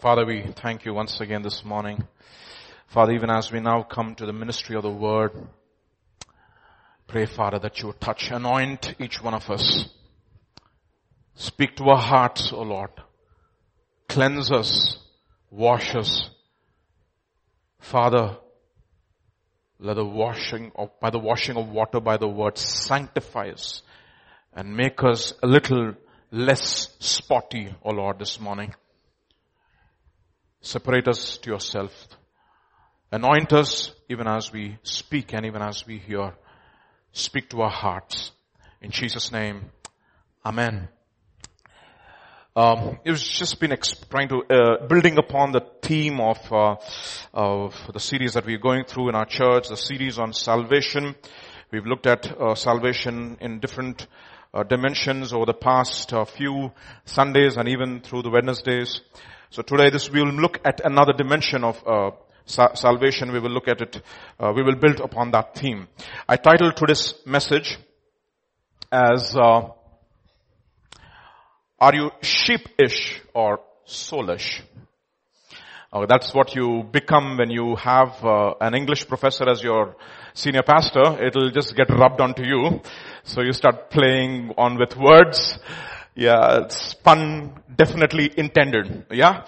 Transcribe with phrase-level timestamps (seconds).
[0.00, 2.06] Father, we thank you once again this morning.
[2.88, 5.32] Father, even as we now come to the ministry of the word,
[7.06, 9.88] pray, Father, that you would touch, anoint each one of us.
[11.34, 12.90] Speak to our hearts, O Lord.
[14.06, 14.98] Cleanse us,
[15.50, 16.28] wash us.
[17.80, 18.36] Father,
[19.78, 23.80] let the washing of, by the washing of water by the word sanctify us
[24.52, 25.94] and make us a little
[26.30, 28.74] less spotty, O Lord, this morning.
[30.66, 31.92] Separate us to yourself.
[33.12, 36.34] Anoint us even as we speak and even as we hear.
[37.12, 38.32] Speak to our hearts.
[38.82, 39.70] In Jesus' name,
[40.44, 40.88] Amen.
[42.56, 46.74] Um, it was just been exp- trying to uh, building upon the theme of uh,
[47.32, 51.14] of the series that we're going through in our church, the series on salvation.
[51.70, 54.08] We've looked at uh, salvation in different
[54.52, 56.72] uh, dimensions over the past uh, few
[57.04, 59.00] Sundays and even through the Wednesdays.
[59.56, 62.10] So today, this we will look at another dimension of uh,
[62.44, 63.32] sa- salvation.
[63.32, 64.02] We will look at it.
[64.38, 65.88] we will build upon that theme.
[66.28, 67.78] I titled today's message
[68.92, 69.74] as are
[71.94, 74.60] you sheepish or soulish?
[75.90, 79.96] Uh, that's what you become when you have uh, an English professor as your
[80.34, 81.24] senior pastor.
[81.24, 82.82] It'll just get rubbed onto you.
[83.24, 85.58] So you start playing on with words.
[86.16, 89.04] Yeah, it's pun definitely intended.
[89.10, 89.44] Yeah?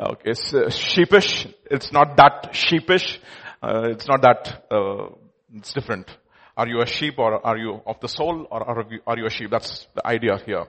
[0.00, 1.46] Okay, so sheepish.
[1.70, 3.20] It's not that sheepish.
[3.62, 5.08] Uh, it's not that, uh,
[5.54, 6.08] it's different.
[6.56, 9.26] Are you a sheep or are you of the soul or are you, are you
[9.26, 9.50] a sheep?
[9.50, 10.64] That's the idea here.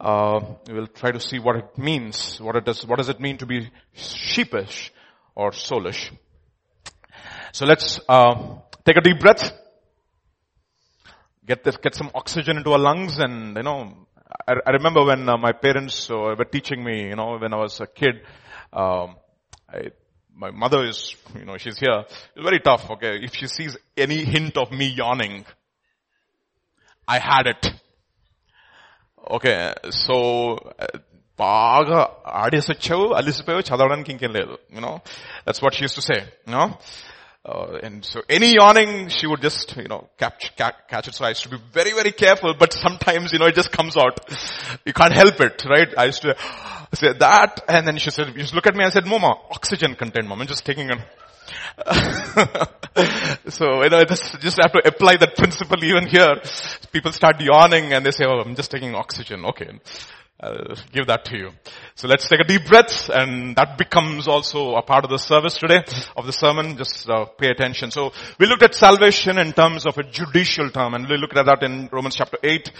[0.00, 2.40] Uh, we'll try to see what it means.
[2.40, 4.90] What it does, what does it mean to be sheepish
[5.34, 6.16] or soulish?
[7.52, 9.52] So let's, uh, take a deep breath.
[11.46, 14.05] Get this, get some oxygen into our lungs and, you know,
[14.47, 17.57] I, I remember when uh, my parents uh, were teaching me, you know, when I
[17.57, 18.15] was a kid,
[18.73, 19.15] um,
[19.69, 19.91] I,
[20.35, 21.99] my mother is, you know, she's here.
[22.07, 23.19] It's very tough, okay.
[23.21, 25.45] If she sees any hint of me yawning,
[27.07, 27.63] I had it.
[29.35, 29.53] Okay
[30.03, 30.15] so
[31.41, 31.99] బాగా
[32.41, 34.91] ఆడేసి వచ్చావు అలిసిపోయావు చదవడానికి ఇంకేం లేదు you know
[35.45, 36.17] that's what she's to say
[36.47, 36.63] you know
[37.46, 41.14] uh, and so any yawning, she would just, you know, catch, catch it.
[41.14, 43.96] So I used to be very, very careful, but sometimes, you know, it just comes
[43.96, 44.18] out.
[44.84, 45.88] You can't help it, right?
[45.96, 46.36] I used to
[46.92, 49.94] say that, and then she said, you just look at me and said, Mama, oxygen
[49.94, 50.40] content, mom.
[50.40, 50.96] I'm just taking a,
[53.48, 56.40] so, you know, just, just have to apply that principle even here.
[56.90, 59.44] People start yawning and they say, oh, I'm just taking oxygen.
[59.44, 59.70] Okay.
[60.38, 61.50] I'll give that to you.
[61.94, 65.54] So let's take a deep breath and that becomes also a part of the service
[65.54, 65.82] today
[66.14, 66.76] of the sermon.
[66.76, 67.90] Just uh, pay attention.
[67.90, 71.46] So we looked at salvation in terms of a judicial term and we looked at
[71.46, 72.70] that in Romans chapter 8.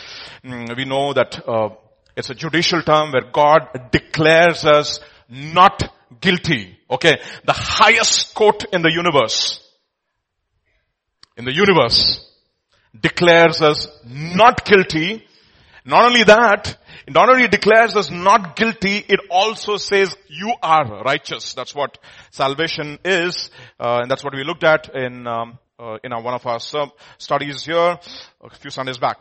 [0.44, 1.70] Mm, we know that uh,
[2.14, 5.00] it's a judicial term where God declares us
[5.30, 5.82] not
[6.20, 6.78] guilty.
[6.90, 7.18] Okay.
[7.44, 9.66] The highest court in the universe,
[11.38, 12.22] in the universe,
[12.98, 15.24] declares us not guilty.
[15.84, 16.76] Not only that,
[17.08, 21.54] not only declares us not guilty, it also says you are righteous.
[21.54, 21.98] That's what
[22.30, 26.34] salvation is, uh, and that's what we looked at in um, uh, in our, one
[26.34, 26.58] of our
[27.18, 27.98] studies here
[28.40, 29.18] a few Sundays back.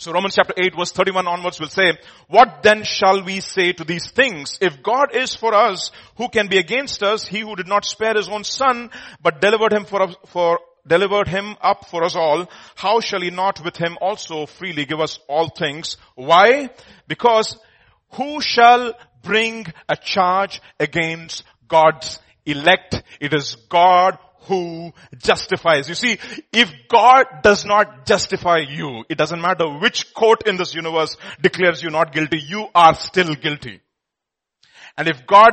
[0.00, 1.92] So Romans chapter 8 verse 31 onwards will say,
[2.28, 4.58] what then shall we say to these things?
[4.62, 7.26] If God is for us, who can be against us?
[7.26, 8.90] He who did not spare his own son,
[9.22, 13.62] but delivered him for, for, delivered him up for us all, how shall he not
[13.64, 15.96] with him also freely give us all things?
[16.14, 16.70] Why?
[17.08, 17.58] Because
[18.12, 23.02] who shall bring a charge against God's elect?
[23.20, 25.88] It is God who justifies.
[25.88, 26.18] You see,
[26.52, 31.82] if God does not justify you, it doesn't matter which court in this universe declares
[31.82, 33.80] you not guilty, you are still guilty.
[34.96, 35.52] And if God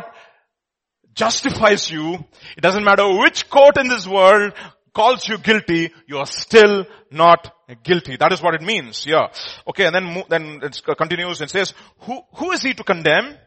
[1.13, 2.13] justifies you,
[2.55, 4.53] it doesn't matter which court in this world
[4.97, 7.53] calls you guilty, you are still not
[7.83, 8.17] guilty.
[8.17, 9.05] That is what it means.
[9.05, 9.27] Yeah.
[9.67, 9.85] Okay.
[9.85, 13.37] And then, then it continues and says, who, who is he to condemn?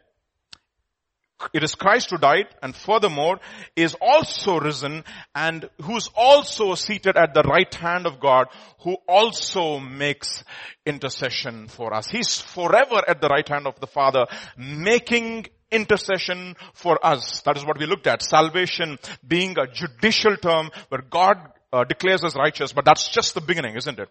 [1.53, 3.39] it is Christ who died and furthermore
[3.75, 5.03] is also risen
[5.33, 8.45] and who's also seated at the right hand of God
[8.81, 10.43] who also makes
[10.85, 12.07] intercession for us.
[12.09, 17.41] He's forever at the right hand of the Father making intercession for us.
[17.41, 18.21] That is what we looked at.
[18.21, 21.37] Salvation being a judicial term where God
[21.73, 24.09] uh, declares us righteous, but that's just the beginning, isn't it?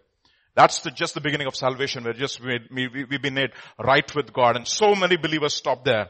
[0.55, 2.05] That's the, just the beginning of salvation.
[2.05, 5.85] We're just, we, we, we've been made right with God and so many believers stop
[5.85, 6.09] there.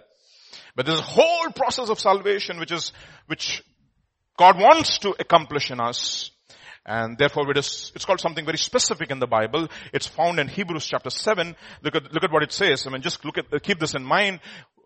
[0.75, 2.93] But there's a whole process of salvation which is,
[3.27, 3.63] which
[4.39, 6.31] God wants to accomplish in us.
[6.87, 9.69] And therefore it is, it's called something very specific in the Bible.
[9.93, 11.55] It's found in Hebrews chapter 7.
[11.83, 12.87] Look at, look at what it says.
[12.87, 14.41] I mean, just look at, keep this in mind.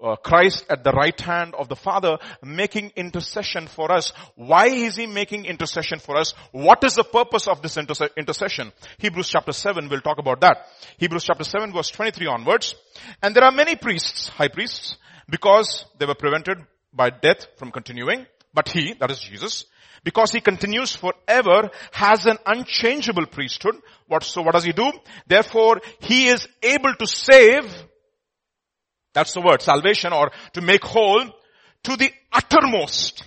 [0.05, 4.13] Uh, Christ at the right hand of the Father making intercession for us.
[4.37, 6.35] Why is He making intercession for us?
[6.53, 8.73] What is the purpose of this interse- intercession?
[8.99, 10.67] Hebrews chapter 7, we'll talk about that.
[10.99, 12.75] Hebrews chapter 7 verse 23 onwards.
[13.23, 14.97] And there are many priests, high priests,
[15.29, 16.59] because they were prevented
[16.93, 18.27] by death from continuing.
[18.53, 19.65] But He, that is Jesus,
[20.05, 23.75] because he continues forever, has an unchangeable priesthood.
[24.07, 24.93] What, so what does he do?
[25.27, 27.65] Therefore, he is able to save,
[29.15, 31.25] that's the word, salvation or to make whole,
[31.85, 33.25] to the uttermost.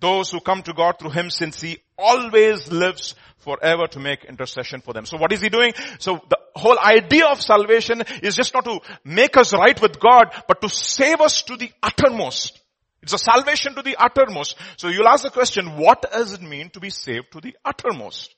[0.00, 4.80] Those who come to God through him since he always lives forever to make intercession
[4.80, 5.06] for them.
[5.06, 5.72] So what is he doing?
[5.98, 10.26] So the whole idea of salvation is just not to make us right with God,
[10.48, 12.60] but to save us to the uttermost.
[13.02, 14.56] It's a salvation to the uttermost.
[14.76, 18.34] So you'll ask the question, what does it mean to be saved to the uttermost?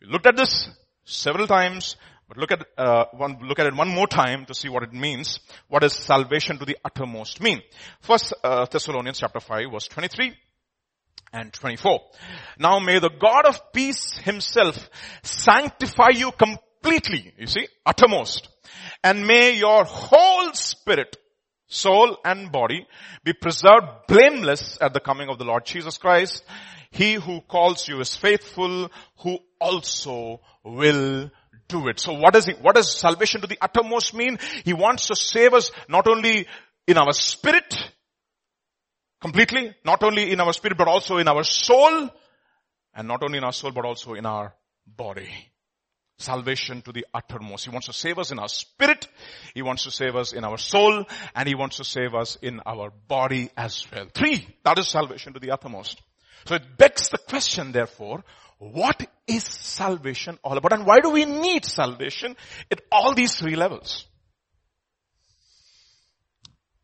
[0.00, 0.68] We looked at this
[1.04, 1.96] several times,
[2.28, 4.92] but look at uh, one look at it one more time to see what it
[4.92, 5.40] means.
[5.68, 7.62] What does salvation to the uttermost mean?
[8.00, 10.34] First uh, Thessalonians chapter five, verse twenty-three
[11.34, 12.00] and 24.
[12.58, 14.88] Now may the God of peace himself
[15.22, 18.48] sanctify you completely, you see, uttermost.
[19.02, 21.16] And may your whole spirit,
[21.66, 22.86] soul and body
[23.24, 26.44] be preserved blameless at the coming of the Lord Jesus Christ.
[26.90, 31.30] He who calls you is faithful, who also will
[31.88, 32.00] it.
[32.00, 34.38] So what does he, what does salvation to the uttermost mean?
[34.64, 36.46] He wants to save us not only
[36.86, 37.76] in our spirit,
[39.20, 42.10] completely, not only in our spirit, but also in our soul,
[42.94, 44.54] and not only in our soul, but also in our
[44.86, 45.30] body
[46.18, 47.64] salvation to the uttermost.
[47.64, 49.08] He wants to save us in our spirit.
[49.54, 51.04] He wants to save us in our soul
[51.34, 54.06] and he wants to save us in our body as well.
[54.12, 56.00] Three, that is salvation to the uttermost.
[56.46, 58.22] So it begs the question therefore,
[58.58, 62.36] what is salvation all about and why do we need salvation
[62.70, 64.06] at all these three levels?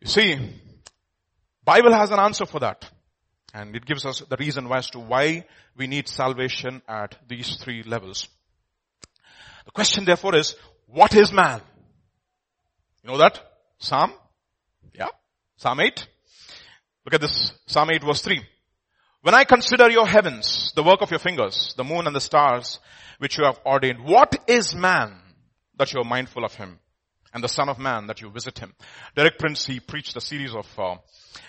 [0.01, 0.39] You see,
[1.65, 2.91] Bible has an answer for that.
[3.53, 5.45] And it gives us the reason as to why
[5.77, 8.29] we need salvation at these three levels.
[9.65, 10.55] The question therefore is,
[10.87, 11.61] what is man?
[13.03, 13.41] You know that?
[13.79, 14.13] Psalm?
[14.95, 15.09] Yeah?
[15.57, 16.07] Psalm 8?
[17.05, 17.53] Look at this.
[17.67, 18.41] Psalm 8 verse 3.
[19.23, 22.79] When I consider your heavens, the work of your fingers, the moon and the stars,
[23.19, 25.15] which you have ordained, what is man
[25.77, 26.79] that you are mindful of him?
[27.35, 28.73] And the son of man that you visit him.
[29.15, 30.97] Derek Prince, he preached a series of uh,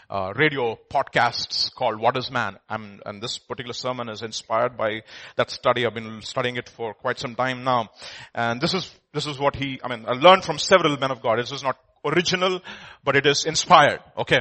[0.09, 2.57] uh, radio podcasts called What is Man?
[2.69, 5.03] and this particular sermon is inspired by
[5.37, 5.85] that study.
[5.85, 7.89] I've been studying it for quite some time now.
[8.35, 11.21] And this is, this is what he, I mean, I learned from several men of
[11.21, 11.39] God.
[11.39, 12.61] This is not original,
[13.03, 14.01] but it is inspired.
[14.17, 14.39] Okay.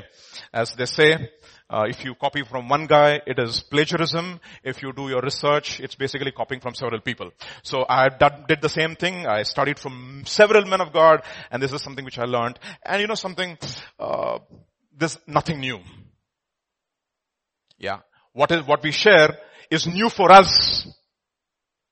[0.53, 1.31] As they say,
[1.70, 4.40] uh, if you copy from one guy, it is plagiarism.
[4.64, 7.31] If you do your research, it's basically copying from several people.
[7.62, 9.26] So I did the same thing.
[9.26, 12.58] I studied from several men of God, and this is something which I learned.
[12.84, 13.56] And you know something,
[13.99, 14.38] uh,
[14.96, 15.78] there's nothing new.
[17.78, 18.00] Yeah.
[18.32, 19.38] What is, what we share
[19.70, 20.87] is new for us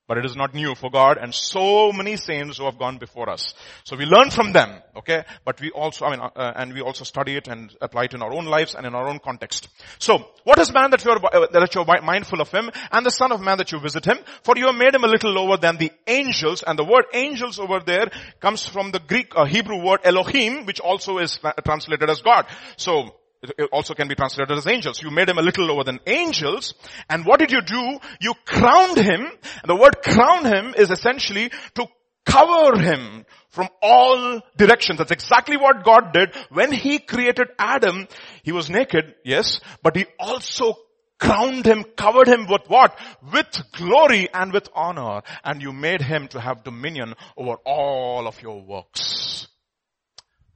[0.09, 3.29] but it is not new for God and so many saints who have gone before
[3.29, 3.53] us.
[3.83, 5.23] So we learn from them, okay?
[5.45, 8.23] But we also, I mean, uh, and we also study it and apply it in
[8.23, 9.69] our own lives and in our own context.
[9.99, 13.05] So, what is man that you are, uh, that you are mindful of him and
[13.05, 14.17] the son of man that you visit him?
[14.41, 17.59] For you have made him a little lower than the angels and the word angels
[17.59, 18.09] over there
[18.39, 22.47] comes from the Greek, uh, Hebrew word Elohim, which also is translated as God.
[22.77, 25.01] So, it also can be translated as angels.
[25.01, 26.73] You made him a little lower than angels.
[27.09, 27.99] And what did you do?
[28.19, 29.21] You crowned him.
[29.21, 31.87] And the word crown him is essentially to
[32.25, 34.97] cover him from all directions.
[34.97, 36.35] That's exactly what God did.
[36.49, 38.07] When he created Adam,
[38.43, 40.75] he was naked, yes, but he also
[41.19, 42.97] crowned him, covered him with what?
[43.33, 45.21] With glory and with honor.
[45.43, 49.47] And you made him to have dominion over all of your works.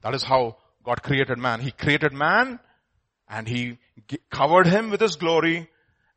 [0.02, 1.60] That is how God created man.
[1.60, 2.60] He created man
[3.34, 3.78] and he
[4.30, 5.68] covered him with his glory.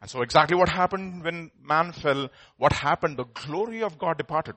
[0.01, 3.17] And so exactly what happened when man fell, what happened?
[3.17, 4.55] The glory of God departed.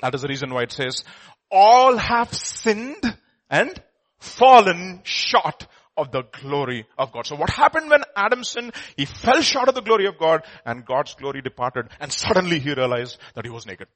[0.00, 1.04] That is the reason why it says,
[1.50, 3.04] all have sinned
[3.50, 3.82] and
[4.18, 5.66] fallen short
[5.98, 7.26] of the glory of God.
[7.26, 8.72] So what happened when Adam sinned?
[8.96, 12.72] He fell short of the glory of God and God's glory departed and suddenly he
[12.72, 13.88] realized that he was naked.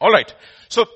[0.00, 0.32] Alright.
[0.68, 0.86] So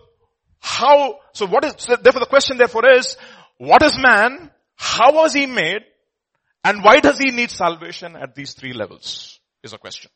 [0.61, 3.17] how, so what is, therefore the question therefore is,
[3.57, 5.83] what is man how was he made?
[6.65, 9.41] And why does he need salvation at these three levels?
[9.63, 10.11] Is a question.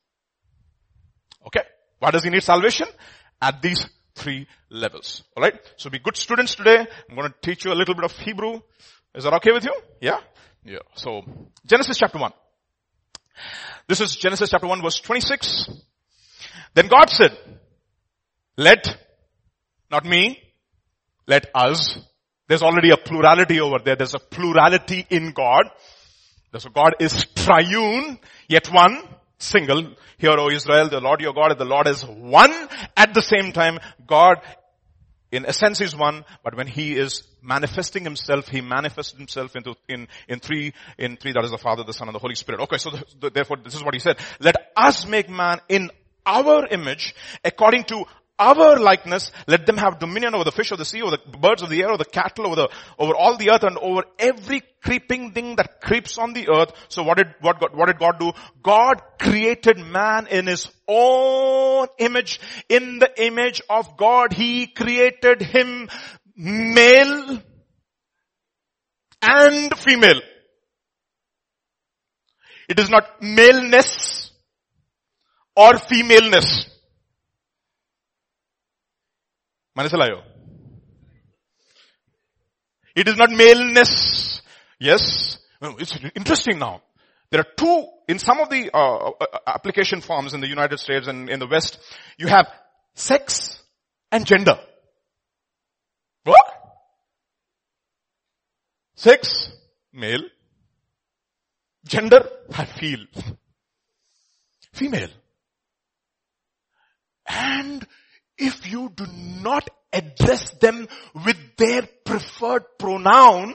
[1.46, 1.62] Okay.
[1.98, 2.86] Why does he need salvation?
[3.40, 5.24] At these three levels.
[5.36, 5.54] Alright?
[5.76, 6.86] So be good students today.
[7.08, 8.60] I'm going to teach you a little bit of Hebrew.
[9.14, 9.74] Is that okay with you?
[10.00, 10.20] Yeah?
[10.64, 10.78] Yeah.
[10.94, 11.22] So,
[11.66, 12.32] Genesis chapter 1.
[13.88, 15.70] This is Genesis chapter 1 verse 26.
[16.74, 17.36] Then God said,
[18.56, 18.96] let,
[19.90, 20.40] not me,
[21.26, 21.98] let us.
[22.48, 23.96] There's already a plurality over there.
[23.96, 25.70] There's a plurality in God.
[26.58, 29.02] So God is triune, yet one,
[29.38, 29.94] single.
[30.18, 32.52] Hear, O Israel, the Lord your God, the Lord is one.
[32.96, 34.36] At the same time, God
[35.32, 40.06] in essence is one, but when he is manifesting himself, he manifests himself into, in,
[40.28, 42.60] in three, in three, that is the Father, the Son, and the Holy Spirit.
[42.60, 44.18] Okay, so the, the, therefore this is what he said.
[44.40, 45.90] Let us make man in
[46.26, 48.04] our image according to
[48.42, 51.62] our likeness, let them have dominion over the fish of the sea, over the birds
[51.62, 52.68] of the air, over the cattle, over the,
[52.98, 56.72] over all the earth and over every creeping thing that creeps on the earth.
[56.88, 58.32] So what did, what, God, what did God do?
[58.62, 62.40] God created man in his own image.
[62.68, 65.88] In the image of God, he created him
[66.36, 67.42] male
[69.22, 70.20] and female.
[72.68, 74.30] It is not maleness
[75.54, 76.71] or femaleness.
[79.77, 80.19] മനസ്സിലായോ
[82.99, 83.91] It is not maleness.
[84.79, 85.03] Yes.
[85.81, 86.81] It's interesting now.
[87.29, 91.07] There are two, in some of the uh, uh, application forms in the United States
[91.07, 91.77] and in the West,
[92.17, 92.47] you have
[92.95, 93.61] sex
[94.11, 94.57] and gender.
[96.23, 96.45] What?
[98.95, 99.51] Sex,
[99.93, 100.23] male.
[101.85, 102.21] Gender,
[102.51, 103.05] I feel.
[104.73, 105.09] Female.
[107.27, 107.85] And
[108.42, 109.06] if you do
[109.42, 110.88] not address them
[111.24, 113.54] with their preferred pronoun,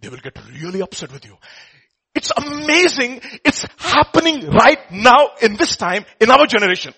[0.00, 1.36] they will get really upset with you.
[2.14, 3.22] It's amazing.
[3.44, 6.92] It's happening right now in this time in our generation.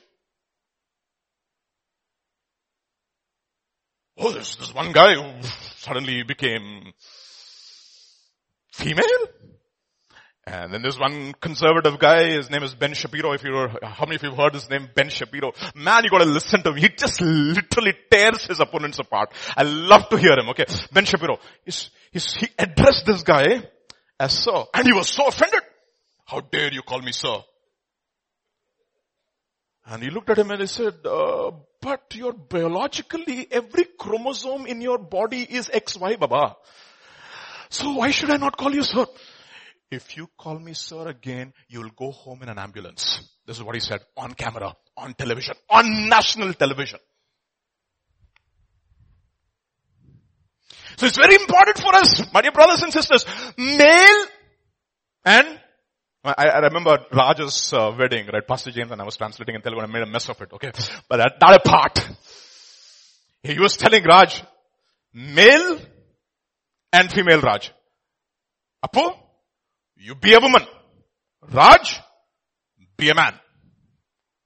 [4.16, 5.43] Oh, there's this one guy who
[5.76, 6.93] suddenly became
[8.73, 9.04] female.
[10.47, 13.33] And then there's one conservative guy, his name is Ben Shapiro.
[13.33, 15.53] If you're, how many of you have heard his name, Ben Shapiro?
[15.75, 16.77] Man, you gotta listen to him.
[16.77, 19.33] He just literally tears his opponents apart.
[19.57, 20.67] I love to hear him, okay?
[20.93, 21.39] Ben Shapiro.
[21.65, 23.63] He's, he's, he addressed this guy
[24.21, 24.65] as sir.
[24.75, 25.63] And he was so offended.
[26.27, 27.39] How dare you call me sir?
[29.87, 34.83] And he looked at him and he said, uh, but you're biologically, every chromosome in
[34.83, 36.57] your body is XY, Baba.
[37.71, 39.07] So why should I not call you sir?
[39.95, 43.21] If you call me sir again, you'll go home in an ambulance.
[43.47, 46.99] This is what he said on camera, on television, on national television.
[50.97, 53.25] So it's very important for us, my dear brothers and sisters,
[53.59, 54.27] male
[55.25, 55.61] and
[56.25, 58.47] I, I remember Raj's uh, wedding, right?
[58.47, 60.53] Pastor James and I was translating in Telugu and I made a mess of it,
[60.55, 60.71] okay?
[61.09, 62.09] But that, that apart,
[63.43, 64.43] he was telling Raj,
[65.13, 65.79] male
[66.93, 67.73] and female Raj.
[68.83, 69.24] Apo,
[69.97, 70.63] you be a woman.
[71.53, 72.01] Raj,
[72.97, 73.35] be a man.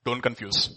[0.05, 0.71] Don't confuse.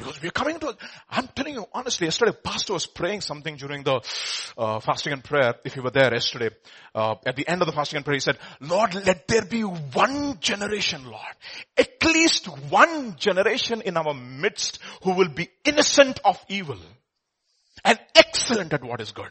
[0.00, 0.74] Because we're coming to,
[1.10, 4.00] I'm telling you honestly, yesterday pastor was praying something during the
[4.56, 5.54] uh, fasting and prayer.
[5.62, 6.48] If you were there yesterday,
[6.94, 9.60] uh, at the end of the fasting and prayer, he said, Lord, let there be
[9.60, 11.34] one generation, Lord.
[11.76, 16.78] At least one generation in our midst who will be innocent of evil
[17.84, 19.30] and excellent at what is good.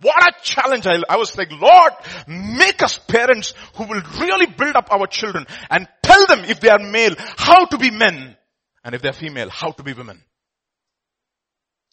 [0.00, 0.86] What a challenge.
[0.86, 1.92] I, I was like, Lord,
[2.28, 6.68] make us parents who will really build up our children and tell them if they
[6.68, 8.36] are male, how to be men.
[8.84, 10.22] And if they're female, how to be women.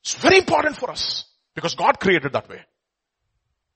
[0.01, 2.62] It's very important for us because God created that way.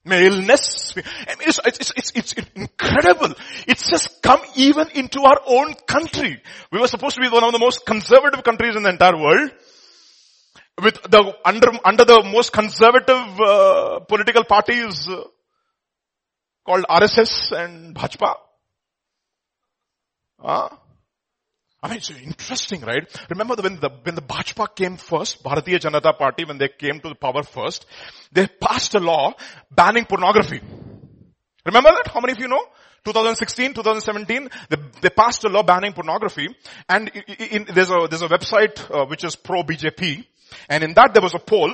[0.05, 0.93] Maleness.
[0.95, 3.33] I mean, it's, it's, it's, it's incredible.
[3.67, 6.41] It's just come even into our own country.
[6.71, 9.51] We were supposed to be one of the most conservative countries in the entire world
[10.83, 15.23] with the under under the most conservative uh, political parties uh,
[16.65, 18.35] called RSS and Bhajpa.
[20.41, 20.69] Uh,
[21.81, 23.07] I mean, it's interesting, right?
[23.29, 27.09] Remember when the, when the Bhajpa came first, Bharatiya Janata Party, when they came to
[27.09, 27.85] the power first,
[28.33, 29.33] they passed a law
[29.71, 30.59] banning pornography.
[31.65, 32.11] Remember that?
[32.13, 32.63] How many of you know?
[33.05, 36.47] 2016, 2017, they, they passed a law banning pornography
[36.89, 40.25] and in, in, there's a, there's a website uh, which is pro-BJP
[40.69, 41.71] and in that there was a poll.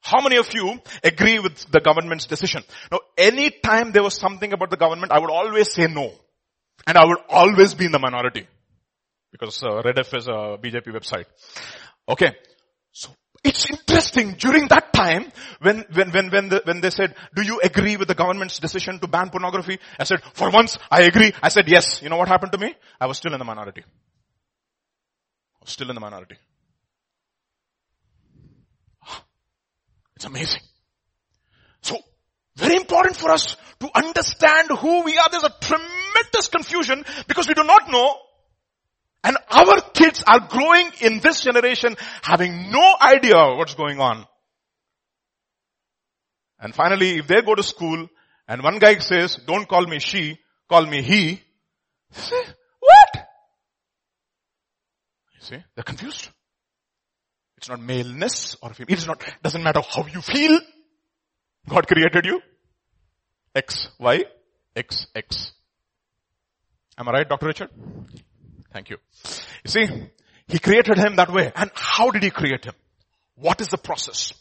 [0.00, 2.62] How many of you agree with the government's decision?
[2.92, 6.12] Now, any time there was something about the government, I would always say no.
[6.86, 8.46] And I would always be in the minority.
[9.32, 11.24] Because uh, Rediff is a BJP website.
[12.08, 12.32] Okay.
[12.92, 13.10] So,
[13.42, 17.60] it's interesting during that time when, when, when, when, the, when they said, do you
[17.62, 19.78] agree with the government's decision to ban pornography?
[19.98, 21.32] I said, for once, I agree.
[21.42, 22.00] I said yes.
[22.00, 22.74] You know what happened to me?
[23.00, 23.82] I was still in the minority.
[23.82, 26.36] I was Still in the minority.
[30.16, 30.62] It's amazing.
[31.82, 31.98] So,
[32.56, 35.28] very important for us to understand who we are.
[35.30, 38.16] There's a tremendous confusion because we do not know
[39.26, 44.24] And our kids are growing in this generation having no idea what's going on.
[46.60, 48.06] And finally, if they go to school
[48.46, 51.42] and one guy says, don't call me she, call me he,
[52.78, 53.26] what?
[55.34, 56.30] You see, they're confused.
[57.56, 58.94] It's not maleness or female.
[58.94, 60.60] It's not, doesn't matter how you feel.
[61.68, 62.40] God created you.
[63.54, 64.24] X, Y,
[64.74, 65.52] X, X.
[66.98, 67.46] Am I right, Dr.
[67.46, 67.70] Richard?
[68.72, 68.98] Thank you.
[69.64, 69.86] You see,
[70.48, 71.50] He created him that way.
[71.54, 72.74] And how did He create him?
[73.36, 74.32] What is the process?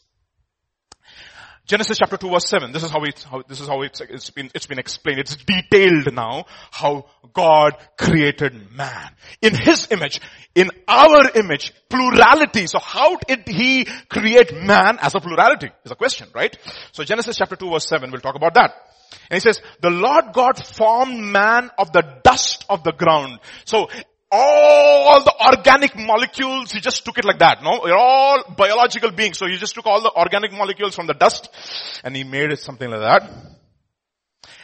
[1.66, 2.72] Genesis chapter 2 verse 7.
[2.72, 5.20] This is how it's, how, this is how it's, it's been, it's been explained.
[5.20, 9.12] It's detailed now how God created man.
[9.42, 10.22] In His image,
[10.54, 12.68] in our image, plurality.
[12.68, 15.70] So how did He create man as a plurality?
[15.84, 16.56] Is a question, right?
[16.92, 18.74] So Genesis chapter 2 verse 7, we'll talk about that.
[19.30, 23.40] And he says, the Lord God formed man of the dust of the ground.
[23.66, 23.88] So
[24.36, 27.82] all the organic molecules, he just took it like that, no?
[27.84, 29.38] We're all biological beings.
[29.38, 31.50] So he just took all the organic molecules from the dust
[32.04, 33.30] and he made it something like that.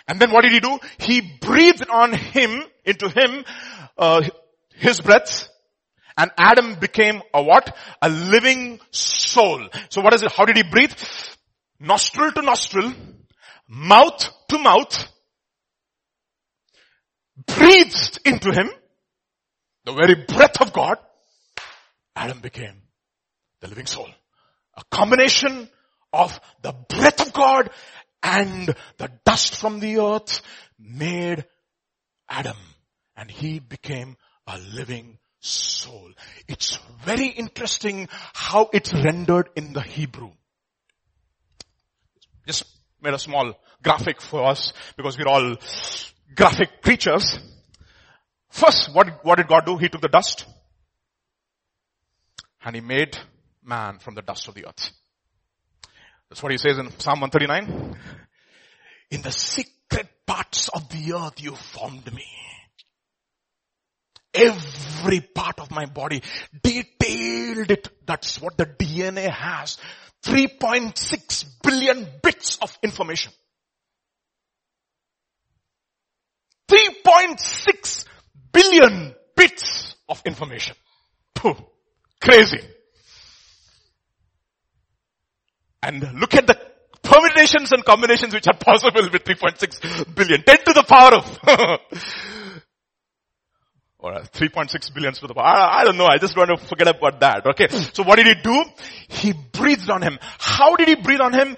[0.08, 0.80] And then what did he do?
[0.98, 3.46] He breathed on him, into him,
[3.98, 4.28] uh,
[4.76, 5.48] his breath.
[6.18, 7.76] And Adam became a what?
[8.02, 9.68] A living soul.
[9.90, 10.32] So what is it?
[10.32, 10.94] How did he breathe?
[11.80, 12.94] Nostril to nostril,
[13.68, 15.08] mouth to mouth,
[17.48, 18.70] breathed into him,
[19.92, 20.98] the very breath of God,
[22.16, 22.82] Adam became
[23.60, 24.10] the living soul.
[24.76, 25.70] A combination
[26.14, 27.70] of the breath of God
[28.24, 30.42] and the dust from the earth
[30.80, 31.46] made
[32.30, 32.58] Adam
[33.18, 34.16] and he became
[34.48, 36.12] a living soul.
[36.48, 40.32] It's very interesting how it's rendered in the Hebrew.
[42.48, 42.66] Just
[43.02, 45.56] made a small graphic for us because we're all
[46.36, 47.40] graphic creatures.
[48.52, 49.78] First, what, what did God do?
[49.78, 50.46] He took the dust
[52.64, 53.18] and he made
[53.64, 54.92] man from the dust of the earth.
[56.30, 57.98] That's what he says in Psalm 139.
[59.12, 62.28] In the secret parts of the earth you formed me.
[64.34, 66.22] Every part of my body
[66.62, 67.90] detailed it.
[68.06, 69.78] That's what the DNA has.
[70.24, 73.34] 3.6 billion bits of information.
[76.70, 78.06] 3.6
[78.52, 80.76] billion bits of information.
[81.36, 81.56] Pooh,
[82.22, 82.60] crazy.
[85.84, 86.60] And look at the
[87.02, 90.44] permutations and combinations which are possible with 3.6 billion.
[90.44, 91.40] 10 to the power of,
[94.00, 95.46] or 3.6 billion to the power.
[95.46, 96.06] I, I, don't know.
[96.06, 97.46] I just want to forget about that.
[97.48, 97.68] Okay.
[97.70, 98.64] So what did he do?
[99.08, 100.20] He breathed on him.
[100.22, 101.56] How did he breathe on him?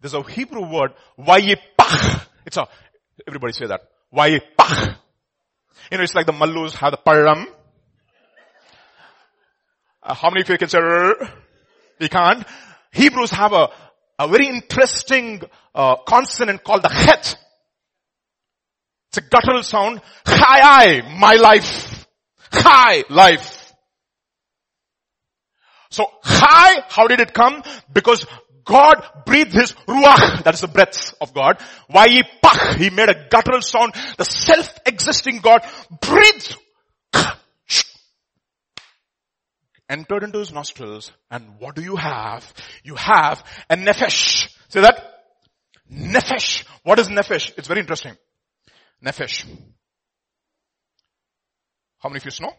[0.00, 2.26] There's a Hebrew word, vayipach.
[2.46, 2.68] It's a,
[3.26, 3.88] everybody say that.
[4.14, 4.96] Vayipach.
[5.90, 7.46] You know, it's like the Mallus have the param.
[10.02, 10.78] Uh, how many of you can say,
[12.00, 12.46] we can't.
[12.92, 13.70] Hebrews have a,
[14.18, 15.42] a very interesting
[15.74, 17.38] uh, consonant called the het.
[19.08, 20.00] It's a guttural sound.
[20.26, 22.06] Hi, my life.
[22.52, 23.72] Hi, life.
[25.90, 27.62] So, hi, how did it come?
[27.92, 28.26] Because
[28.64, 31.58] God breathed his ruach, that is the breath of God.
[31.90, 33.94] Vayipach, he made a guttural sound.
[34.16, 35.60] The self-existing God
[36.00, 36.56] breathed,
[39.88, 42.52] entered into his nostrils, and what do you have?
[42.82, 44.48] You have a nefesh.
[44.68, 45.14] Say that?
[45.92, 46.66] Nefesh.
[46.82, 47.52] What is nefesh?
[47.58, 48.16] It's very interesting.
[49.04, 49.46] Nefesh.
[51.98, 52.52] How many of you know?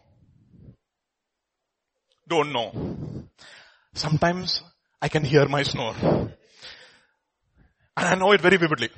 [2.28, 2.72] Don't know.
[3.94, 4.62] Sometimes
[5.00, 5.94] I can hear my snore.
[7.98, 8.90] And I know it very vividly.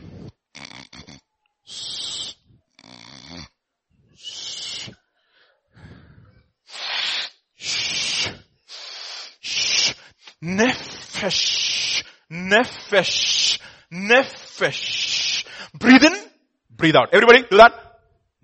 [10.42, 13.58] Nefesh, nefesh,
[13.92, 15.44] nefesh.
[15.74, 16.14] Breathe in,
[16.70, 17.08] breathe out.
[17.12, 17.72] Everybody do that.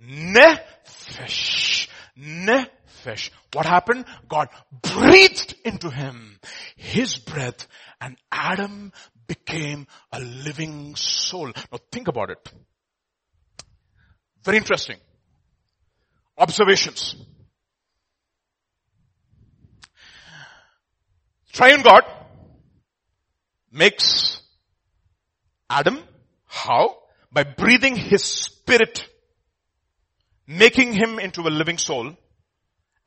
[0.03, 1.89] Nefesh,
[2.19, 3.31] nefesh.
[3.53, 4.07] What happened?
[4.29, 4.49] God
[4.83, 6.41] breathed into him
[6.77, 7.67] his breath
[8.01, 8.93] and Adam
[9.27, 11.47] became a living soul.
[11.47, 12.53] Now think about it.
[14.45, 14.97] Very interesting.
[16.37, 17.17] Observations.
[21.53, 22.03] Triune God
[23.71, 24.43] makes
[25.71, 26.03] Adam
[26.47, 26.99] how?
[27.33, 29.09] By breathing his spirit,
[30.47, 32.17] making him into a living soul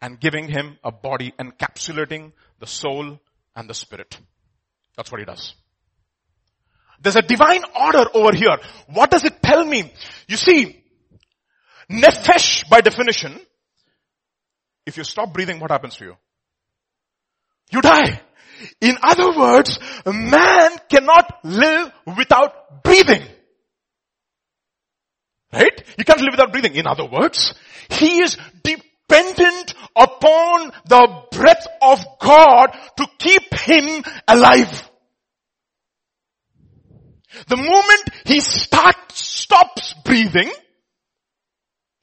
[0.02, 3.20] and giving him a body, encapsulating the soul
[3.58, 4.18] and the spirit.
[4.96, 5.54] That's what he does.
[7.02, 8.58] There's a divine order over here.
[8.88, 9.92] What does it tell me?
[10.30, 10.82] You see,
[11.92, 13.38] nefesh by definition
[14.88, 16.16] if you stop breathing, what happens to you?
[17.72, 18.22] You die.
[18.80, 23.22] In other words, man cannot live without breathing.
[25.52, 25.84] Right?
[25.98, 26.76] You can't live without breathing.
[26.76, 27.54] In other words,
[27.90, 28.38] he is
[29.08, 32.68] dependent upon the breath of God
[32.98, 34.90] to keep him alive.
[37.48, 40.52] The moment he starts, stops breathing,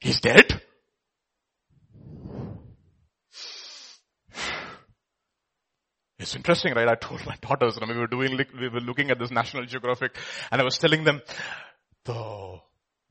[0.00, 0.60] he's dead.
[6.18, 6.88] It's interesting, right?
[6.88, 10.16] I told my daughters, we were doing, we were looking at this National Geographic
[10.50, 11.20] and I was telling them,
[12.04, 12.60] the,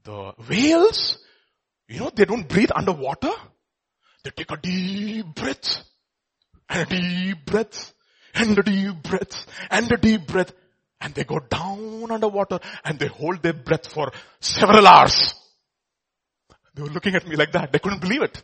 [0.04, 1.18] the whales,
[1.88, 3.32] you know, they don't breathe underwater.
[4.24, 5.84] They take a deep breath
[6.70, 7.94] and a deep breath
[8.36, 10.54] and a deep breath and a deep breath
[11.02, 15.34] and they go down underwater and they hold their breath for several hours.
[16.74, 17.72] They were looking at me like that.
[17.72, 18.42] They couldn't believe it.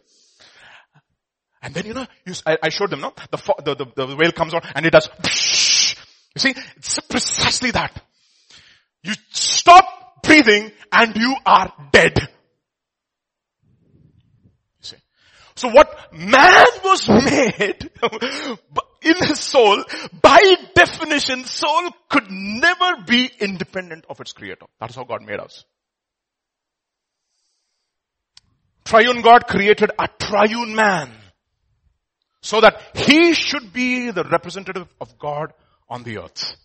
[1.61, 3.13] And then, you know, you, I, I, showed them, no?
[3.31, 8.01] The, the, the, the, whale comes on and it does, you see, it's precisely that.
[9.03, 12.17] You stop breathing and you are dead.
[13.61, 14.97] You see.
[15.59, 17.91] So what man was made
[19.01, 19.83] in his soul,
[20.21, 24.67] by definition, soul could never be independent of its creator.
[24.79, 25.65] That's how God made us.
[28.85, 31.11] Triune God created a triune man.
[32.41, 35.51] So that he should be the representative of God
[35.89, 36.55] on the earth.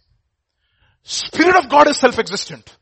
[1.03, 2.77] Spirit of God is self-existent.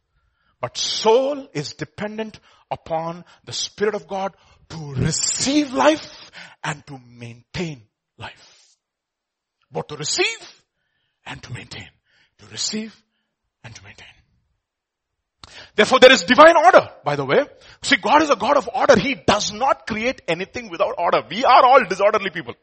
[0.60, 2.38] But soul is dependent
[2.70, 4.34] upon the Spirit of God
[4.70, 6.30] to receive life
[6.62, 7.82] and to maintain
[8.18, 8.76] life.
[9.70, 10.62] Both to receive
[11.26, 11.88] and to maintain.
[12.38, 12.94] To receive
[13.64, 14.08] and to maintain.
[15.74, 17.44] Therefore there is divine order, by the way.
[17.82, 18.98] See, God is a God of order.
[18.98, 21.22] He does not create anything without order.
[21.28, 22.54] We are all disorderly people.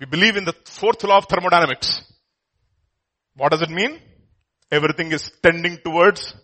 [0.00, 2.02] We believe in the fourth law of thermodynamics.
[3.36, 4.00] What does it mean?
[4.70, 6.34] Everything is tending towards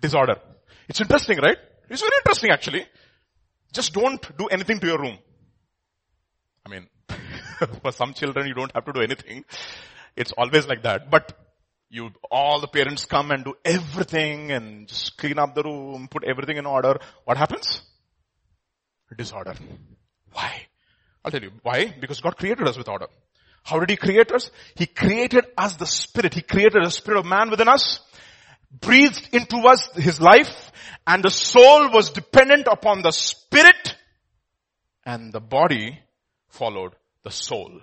[0.00, 0.36] disorder.
[0.88, 1.58] It's interesting, right?
[1.88, 2.86] It's very interesting actually.
[3.72, 5.18] Just don't do anything to your room.
[6.66, 6.86] I mean,
[7.82, 9.44] for some children you don't have to do anything.
[10.16, 11.10] It's always like that.
[11.10, 11.32] But
[11.90, 16.24] you, all the parents come and do everything and just clean up the room, put
[16.24, 16.98] everything in order.
[17.24, 17.82] What happens?
[19.16, 19.54] Disorder.
[20.32, 20.66] Why?
[21.24, 21.94] I'll tell you why.
[21.98, 23.06] Because God created us with order.
[23.62, 24.50] How did He create us?
[24.74, 26.34] He created us the Spirit.
[26.34, 28.00] He created a Spirit of man within us,
[28.70, 30.72] breathed into us His life,
[31.06, 33.96] and the soul was dependent upon the Spirit,
[35.04, 35.98] and the body
[36.48, 37.80] followed the soul.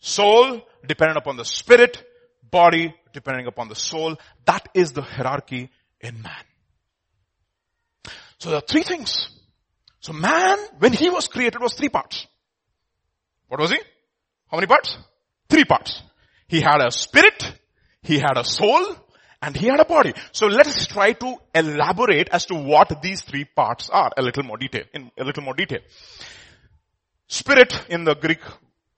[0.00, 2.02] Soul dependent upon the Spirit,
[2.42, 4.16] body depending upon the soul.
[4.44, 6.44] That is the hierarchy in man.
[8.38, 9.28] So there are three things.
[10.00, 12.26] So man, when he was created, was three parts.
[13.48, 13.78] What was he?
[14.50, 14.96] How many parts?
[15.48, 16.02] Three parts.
[16.46, 17.52] He had a spirit,
[18.02, 18.96] he had a soul,
[19.40, 20.12] and he had a body.
[20.32, 24.42] So let us try to elaborate as to what these three parts are a little
[24.42, 25.80] more detail, in a little more detail.
[27.28, 28.40] Spirit in the Greek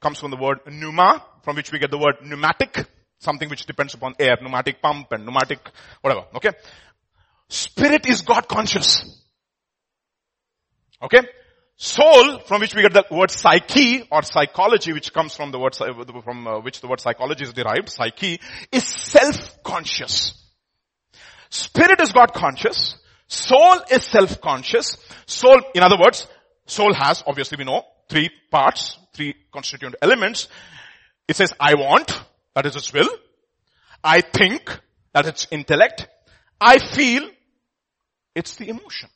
[0.01, 2.87] comes from the word pneuma, from which we get the word pneumatic,
[3.19, 5.59] something which depends upon air, pneumatic pump and pneumatic,
[6.01, 6.51] whatever, okay?
[7.49, 9.05] Spirit is God conscious.
[11.03, 11.21] Okay?
[11.83, 15.75] Soul, from which we get the word psyche or psychology, which comes from the word,
[15.75, 18.39] from uh, which the word psychology is derived, psyche,
[18.71, 20.35] is self-conscious.
[21.49, 22.97] Spirit is God conscious.
[23.29, 24.99] Soul is self-conscious.
[25.25, 26.27] Soul, in other words,
[26.67, 30.49] soul has, obviously we know, three parts, three constituent elements.
[31.29, 32.13] It says, I want,
[32.55, 33.09] that is its will.
[34.05, 34.79] I think,
[35.15, 36.09] that is its intellect.
[36.61, 37.27] I feel,
[38.35, 39.09] it's the emotion.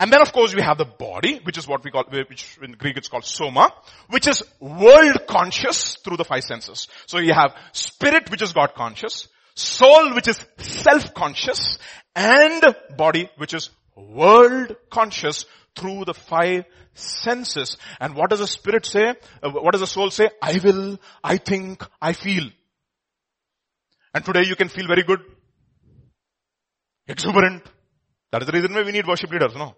[0.00, 2.72] And then of course we have the body, which is what we call, which in
[2.72, 3.70] Greek it's called soma,
[4.08, 6.88] which is world conscious through the five senses.
[7.06, 11.78] So you have spirit, which is God conscious, soul, which is self-conscious,
[12.16, 12.64] and
[12.96, 15.44] body, which is world conscious
[15.76, 17.76] through the five senses.
[18.00, 19.14] And what does the spirit say?
[19.42, 20.30] Uh, what does the soul say?
[20.42, 22.48] I will, I think, I feel.
[24.14, 25.20] And today you can feel very good,
[27.06, 27.64] exuberant.
[28.32, 29.76] That is the reason why we need worship leaders, no?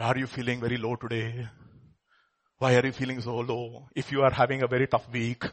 [0.00, 1.48] Are you feeling very low today?
[2.58, 3.88] Why are you feeling so low?
[3.96, 5.44] If you are having a very tough week,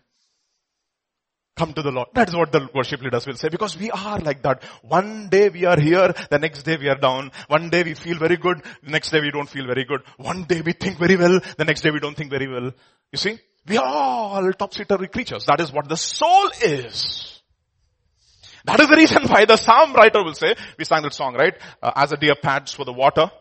[1.55, 2.09] come to the Lord.
[2.13, 4.63] That's what the worship leaders will say because we are like that.
[4.83, 7.31] One day we are here, the next day we are down.
[7.47, 10.01] One day we feel very good, the next day we don't feel very good.
[10.17, 12.71] One day we think very well, the next day we don't think very well.
[13.11, 13.39] You see?
[13.67, 15.45] We are all topsy-turvy creatures.
[15.45, 17.41] That is what the soul is.
[18.65, 21.55] That is the reason why the psalm writer will say, we sang that song, right?
[21.81, 23.31] Uh, as a deer pants for the water,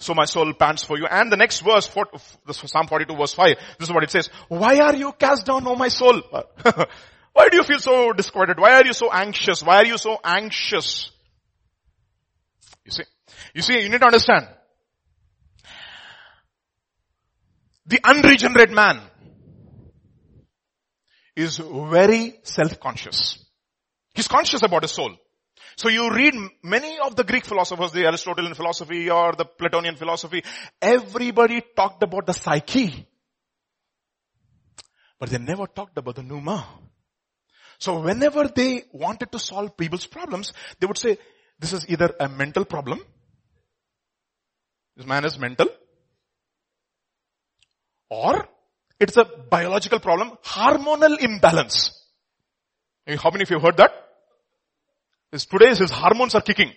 [0.00, 1.06] so my soul pants for you.
[1.06, 4.28] And the next verse, Psalm 42 verse 5, this is what it says.
[4.48, 6.22] Why are you cast down, O my soul?
[7.32, 8.58] Why do you feel so disquieted?
[8.58, 9.62] Why are you so anxious?
[9.62, 11.10] Why are you so anxious?
[12.84, 13.04] You see,
[13.54, 14.48] you see, you need to understand.
[17.86, 19.00] The unregenerate man
[21.36, 23.44] is very self-conscious.
[24.14, 25.14] He's conscious about his soul.
[25.80, 30.42] So you read many of the Greek philosophers, the Aristotelian philosophy or the Platonian philosophy,
[30.78, 33.06] everybody talked about the psyche.
[35.18, 36.66] But they never talked about the pneuma.
[37.78, 41.16] So whenever they wanted to solve people's problems, they would say,
[41.58, 43.02] this is either a mental problem,
[44.98, 45.68] this man is mental,
[48.10, 48.46] or
[48.98, 51.90] it's a biological problem, hormonal imbalance.
[53.06, 54.09] How many of you heard that?
[55.32, 56.72] Is today his hormones are kicking.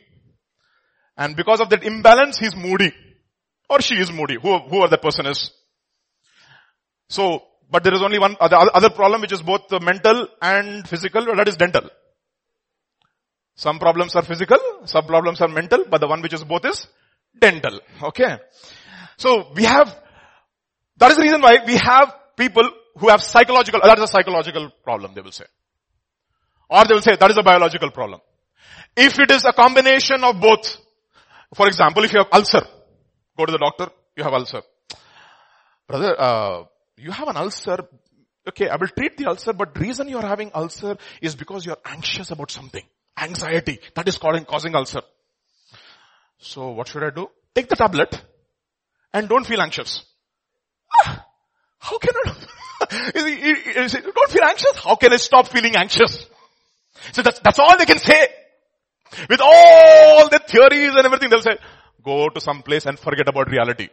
[1.18, 2.92] And because of that imbalance, he's moody.
[3.70, 5.52] Or she is moody, who, whoever that person is.
[7.10, 11.26] So, but there is only one other, other problem which is both mental and physical,
[11.36, 11.90] that is dental.
[13.56, 16.88] Some problems are physical, some problems are mental, but the one which is both is
[17.40, 17.80] dental.
[18.02, 18.38] Okay.
[19.18, 19.96] So we have,
[20.98, 24.72] that is the reason why we have people who have psychological, that is a psychological
[24.84, 25.46] problem, they will say.
[26.70, 28.22] Or they will say that is a biological problem.
[28.96, 30.78] If it is a combination of both,
[31.56, 32.62] for example, if you have ulcer,
[33.38, 34.62] go to the doctor, you have ulcer.
[35.88, 36.64] Brother, uh,
[36.98, 37.88] you have an ulcer,
[38.48, 41.72] okay, I will treat the ulcer, but reason you are having ulcer is because you
[41.72, 42.84] are anxious about something.
[43.20, 45.02] Anxiety, that is causing, causing ulcer.
[46.40, 47.30] So what should I do?
[47.56, 48.22] Take the tablet
[49.14, 50.04] and don't feel anxious.
[51.00, 51.26] Ah,
[51.80, 52.34] how can I,
[53.14, 54.78] don't feel anxious?
[54.84, 56.26] How can I stop feeling anxious?
[57.12, 58.28] So that's, that's all they can say.
[59.30, 61.58] With all the theories and everything, they'll say,
[62.04, 63.90] go to some place and forget about reality.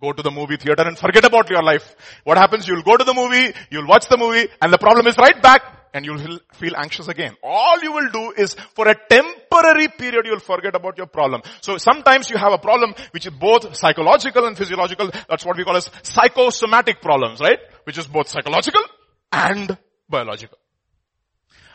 [0.00, 1.94] Go to the movie theater and forget about your life.
[2.24, 2.66] What happens?
[2.66, 5.62] You'll go to the movie, you'll watch the movie, and the problem is right back,
[5.94, 7.36] and you'll feel anxious again.
[7.42, 11.42] All you will do is, for a temporary period, you'll forget about your problem.
[11.60, 15.10] So sometimes you have a problem which is both psychological and physiological.
[15.28, 17.58] That's what we call as psychosomatic problems, right?
[17.84, 18.82] Which is both psychological
[19.30, 19.76] and
[20.08, 20.58] biological.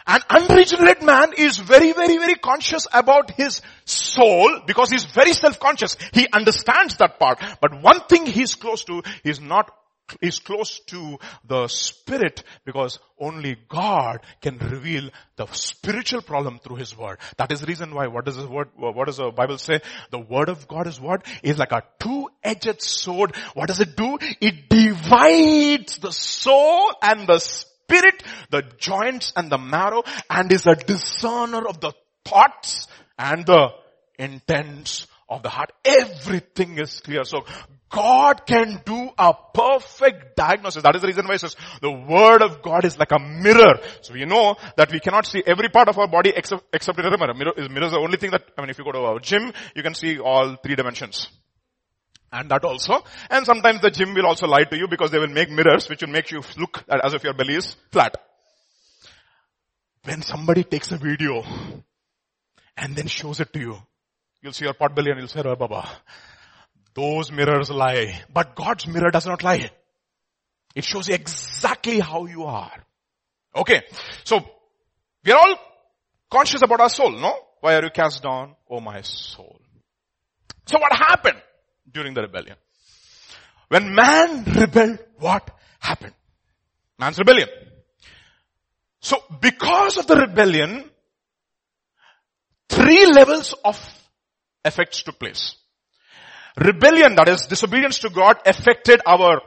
[0.08, 5.98] An unregenerate man is very, very, very conscious about his soul because he's very self-conscious.
[6.14, 7.40] He understands that part.
[7.62, 9.72] But one thing he's close to, is not
[10.22, 16.98] is close to the spirit because only God can reveal the spiritual problem through his
[16.98, 17.18] word.
[17.38, 19.82] That is the reason why, what does the word, what does the Bible say?
[20.12, 21.26] The word of God is what?
[21.44, 23.36] Is like a two-edged sword.
[23.54, 24.18] What does it do?
[24.40, 30.68] It divides the soul and the spirit spirit, the joints and the marrow, and is
[30.68, 31.94] a discerner of the
[32.26, 33.70] thoughts and the
[34.20, 35.72] intents of the heart.
[35.86, 37.24] Everything is clear.
[37.24, 37.46] So
[37.90, 40.84] God can do a perfect diagnosis.
[40.84, 43.80] That is the reason why it says the word of God is like a mirror.
[44.02, 47.06] So we know that we cannot see every part of our body except, except in
[47.06, 47.34] a mirror.
[47.34, 49.20] Mirror is, mirror is the only thing that, I mean, if you go to a
[49.22, 51.30] gym, you can see all three dimensions.
[52.32, 53.04] And that also.
[53.30, 56.02] And sometimes the gym will also lie to you because they will make mirrors which
[56.02, 58.18] will make you look as if your belly is flat.
[60.04, 61.44] When somebody takes a video
[62.76, 63.78] and then shows it to you,
[64.42, 65.90] you'll see your pot belly and you'll say, oh, Baba,
[66.94, 68.22] those mirrors lie.
[68.34, 69.70] But God's mirror does not lie.
[70.76, 72.84] It shows exactly how you are.
[73.56, 73.82] Okay.
[74.24, 74.46] So,
[75.26, 75.56] we are all
[76.30, 77.34] conscious about our soul, no?
[77.62, 78.56] Why are you cast down?
[78.70, 79.60] Oh my soul.
[80.66, 81.42] So what happened?
[81.92, 82.56] During the rebellion.
[83.70, 86.14] When man rebelled, what happened?
[86.98, 87.50] Man's rebellion.
[89.02, 90.90] So because of the rebellion,
[92.70, 93.78] three levels of
[94.66, 95.56] effects took place.
[96.58, 99.42] Rebellion, that is disobedience to God, affected our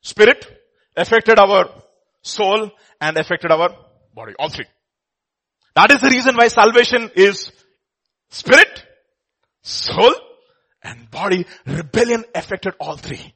[0.00, 0.46] spirit,
[0.96, 1.68] affected our
[2.22, 3.76] soul, and affected our
[4.14, 4.32] body.
[4.38, 4.64] All three.
[5.74, 7.52] That is the reason why salvation is
[8.30, 8.82] spirit,
[9.60, 10.14] soul,
[10.86, 13.34] and body, rebellion affected all three.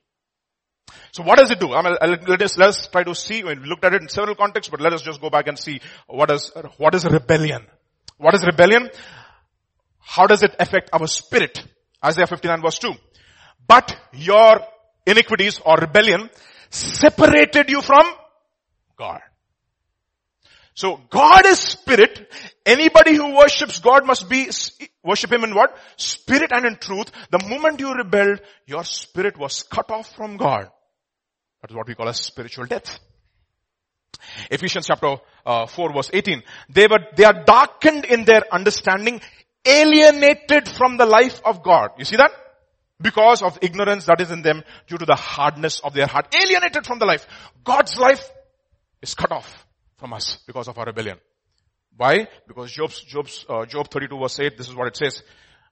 [1.13, 1.73] So what does it do?
[1.75, 1.97] I mean,
[2.29, 4.93] let us, let's try to see, we looked at it in several contexts, but let
[4.93, 7.67] us just go back and see what is, what is rebellion?
[8.17, 8.91] What is rebellion?
[9.99, 11.65] How does it affect our spirit?
[12.05, 12.93] Isaiah 59 verse 2.
[13.67, 14.61] But your
[15.07, 16.31] iniquities or rebellion
[16.71, 18.05] separated you from
[18.97, 19.21] God.
[20.75, 22.33] So God is spirit.
[22.65, 24.49] Anybody who worships God must be,
[25.03, 25.77] worship Him in what?
[25.97, 27.11] Spirit and in truth.
[27.31, 30.71] The moment you rebelled, your spirit was cut off from God.
[31.61, 32.99] That is what we call a spiritual death.
[34.51, 36.43] Ephesians chapter uh, 4 verse 18.
[36.69, 39.21] They were, they are darkened in their understanding,
[39.65, 41.91] alienated from the life of God.
[41.99, 42.33] You see that?
[43.01, 46.35] Because of ignorance that is in them due to the hardness of their heart.
[46.35, 47.27] Alienated from the life.
[47.65, 48.31] God's life
[49.03, 49.67] is cut off
[50.01, 51.19] from us because of our rebellion.
[51.97, 52.27] Why?
[52.49, 55.23] Because Job's, Job's, uh, Job 32 verse 8, this is what it says.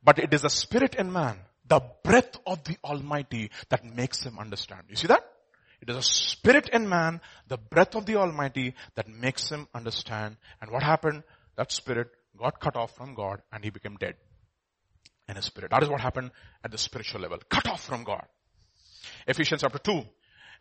[0.05, 4.39] But it is the spirit in man, the breath of the Almighty that makes him
[4.39, 4.83] understand.
[4.89, 5.25] You see that?
[5.81, 10.37] It is a spirit in man, the breath of the Almighty that makes him understand.
[10.61, 11.23] And what happened?
[11.57, 14.15] That spirit got cut off from God and he became dead
[15.29, 15.71] in his spirit.
[15.71, 16.31] That is what happened
[16.65, 17.39] at the spiritual level.
[17.49, 18.25] Cut off from God.
[19.27, 20.03] Ephesians chapter 2.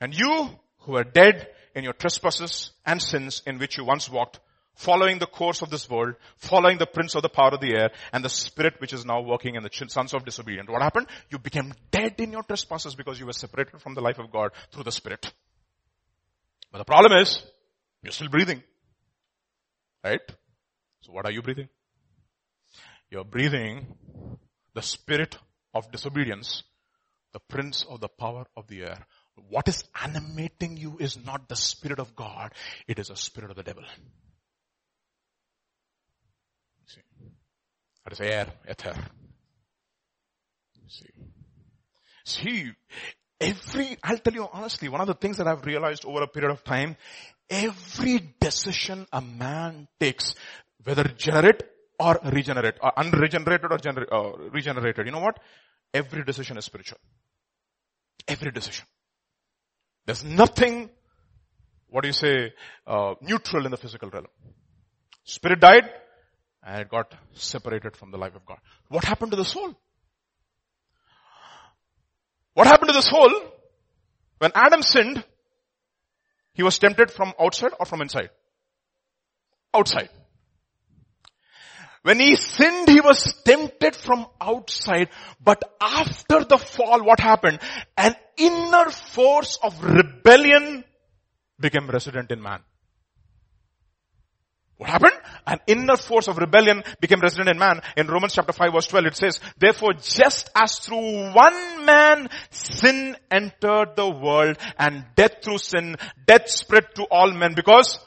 [0.01, 0.49] And you
[0.87, 4.39] who were dead in your trespasses and sins in which you once walked,
[4.73, 7.91] following the course of this world, following the prince of the power of the air,
[8.13, 10.69] and the spirit which is now working in the sons of disobedience.
[10.69, 11.07] What happened?
[11.29, 14.51] You became dead in your trespasses because you were separated from the life of God
[14.71, 15.33] through the spirit.
[16.71, 17.43] But the problem is,
[18.01, 18.63] you're still breathing.
[20.05, 20.21] Right?
[21.01, 21.67] So what are you breathing?
[23.11, 23.87] You're breathing
[24.73, 25.37] the spirit
[25.73, 26.63] of disobedience,
[27.33, 29.05] the prince of the power of the air.
[29.49, 32.53] What is animating you is not the spirit of God,
[32.87, 33.83] it is a spirit of the devil.
[36.87, 37.01] See,
[38.03, 38.95] that is air, ether.
[40.87, 41.09] See,
[42.23, 42.71] see,
[43.39, 46.51] every, I'll tell you honestly, one of the things that I've realized over a period
[46.51, 46.95] of time,
[47.49, 50.33] every decision a man takes,
[50.83, 51.63] whether generate
[51.99, 55.39] or regenerate, or unregenerated or gener- uh, regenerated, you know what?
[55.93, 56.99] Every decision is spiritual.
[58.27, 58.85] Every decision.
[60.07, 60.89] There's nothing,
[61.89, 62.53] what do you say,
[62.87, 64.25] uh, neutral in the physical realm.
[65.25, 65.83] Spirit died
[66.65, 68.57] and it got separated from the life of God.
[68.87, 69.75] What happened to the soul?
[72.53, 73.29] What happened to the soul?
[74.39, 75.23] When Adam sinned,
[76.53, 78.29] he was tempted from outside or from inside?
[79.73, 80.09] Outside.
[82.03, 85.09] When he sinned, he was tempted from outside.
[85.43, 87.59] But after the fall, what happened?
[87.97, 90.83] An inner force of rebellion
[91.59, 92.59] became resident in man.
[94.77, 95.13] What happened?
[95.47, 97.81] An inner force of rebellion became resident in man.
[97.95, 103.15] In Romans chapter 5 verse 12 it says, therefore just as through one man sin
[103.31, 105.95] entered the world and death through sin,
[106.27, 107.97] death spread to all men because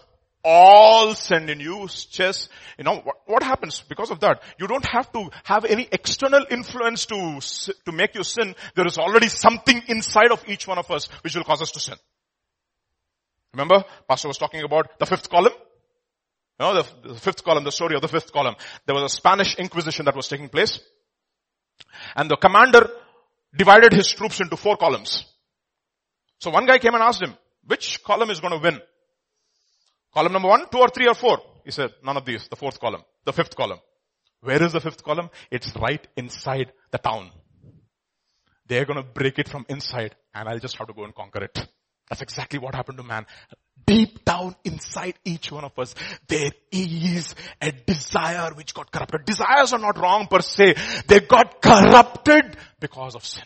[0.44, 1.60] all send in.
[1.60, 2.48] You just
[2.78, 4.42] you know what, what, happens because of that?
[4.58, 7.40] You don't have to have any external influence to
[7.84, 8.54] to make you sin.
[8.74, 11.80] There is already something inside of each one of us which will cause us to
[11.80, 11.96] sin.
[13.52, 15.52] Remember pastor was talking about the fifth column?
[16.58, 18.54] You know, the, the fifth column the story of the fifth column.
[18.86, 20.78] There was a spanish inquisition that was taking place.
[22.14, 22.90] And the commander
[23.56, 25.24] divided his troops into four columns.
[26.38, 27.34] So one guy came and asked him
[27.66, 28.80] which column is going to win
[30.12, 31.38] Column number one, two or three or four?
[31.64, 33.78] He said, none of these, the fourth column, the fifth column.
[34.40, 35.30] Where is the fifth column?
[35.50, 37.30] It's right inside the town.
[38.66, 41.58] They're gonna break it from inside and I'll just have to go and conquer it.
[42.08, 43.26] That's exactly what happened to man.
[43.86, 45.94] Deep down inside each one of us,
[46.28, 49.24] there is a desire which got corrupted.
[49.24, 50.74] Desires are not wrong per se.
[51.06, 53.44] They got corrupted because of sin.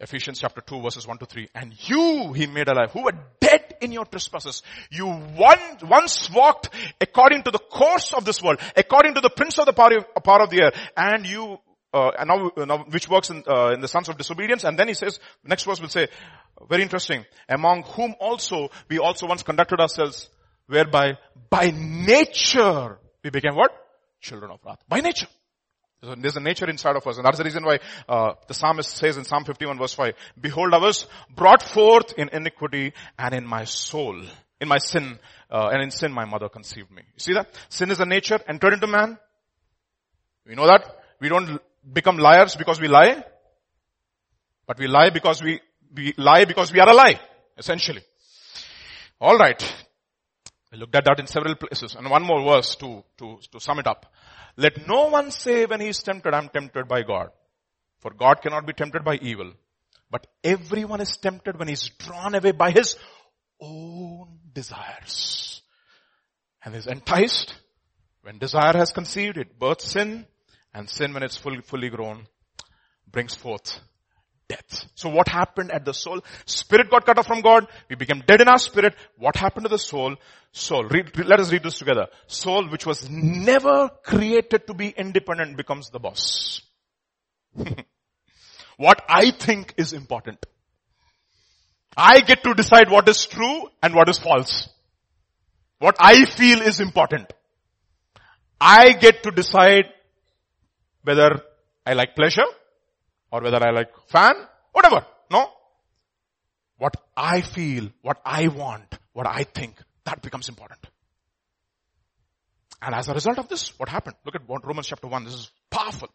[0.00, 1.48] Ephesians chapter 2 verses 1 to 3.
[1.54, 4.62] And you he made alive who were dead in your trespasses.
[4.90, 9.58] You once, once walked according to the course of this world, according to the prince
[9.58, 10.72] of the power of, power of the air.
[10.96, 11.58] And you,
[11.92, 14.64] uh, and now, now, which works in, uh, in the sons of disobedience.
[14.64, 16.08] And then he says, next verse will say,
[16.68, 20.28] very interesting, among whom also we also once conducted ourselves,
[20.66, 23.72] whereby by nature we became what?
[24.20, 24.82] Children of wrath.
[24.88, 25.26] By nature.
[26.02, 29.18] There's a nature inside of us and that's the reason why uh, the psalmist says
[29.18, 33.64] in Psalm 51 verse 5, Behold I was brought forth in iniquity and in my
[33.64, 34.22] soul,
[34.60, 35.18] in my sin,
[35.50, 37.02] uh, and in sin my mother conceived me.
[37.02, 37.54] You see that?
[37.68, 39.18] Sin is a nature entered into man.
[40.46, 40.96] We know that.
[41.20, 41.60] We don't
[41.92, 43.22] become liars because we lie,
[44.66, 45.60] but we lie because we,
[45.94, 47.20] we lie because we are a lie,
[47.58, 48.02] essentially.
[49.20, 49.62] Alright.
[50.72, 53.80] We looked at that in several places and one more verse to, to, to sum
[53.80, 54.06] it up.
[54.60, 57.30] Let no one say when he is tempted, I'm tempted by God.
[58.00, 59.54] For God cannot be tempted by evil.
[60.10, 62.96] But everyone is tempted when he's drawn away by his
[63.58, 65.62] own desires.
[66.62, 67.54] And is enticed.
[68.20, 70.26] When desire has conceived, it births sin.
[70.74, 72.26] And sin, when it's fully, fully grown,
[73.10, 73.80] brings forth
[74.50, 74.84] death.
[74.94, 76.20] So what happened at the soul?
[76.44, 77.68] Spirit got cut off from God.
[77.88, 78.94] We became dead in our spirit.
[79.16, 80.16] What happened to the soul?
[80.52, 80.84] Soul.
[80.84, 82.08] Read, let us read this together.
[82.26, 86.62] Soul which was never created to be independent becomes the boss.
[88.76, 90.44] what I think is important.
[91.96, 94.68] I get to decide what is true and what is false.
[95.78, 97.32] What I feel is important.
[98.60, 99.86] I get to decide
[101.02, 101.40] whether
[101.86, 102.50] I like pleasure
[103.30, 104.34] or whether I like fan,
[104.72, 105.04] whatever.
[105.30, 105.50] No.
[106.78, 110.80] What I feel, what I want, what I think, that becomes important.
[112.82, 114.16] And as a result of this, what happened?
[114.24, 115.24] Look at Romans chapter 1.
[115.24, 116.08] This is powerful.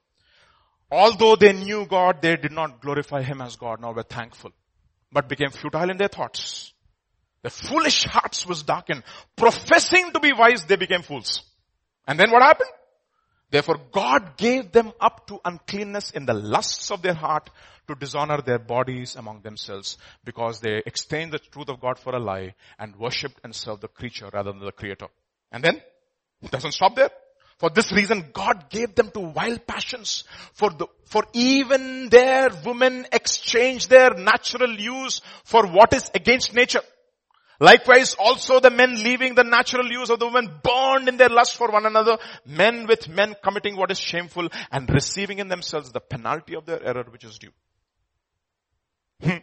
[0.92, 4.52] Although they knew God, they did not glorify Him as God nor were thankful,
[5.12, 6.74] but became futile in their thoughts.
[7.44, 9.04] Their foolish hearts was darkened.
[9.36, 11.44] Professing to be wise, they became fools.
[12.08, 12.70] And then what happened?
[13.56, 17.50] Therefore God gave them up to uncleanness in the lusts of their heart
[17.88, 22.20] to dishonor their bodies among themselves because they exchanged the truth of God for a
[22.20, 25.08] lie and worshipped and served the creature rather than the creator.
[25.54, 25.82] And then
[26.42, 27.12] it doesn't stop there.
[27.58, 30.26] For this reason, God gave them to wild passions.
[30.52, 36.82] For the, for even their women exchanged their natural use for what is against nature.
[37.60, 41.56] Likewise, also the men leaving the natural use of the women burned in their lust
[41.56, 46.02] for one another, men with men committing what is shameful and receiving in themselves the
[46.02, 47.52] penalty of their error which is due.
[49.24, 49.38] Hmm.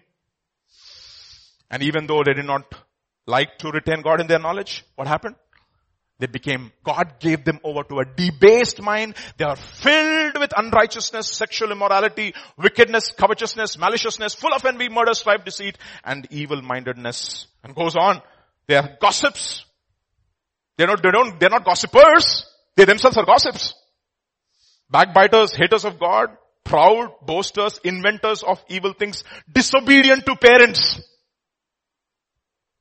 [1.70, 2.64] and even though they did not
[3.26, 5.36] like to retain God in their knowledge, what happened?
[6.22, 9.16] They became, God gave them over to a debased mind.
[9.38, 15.44] They are filled with unrighteousness, sexual immorality, wickedness, covetousness, maliciousness, full of envy, murder, strife,
[15.44, 17.48] deceit, and evil-mindedness.
[17.64, 18.22] And goes on.
[18.68, 19.64] They are gossips.
[20.76, 22.46] They're not, they don't, they're not gossipers.
[22.76, 23.74] They themselves are gossips.
[24.88, 26.28] Backbiters, haters of God,
[26.62, 31.02] proud, boasters, inventors of evil things, disobedient to parents.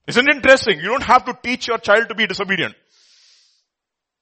[0.05, 0.77] Isn't it interesting?
[0.77, 2.75] You don't have to teach your child to be disobedient.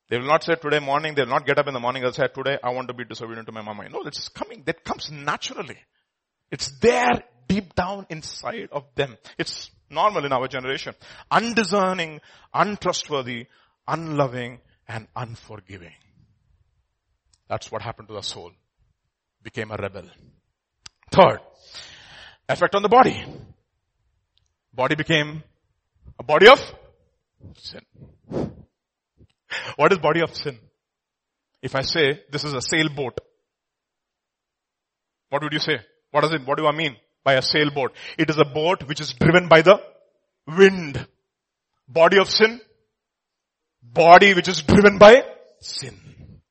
[0.10, 2.12] They will not say today morning, they will not get up in the morning, they'll
[2.14, 3.88] say today I want to be disobedient to my mama.
[3.90, 5.78] No, it's coming, that comes naturally.
[6.52, 9.18] It's there deep down inside of them.
[9.38, 10.96] It's normal in our generation.
[11.30, 12.22] Undiscerning,
[12.54, 13.48] untrustworthy,
[13.88, 15.94] unloving, and unforgiving.
[17.48, 18.52] That's what happened to the soul.
[19.44, 20.06] Became a rebel.
[21.12, 21.40] Third,
[22.48, 23.26] effect on the body.
[24.74, 25.44] Body became
[26.18, 26.60] a body of
[27.58, 27.82] sin.
[29.76, 30.58] What is body of sin?
[31.62, 33.20] If I say this is a sailboat,
[35.30, 35.80] what would you say?
[36.12, 37.94] What does it, what do I mean by a sailboat?
[38.18, 39.80] It is a boat which is driven by the
[40.48, 41.06] wind.
[41.88, 42.62] Body of sin?
[43.82, 45.24] Body which is driven by
[45.62, 46.42] sin.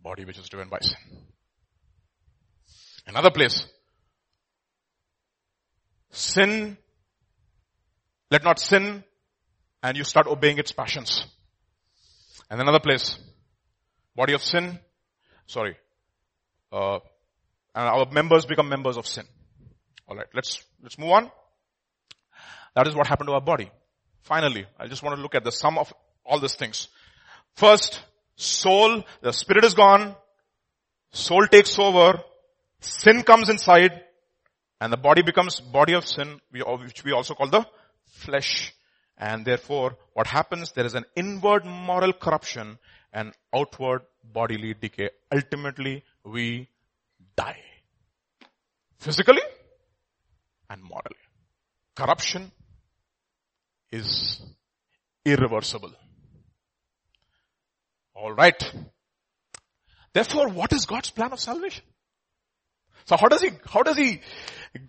[0.00, 0.96] Body which is driven by sin.
[3.06, 3.66] Another place.
[6.10, 6.76] Sin,
[8.30, 9.04] let not sin
[9.82, 11.26] and you start obeying its passions.
[12.50, 13.18] And another place,
[14.16, 14.78] body of sin,
[15.46, 15.76] sorry,
[16.72, 16.98] uh,
[17.74, 19.24] and our members become members of sin.
[20.08, 21.30] Alright, let's, let's move on.
[22.74, 23.70] That is what happened to our body.
[24.22, 25.92] Finally, I just want to look at the sum of
[26.24, 26.88] all these things.
[27.56, 28.02] First,
[28.36, 30.14] soul, the spirit is gone,
[31.12, 32.20] soul takes over,
[32.80, 34.02] sin comes inside,
[34.80, 37.66] and the body becomes body of sin, which we also call the
[38.06, 38.74] flesh.
[39.18, 42.78] And therefore, what happens, there is an inward moral corruption
[43.12, 45.10] and outward bodily decay.
[45.32, 46.68] Ultimately, we
[47.36, 47.58] die.
[48.98, 49.42] Physically
[50.70, 51.16] and morally.
[51.96, 52.52] Corruption
[53.90, 54.40] is
[55.24, 55.92] irreversible.
[58.14, 58.72] Alright.
[60.12, 61.84] Therefore, what is God's plan of salvation?
[63.04, 64.20] So how does he, how does he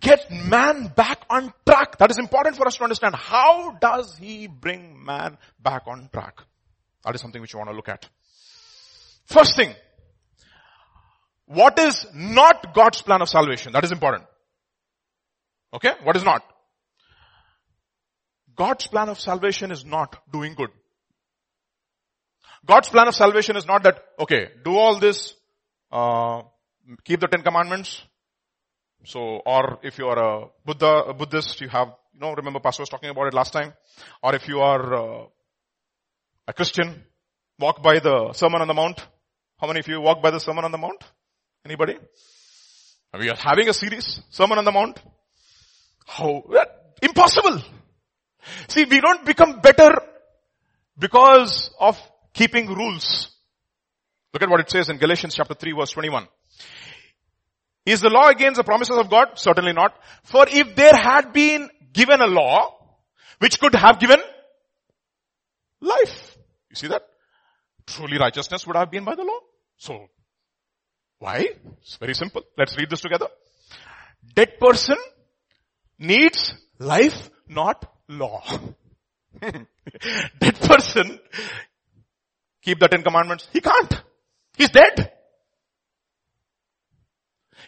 [0.00, 1.98] get man back on track?
[1.98, 3.14] That is important for us to understand.
[3.14, 6.40] How does he bring man back on track?
[7.04, 8.08] That is something which you want to look at.
[9.26, 9.74] First thing,
[11.46, 13.72] what is not God's plan of salvation?
[13.72, 14.24] That is important.
[15.72, 15.92] Okay?
[16.02, 16.42] What is not?
[18.56, 20.70] God's plan of salvation is not doing good.
[22.66, 25.34] God's plan of salvation is not that, okay, do all this,
[25.90, 26.42] uh,
[27.04, 28.02] keep the Ten Commandments,
[29.04, 32.82] so, or if you are a Buddha, a Buddhist, you have, you know, remember Pastor
[32.82, 33.72] was talking about it last time.
[34.22, 35.26] Or if you are uh,
[36.46, 37.02] a Christian,
[37.58, 39.00] walk by the Sermon on the Mount.
[39.58, 41.02] How many of you walk by the Sermon on the Mount?
[41.64, 41.96] Anybody?
[43.18, 45.00] We are having a series, Sermon on the Mount.
[46.06, 46.44] How?
[47.02, 47.62] Impossible.
[48.68, 49.90] See, we don't become better
[50.98, 51.98] because of
[52.32, 53.28] keeping rules.
[54.32, 56.28] Look at what it says in Galatians chapter 3 verse 21.
[57.90, 59.30] Is the law against the promises of God?
[59.34, 59.92] Certainly not.
[60.22, 62.76] For if there had been given a law,
[63.40, 64.20] which could have given
[65.80, 66.38] life.
[66.68, 67.02] You see that?
[67.88, 69.40] Truly righteousness would have been by the law.
[69.76, 70.06] So,
[71.18, 71.48] why?
[71.82, 72.42] It's very simple.
[72.56, 73.26] Let's read this together.
[74.34, 74.96] Dead person
[75.98, 78.44] needs life, not law.
[79.40, 81.18] Dead person
[82.62, 83.48] keep the Ten Commandments?
[83.52, 84.00] He can't.
[84.56, 85.12] He's dead.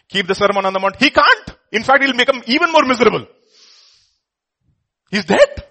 [0.09, 0.95] Keep the Sermon on the Mount?
[0.97, 1.57] He can't.
[1.71, 3.25] In fact, he'll him even more miserable.
[5.09, 5.63] He's dead.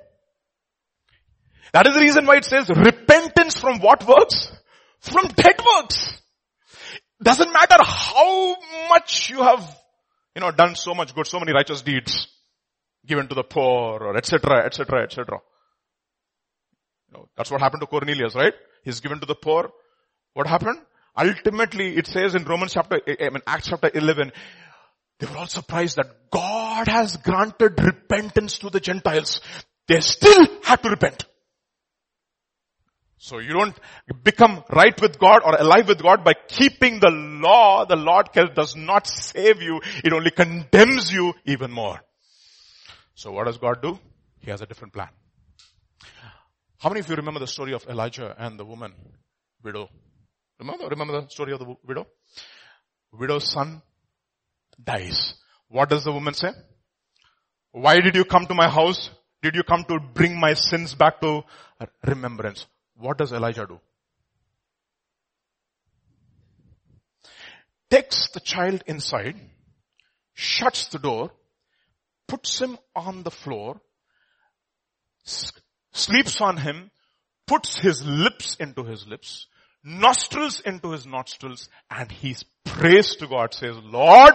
[1.72, 4.52] That is the reason why it says repentance from what works?
[5.00, 6.20] From dead works.
[7.22, 8.56] Doesn't matter how
[8.90, 9.78] much you have,
[10.34, 12.28] you know, done so much good, so many righteous deeds
[13.06, 15.38] given to the poor or etc., etc., etc.
[17.36, 18.54] That's what happened to Cornelius, right?
[18.84, 19.70] He's given to the poor.
[20.34, 20.78] What happened?
[21.16, 24.32] Ultimately, it says in Romans chapter, eh, eh, I mean Acts chapter 11,
[25.18, 29.40] they were all surprised that God has granted repentance to the Gentiles.
[29.88, 31.24] They still had to repent.
[33.18, 33.78] So you don't
[34.24, 37.84] become right with God or alive with God by keeping the law.
[37.84, 39.80] The Lord does not save you.
[40.02, 42.00] It only condemns you even more.
[43.14, 43.96] So what does God do?
[44.40, 45.10] He has a different plan.
[46.78, 48.92] How many of you remember the story of Elijah and the woman,
[49.62, 49.88] widow?
[50.62, 52.06] Remember, remember the story of the widow?
[53.12, 53.82] Widow's son
[54.82, 55.34] dies.
[55.68, 56.50] What does the woman say?
[57.72, 59.10] Why did you come to my house?
[59.42, 61.42] Did you come to bring my sins back to
[62.06, 62.66] remembrance?
[62.94, 63.80] What does Elijah do?
[67.90, 69.34] Takes the child inside,
[70.32, 71.32] shuts the door,
[72.28, 73.80] puts him on the floor,
[75.92, 76.92] sleeps on him,
[77.48, 79.48] puts his lips into his lips,
[79.84, 84.34] nostrils into his nostrils, and he prays to God, says, Lord,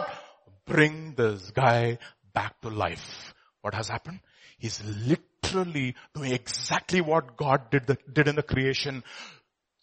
[0.65, 1.97] bring this guy
[2.33, 3.33] back to life.
[3.61, 4.19] What has happened?
[4.57, 9.03] He's literally doing exactly what God did, the, did in the creation.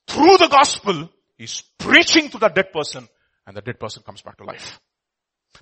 [0.09, 3.09] Through the gospel, he's preaching to the dead person
[3.47, 4.81] and the dead person comes back to life.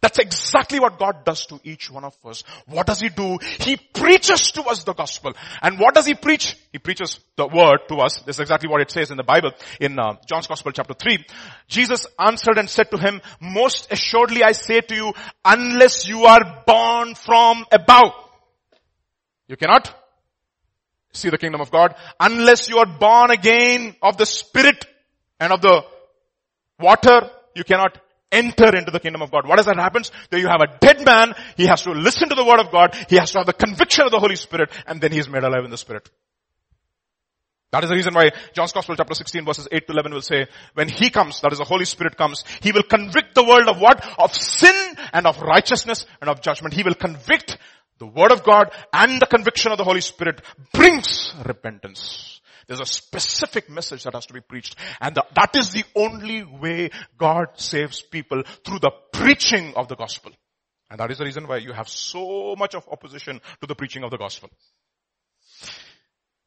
[0.01, 2.43] That's exactly what God does to each one of us.
[2.67, 3.39] What does He do?
[3.61, 5.33] He preaches to us the gospel.
[5.61, 6.57] And what does He preach?
[6.73, 8.23] He preaches the word to us.
[8.23, 11.25] This is exactly what it says in the Bible in uh, John's Gospel chapter 3.
[11.69, 15.13] Jesus answered and said to him, most assuredly I say to you,
[15.45, 18.13] unless you are born from above,
[19.49, 19.95] you cannot
[21.13, 24.85] see the kingdom of God unless you are born again of the spirit
[25.39, 25.85] and of the
[26.81, 27.31] water.
[27.55, 27.99] You cannot
[28.33, 29.47] enter into the kingdom of God.
[29.47, 30.11] What does that happens?
[30.31, 31.35] There you have a dead man.
[31.57, 32.97] He has to listen to the word of God.
[33.09, 35.45] He has to have the conviction of the Holy Spirit and then he is made
[35.45, 36.11] alive in the spirit.
[37.73, 40.47] That is the reason why John's Gospel chapter 16 verses 8 to 11 will say,
[40.75, 43.81] when He comes, that is the Holy Spirit comes, He will convict the world of
[43.81, 44.07] what?
[44.19, 46.75] Of sin and of righteousness and of judgment.
[46.75, 47.57] He will convict
[47.99, 50.43] the Word of God and the conviction of the Holy Spirit
[50.75, 52.42] brings repentance.
[52.73, 54.77] There's a specific message that has to be preached.
[54.99, 59.95] And the, that is the only way God saves people through the preaching of the
[59.95, 60.33] gospel.
[60.91, 64.05] And that is the reason why you have so much of opposition to the preaching
[64.05, 64.49] of the gospel.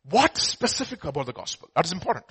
[0.10, 1.70] What specific about the gospel?
[1.76, 2.26] That is important.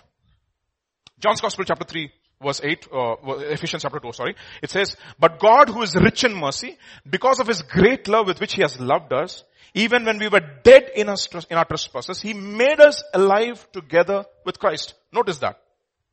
[1.20, 2.10] John's Gospel chapter 3
[2.42, 3.14] verse 8, uh,
[3.52, 4.34] Ephesians chapter 2, sorry.
[4.60, 6.76] It says, but God who is rich in mercy,
[7.08, 9.44] because of his great love with which he has loved us,
[9.74, 11.16] even when we were dead in our,
[11.50, 14.94] in our trespasses, he made us alive together with Christ.
[15.12, 15.60] Notice that.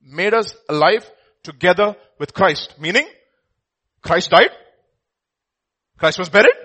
[0.01, 1.09] Made us alive
[1.43, 2.73] together with Christ.
[2.79, 3.07] Meaning,
[4.01, 4.49] Christ died.
[5.97, 6.55] Christ was buried.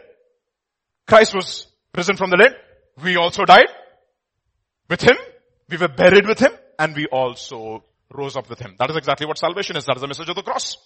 [1.07, 2.55] Christ was risen from the dead.
[3.03, 3.69] We also died
[4.89, 5.17] with him.
[5.69, 8.75] We were buried with him and we also rose up with him.
[8.79, 9.85] That is exactly what salvation is.
[9.85, 10.79] That is the message of the cross.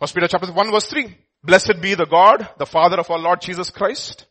[0.00, 1.14] First Peter chapter 1 verse 3.
[1.42, 4.24] Blessed be the God, the Father of our Lord Jesus Christ.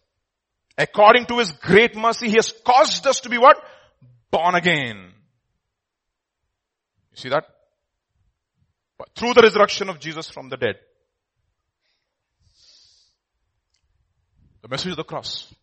[0.78, 3.64] According to his great mercy, he has caused us to be what?
[4.32, 5.12] Born again.
[7.12, 7.46] You see that?
[8.98, 10.76] But through the resurrection of Jesus from the dead.
[14.64, 15.54] The message of the cross.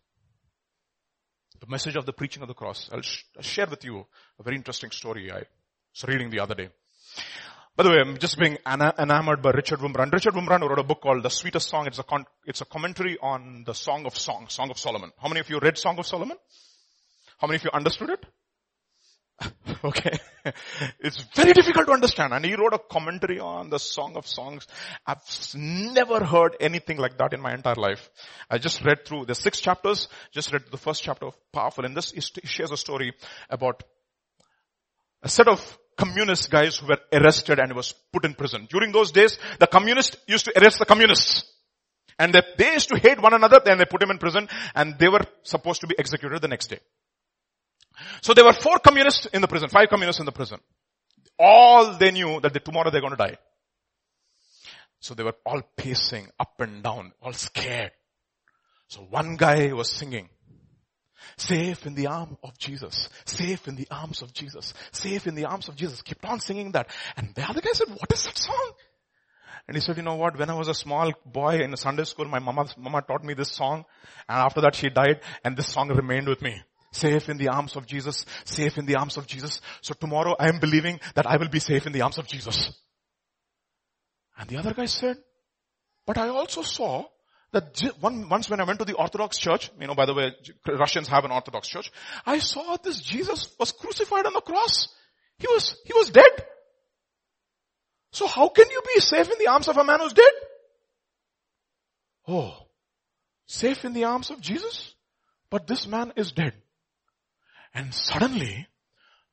[1.59, 2.89] The message of the preaching of the cross.
[2.93, 4.05] I'll, sh- I'll share with you
[4.39, 5.31] a very interesting story.
[5.31, 6.69] I was reading the other day.
[7.77, 10.11] By the way, I'm just being enamored by Richard Wurmbrand.
[10.11, 11.87] Richard Wurmbrand wrote a book called The Sweetest Song.
[11.87, 15.11] It's a, con- it's a commentary on the Song of Songs, Song of Solomon.
[15.17, 16.37] How many of you read Song of Solomon?
[17.37, 18.25] How many of you understood it?
[19.85, 20.19] okay.
[20.99, 22.33] it's very difficult to understand.
[22.33, 24.67] And he wrote a commentary on the Song of Songs.
[25.07, 25.23] I've
[25.55, 28.09] never heard anything like that in my entire life.
[28.49, 31.85] I just read through the six chapters, just read the first chapter of Powerful.
[31.85, 33.13] And this he shares a story
[33.49, 33.81] about
[35.23, 38.67] a set of communist guys who were arrested and was put in prison.
[38.69, 41.45] During those days, the communists used to arrest the communists.
[42.17, 44.97] And they, they used to hate one another, then they put him in prison, and
[44.97, 46.79] they were supposed to be executed the next day.
[48.21, 50.59] So there were four communists in the prison, five communists in the prison.
[51.37, 53.37] All they knew that they, tomorrow they're going to die.
[54.99, 57.91] So they were all pacing up and down, all scared.
[58.87, 60.29] So one guy was singing.
[61.37, 63.09] Safe in the arm of Jesus.
[63.25, 64.73] Safe in the arms of Jesus.
[64.91, 66.01] Safe in the arms of Jesus.
[66.01, 66.89] Kept on singing that.
[67.17, 68.71] And the other guy said, what is that song?
[69.67, 72.25] And he said, you know what, when I was a small boy in Sunday school,
[72.25, 73.85] my mama, mama taught me this song.
[74.27, 76.61] And after that she died and this song remained with me.
[76.91, 78.25] Safe in the arms of Jesus.
[78.43, 79.61] Safe in the arms of Jesus.
[79.81, 82.73] So tomorrow I am believing that I will be safe in the arms of Jesus.
[84.37, 85.17] And the other guy said,
[86.05, 87.05] but I also saw
[87.53, 90.33] that one, once when I went to the Orthodox church, you know, by the way,
[90.67, 91.91] Russians have an Orthodox church,
[92.25, 94.87] I saw this Jesus was crucified on the cross.
[95.37, 96.31] He was, he was dead.
[98.11, 100.33] So how can you be safe in the arms of a man who's dead?
[102.27, 102.55] Oh,
[103.45, 104.93] safe in the arms of Jesus?
[105.49, 106.53] But this man is dead.
[107.73, 108.67] And suddenly,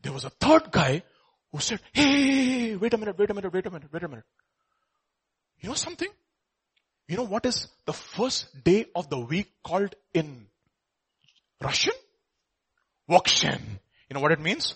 [0.03, 1.03] there was a third guy
[1.53, 4.25] who said, hey, wait a minute, wait a minute, wait a minute, wait a minute.
[5.61, 6.09] You know something?
[7.09, 10.47] You know what is the first day of the week called in
[11.61, 11.95] Russian?
[13.09, 13.61] Vokshen.
[14.09, 14.75] You know what it means?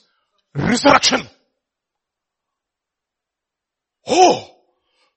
[0.54, 1.28] Resurrection.
[4.06, 4.50] Oh,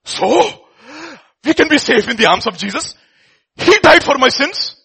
[0.04, 0.66] so
[1.42, 2.94] we can be safe in the arms of Jesus.
[3.56, 4.76] He died for my sins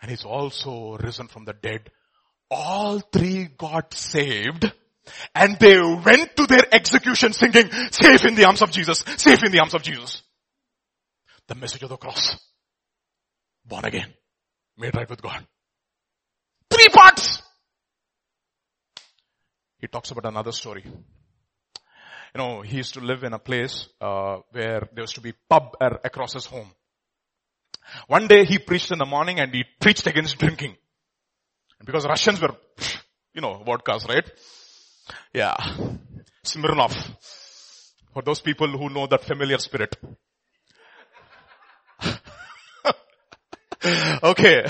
[0.00, 1.90] and he's also risen from the dead.
[2.50, 4.72] All three got saved
[5.34, 9.52] and they went to their execution singing, safe in the arms of Jesus, safe in
[9.52, 10.22] the arms of Jesus.
[11.50, 12.38] The message of the cross.
[13.64, 14.06] Born again.
[14.78, 15.44] Made right with God.
[16.70, 17.42] Three parts.
[19.80, 20.84] He talks about another story.
[20.86, 25.32] You know, he used to live in a place uh, where there was to be
[25.48, 26.70] pub across his home.
[28.06, 30.76] One day he preached in the morning and he preached against drinking.
[31.84, 32.54] Because Russians were,
[33.34, 34.30] you know, vodkas, right?
[35.34, 35.56] Yeah.
[36.44, 36.94] Smirnoff.
[38.14, 39.96] For those people who know that familiar spirit.
[44.22, 44.64] Okay.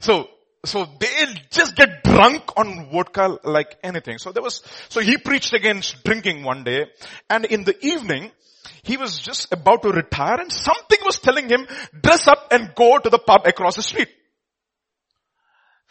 [0.00, 0.28] So,
[0.64, 4.18] so they just get drunk on vodka like anything.
[4.18, 6.86] So there was, so he preached against drinking one day
[7.28, 8.30] and in the evening,
[8.82, 11.66] he was just about to retire and something was telling him,
[12.02, 14.08] dress up and go to the pub across the street.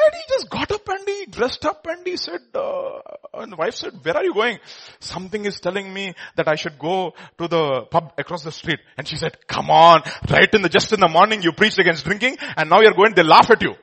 [0.06, 3.00] And he just got up and he dressed up and he said, uh,
[3.36, 4.60] and the wife said, where are you going?
[5.00, 8.80] Something is telling me that I should go to the pub across the street.
[8.98, 12.04] And she said, come on, right in the, just in the morning you preached against
[12.04, 13.76] drinking and now you're going, they laugh at you.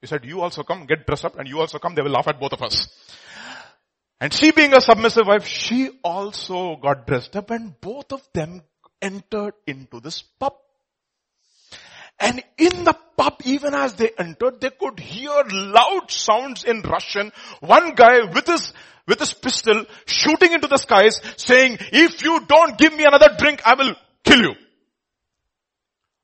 [0.00, 2.28] He said, you also come, get dressed up and you also come, they will laugh
[2.28, 2.88] at both of us.
[4.20, 8.62] And she being a submissive wife, she also got dressed up and both of them
[9.00, 10.54] entered into this pub.
[12.18, 17.32] And in the pub, even as they entered, they could hear loud sounds in Russian.
[17.60, 18.72] One guy with his,
[19.06, 23.62] with his pistol shooting into the skies saying, if you don't give me another drink,
[23.64, 23.94] I will
[24.24, 24.54] kill you.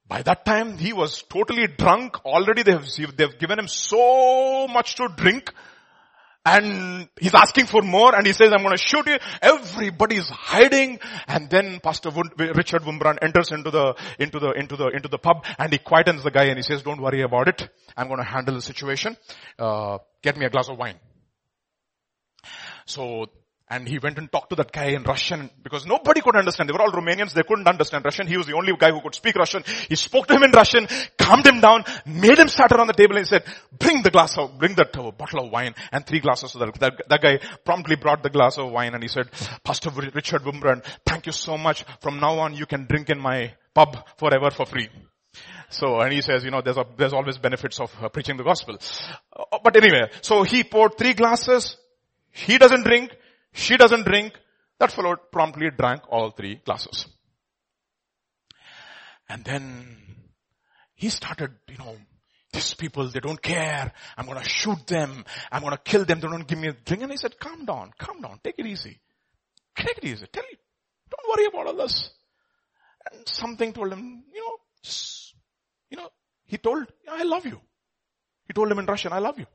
[0.09, 2.25] By that time, he was totally drunk.
[2.25, 2.87] Already they have,
[3.17, 5.53] they've given him so much to drink
[6.45, 9.19] and he's asking for more and he says, I'm going to shoot you.
[9.43, 10.99] Everybody's hiding.
[11.29, 15.45] And then Pastor Richard Wurmbrand enters into the, into the, into the, into the pub
[15.59, 17.69] and he quietens the guy and he says, don't worry about it.
[17.97, 19.17] I'm going to handle the situation.
[19.59, 20.97] Uh, get me a glass of wine.
[22.87, 23.27] So
[23.71, 26.69] and he went and talked to that guy in Russian because nobody could understand.
[26.69, 27.33] They were all Romanians.
[27.33, 28.27] They couldn't understand Russian.
[28.27, 29.63] He was the only guy who could speak Russian.
[29.89, 33.17] He spoke to him in Russian, calmed him down, made him start around the table
[33.17, 33.45] and said,
[33.79, 36.51] bring the glass of, bring that uh, bottle of wine and three glasses.
[36.51, 39.31] So that, that, that, guy promptly brought the glass of wine and he said,
[39.63, 41.85] Pastor Richard Wurmbrand, thank you so much.
[42.01, 44.89] From now on you can drink in my pub forever for free.
[45.69, 48.43] So, and he says, you know, there's a, there's always benefits of uh, preaching the
[48.43, 48.77] gospel.
[49.33, 51.77] Uh, but anyway, so he poured three glasses.
[52.33, 53.17] He doesn't drink.
[53.53, 54.33] She doesn't drink.
[54.79, 57.07] That fellow promptly drank all three glasses.
[59.29, 59.97] And then
[60.95, 61.97] he started, you know,
[62.53, 63.93] these people, they don't care.
[64.17, 65.25] I'm gonna shoot them.
[65.53, 66.19] I'm gonna kill them.
[66.19, 67.03] They don't give me a drink.
[67.03, 68.99] And he said, calm down, calm down, take it easy.
[69.77, 70.27] Take it easy.
[70.27, 70.57] Tell you,
[71.11, 72.11] don't worry about all this.
[73.11, 74.57] And something told him, you know,
[75.91, 76.09] you know,
[76.45, 77.61] he told, I love you.
[78.47, 79.47] He told him in Russian, I love you.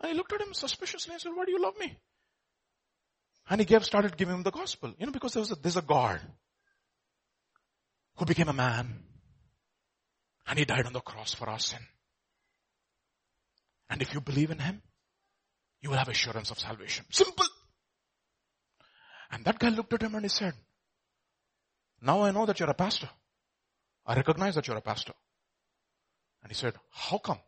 [0.00, 1.98] And he looked at him suspiciously and said, why do you love me?
[3.48, 4.92] And he gave, started giving him the gospel.
[4.98, 6.20] You know, because there was a, there's a God
[8.16, 9.02] who became a man
[10.46, 11.80] and he died on the cross for our sin.
[13.88, 14.82] And if you believe in him,
[15.80, 17.04] you will have assurance of salvation.
[17.10, 17.46] Simple.
[19.30, 20.54] And that guy looked at him and he said,
[22.02, 23.08] now I know that you're a pastor.
[24.04, 25.12] I recognize that you're a pastor.
[26.42, 27.38] And he said, how come?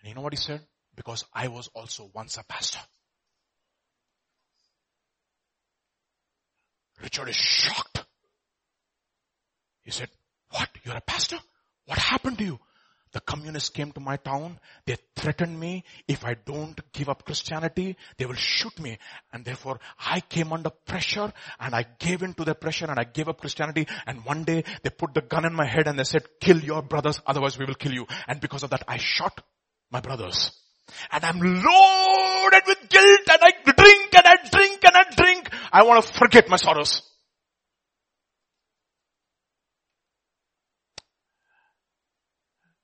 [0.00, 0.62] And you know what he said?
[0.94, 2.80] Because I was also once a pastor.
[7.02, 8.04] Richard is shocked.
[9.82, 10.08] He said,
[10.50, 10.68] what?
[10.84, 11.38] You're a pastor?
[11.86, 12.58] What happened to you?
[13.16, 14.60] the communists came to my town.
[14.84, 15.84] They threatened me.
[16.06, 18.98] If I don't give up Christianity, they will shoot me.
[19.32, 23.04] And therefore I came under pressure and I gave in to their pressure and I
[23.04, 23.86] gave up Christianity.
[24.06, 26.82] And one day they put the gun in my head and they said, kill your
[26.82, 28.06] brothers, otherwise we will kill you.
[28.28, 29.40] And because of that I shot
[29.90, 30.52] my brothers.
[31.10, 33.52] And I'm loaded with guilt and I
[35.72, 37.02] I want to forget my sorrows.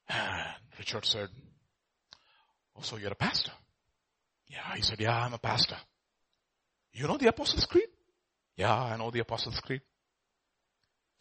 [0.15, 1.29] And Richard said,
[2.77, 3.53] Oh, so you're a pastor?
[4.49, 5.77] Yeah, he said, yeah, I'm a pastor.
[6.93, 7.89] You know the Apostles' Creed?
[8.57, 9.81] Yeah, I know the Apostles' Creed.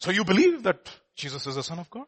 [0.00, 2.06] So you believe that Jesus is the Son of God?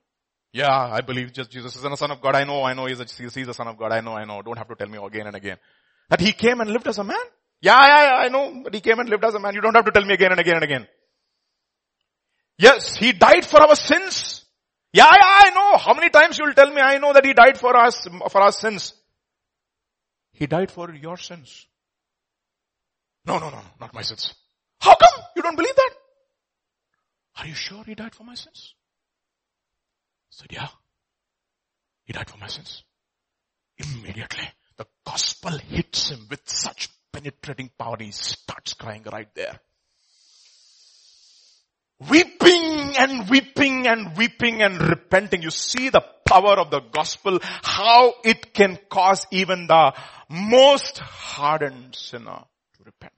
[0.53, 2.35] Yeah, I believe just Jesus is the Son of God.
[2.35, 3.93] I know, I know he's, a, he's the Son of God.
[3.93, 4.43] I know, I know.
[4.43, 5.57] Don't have to tell me again and again.
[6.11, 7.17] That he came and lived as a man?
[7.61, 9.55] Yeah, yeah, yeah, I know that he came and lived as a man.
[9.55, 10.89] You don't have to tell me again and again and again.
[12.59, 14.45] Yes, he died for our sins.
[14.93, 15.79] Yeah, yeah, I know.
[15.79, 18.53] How many times you'll tell me I know that he died for us, for our
[18.53, 18.95] sins.
[20.33, 21.67] He died for your sins.
[23.27, 24.35] No, no, no, no, not my sins.
[24.81, 25.91] How come you don't believe that?
[27.39, 28.75] Are you sure he died for my sins?
[30.31, 30.69] I said, yeah.
[32.05, 32.85] He died for my sins.
[33.79, 37.97] Immediately, the gospel hits him with such penetrating power.
[38.01, 39.61] He starts crying right there
[42.11, 45.43] weeping and weeping and weeping and repenting.
[45.43, 49.95] You see the power of the gospel, how it can cause even the
[50.29, 52.45] most hardened sinner
[52.77, 53.13] to repent.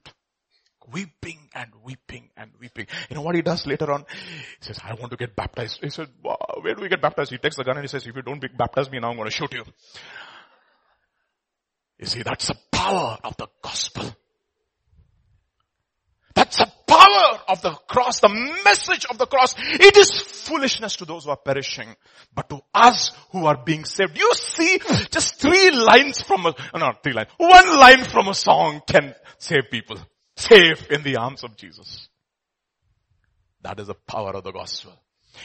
[0.93, 2.87] Weeping and weeping and weeping.
[3.11, 4.05] You know what he does later on?
[4.09, 5.81] He says, I want to get baptized.
[5.83, 7.33] He said, where do we get baptized?
[7.33, 9.29] He takes the gun and he says, if you don't baptize me now, I'm going
[9.29, 9.65] to shoot you.
[11.99, 14.15] You see, that's the power of the gospel.
[16.35, 18.29] That's the power of the cross, the
[18.65, 19.55] message of the cross.
[19.59, 21.97] It is foolishness to those who are perishing,
[22.35, 24.19] but to us who are being saved.
[24.19, 24.79] You see,
[25.11, 29.71] just three lines from a, not three lines, one line from a song can save
[29.71, 29.97] people.
[30.37, 32.11] Safe in the arms of Jesus.
[33.63, 34.93] That is the power of the gospel.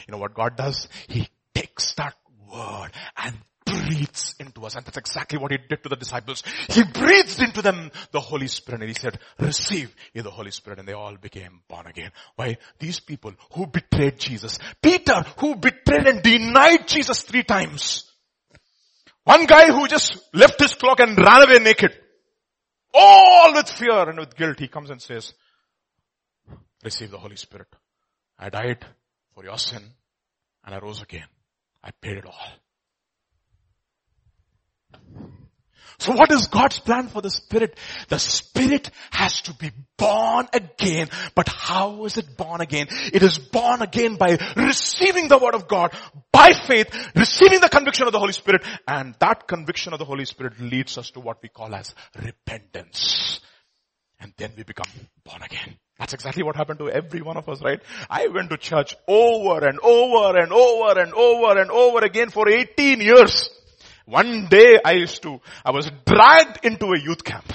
[0.06, 0.88] You know what God does?
[1.08, 2.14] He takes that
[2.52, 3.36] word and
[3.86, 4.74] breathes into us.
[4.74, 6.42] And that's exactly what he did to the disciples.
[6.68, 10.78] He breathed into them the Holy Spirit and he said, receive ye the Holy Spirit
[10.78, 12.10] and they all became born again.
[12.36, 12.56] Why?
[12.78, 14.58] These people who betrayed Jesus.
[14.82, 18.10] Peter who betrayed and denied Jesus three times.
[19.24, 21.96] One guy who just left his cloak and ran away naked.
[22.94, 24.58] All with fear and with guilt.
[24.58, 25.32] He comes and says,
[26.84, 27.68] receive the Holy Spirit.
[28.38, 28.84] I died
[29.34, 29.82] for your sin
[30.64, 31.26] and I rose again.
[31.82, 32.61] I paid it all.
[36.02, 37.78] So what is God's plan for the Spirit?
[38.08, 41.08] The Spirit has to be born again.
[41.36, 42.88] But how is it born again?
[42.90, 45.94] It is born again by receiving the Word of God,
[46.32, 50.24] by faith, receiving the conviction of the Holy Spirit, and that conviction of the Holy
[50.24, 53.38] Spirit leads us to what we call as repentance.
[54.18, 54.90] And then we become
[55.24, 55.76] born again.
[56.00, 57.80] That's exactly what happened to every one of us, right?
[58.10, 62.48] I went to church over and over and over and over and over again for
[62.48, 63.50] 18 years.
[64.06, 67.52] One day I used to, I was dragged into a youth camp.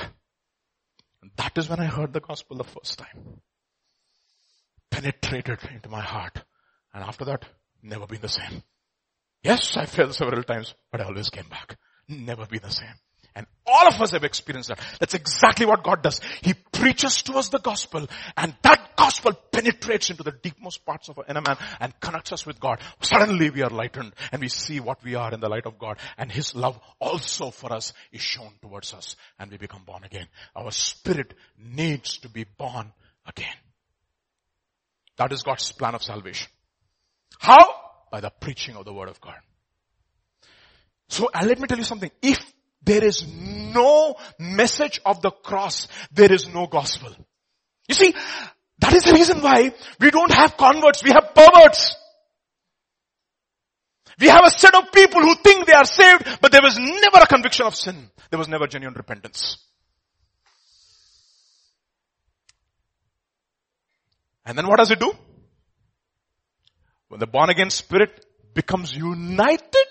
[1.35, 3.41] That is when I heard the gospel the first time.
[4.89, 6.41] Penetrated into my heart.
[6.93, 7.45] And after that,
[7.83, 8.63] never been the same.
[9.43, 11.77] Yes, I fell several times, but I always came back.
[12.07, 12.95] Never been the same.
[13.37, 14.79] And all of us have experienced that.
[14.99, 16.21] That's exactly what God does.
[16.41, 21.19] He preaches to us the gospel and that gospel penetrates into the deepmost parts of
[21.19, 22.79] our inner man and connects us with God.
[22.99, 25.99] Suddenly we are lightened and we see what we are in the light of God
[26.17, 30.25] and His love also for us is shown towards us and we become born again.
[30.55, 32.91] Our spirit needs to be born
[33.27, 33.55] again.
[35.17, 36.51] That is God's plan of salvation.
[37.37, 37.69] How?
[38.11, 39.37] By the preaching of the word of God.
[41.09, 42.09] So uh, let me tell you something.
[42.19, 42.43] If
[42.83, 45.87] there is no message of the cross.
[46.11, 47.13] There is no gospel.
[47.87, 48.13] You see,
[48.79, 51.03] that is the reason why we don't have converts.
[51.03, 51.95] We have perverts.
[54.19, 57.19] We have a set of people who think they are saved, but there was never
[57.21, 58.09] a conviction of sin.
[58.29, 59.57] There was never genuine repentance.
[64.45, 65.11] And then what does it do?
[67.09, 69.87] When the born again spirit becomes united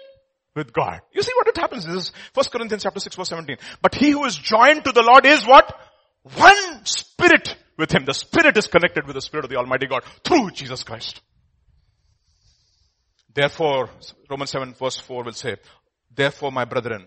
[0.56, 1.00] with God.
[1.12, 1.84] You see what it happens.
[1.84, 3.58] This is 1 Corinthians chapter 6 verse 17.
[3.82, 5.78] But he who is joined to the Lord is what?
[6.34, 8.04] One spirit with him.
[8.06, 11.20] The spirit is connected with the spirit of the Almighty God through Jesus Christ.
[13.32, 13.90] Therefore,
[14.30, 15.56] Romans 7 verse 4 will say,
[16.12, 17.06] therefore my brethren,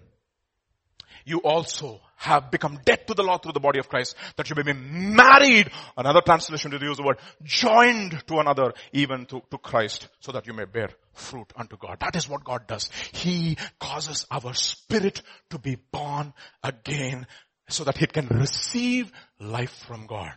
[1.26, 4.56] you also have become dead to the law through the body of Christ, that you
[4.56, 9.58] may be married, another translation to use the word, joined to another, even to, to
[9.58, 11.98] Christ, so that you may bear fruit unto God.
[12.02, 12.90] That is what God does.
[13.14, 17.26] He causes our spirit to be born again,
[17.70, 20.34] so that it can receive life from God.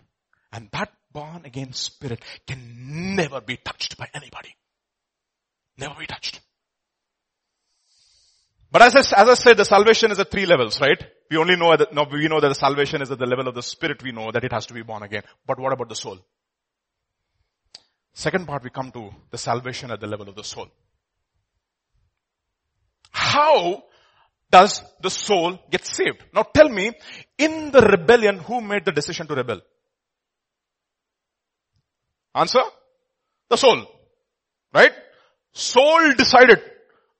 [0.53, 4.55] And that born again spirit can never be touched by anybody.
[5.79, 6.41] Never be touched.
[8.71, 11.03] But as I, as I said, the salvation is at three levels, right?
[11.31, 13.55] We only know that, no, we know that the salvation is at the level of
[13.55, 14.03] the spirit.
[14.03, 15.23] We know that it has to be born again.
[15.47, 16.19] But what about the soul?
[18.15, 20.69] Second part, we come to the salvation at the level of the soul.
[23.11, 23.85] How
[24.51, 26.23] does the soul get saved?
[26.35, 26.93] Now tell me,
[27.39, 29.61] in the rebellion, who made the decision to rebel?
[32.35, 32.63] Answer?
[33.49, 33.87] The soul.
[34.75, 34.93] Right?
[35.53, 36.61] Soul decided,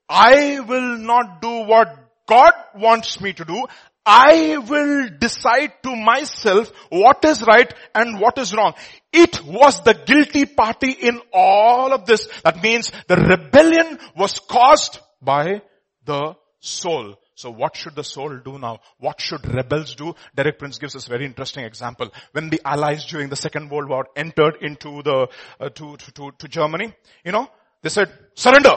[0.09, 1.89] I will not do what
[2.27, 3.67] God wants me to do.
[4.05, 8.75] I will decide to myself what is right and what is wrong.
[9.13, 12.29] It was the guilty party in all of this.
[12.43, 15.63] That means the rebellion was caused by
[16.05, 17.17] the soul.
[17.35, 18.81] So what should the soul do now?
[18.99, 20.15] What should rebels do?
[20.35, 22.11] Derek Prince gives us a very interesting example.
[22.33, 25.29] When the Allies during the Second World War entered into the,
[25.61, 26.93] uh, to, to, to Germany,
[27.25, 27.49] you know,
[27.83, 28.77] they said, surrender.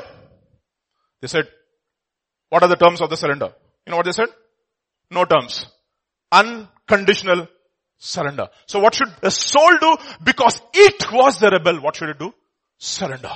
[1.21, 1.47] They said,
[2.49, 3.53] what are the terms of the surrender?
[3.85, 4.29] You know what they said?
[5.15, 5.65] No terms.
[6.31, 7.47] Unconditional
[7.97, 8.49] surrender.
[8.67, 9.95] So what should the soul do?
[10.23, 12.33] Because it was the rebel, what should it do?
[12.77, 13.31] Surrender.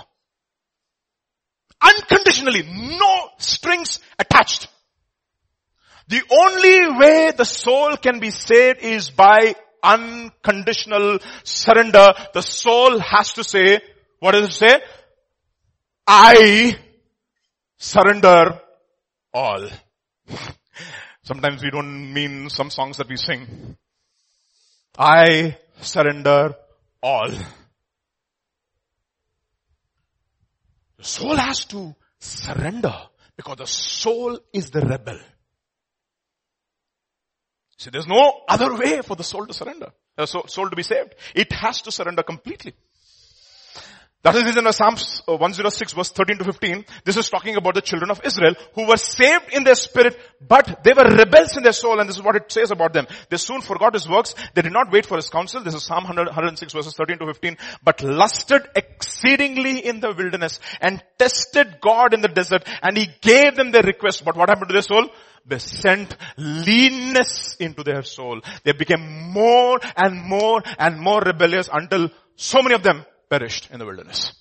[1.82, 4.67] Unconditionally, no strings attached.
[6.09, 12.13] The only way the soul can be saved is by unconditional surrender.
[12.34, 13.80] The soul has to say,
[14.19, 14.82] what does it say?
[16.05, 16.77] I
[17.77, 18.59] surrender
[19.34, 19.69] all.
[21.30, 23.77] Sometimes we don't mean some songs that we sing.
[24.97, 26.55] I surrender
[27.03, 27.30] all.
[30.97, 32.95] The soul has to surrender
[33.38, 35.19] because the soul is the rebel.
[37.77, 40.82] See, there's no other way for the soul to surrender, uh, the soul to be
[40.82, 41.13] saved.
[41.36, 42.73] It has to surrender completely.
[44.22, 47.82] That is the Psalms uh, 106 verse 13 to 15, this is talking about the
[47.82, 51.72] children of Israel who were saved in their spirit, but they were rebels in their
[51.72, 53.07] soul and this is what it says about them.
[53.30, 54.36] They soon forgot his works.
[54.53, 55.63] They did not wait for his counsel.
[55.63, 60.59] This is Psalm 100, 106 verses 13 to 15, but lusted exceedingly in the wilderness
[60.82, 64.26] and tested God in the desert and he gave them their request.
[64.26, 65.07] But what happened to their soul?
[65.45, 68.41] They sent leanness into their soul.
[68.65, 73.80] They became more and more and more rebellious until so many of them perished in
[73.80, 74.34] the wilderness.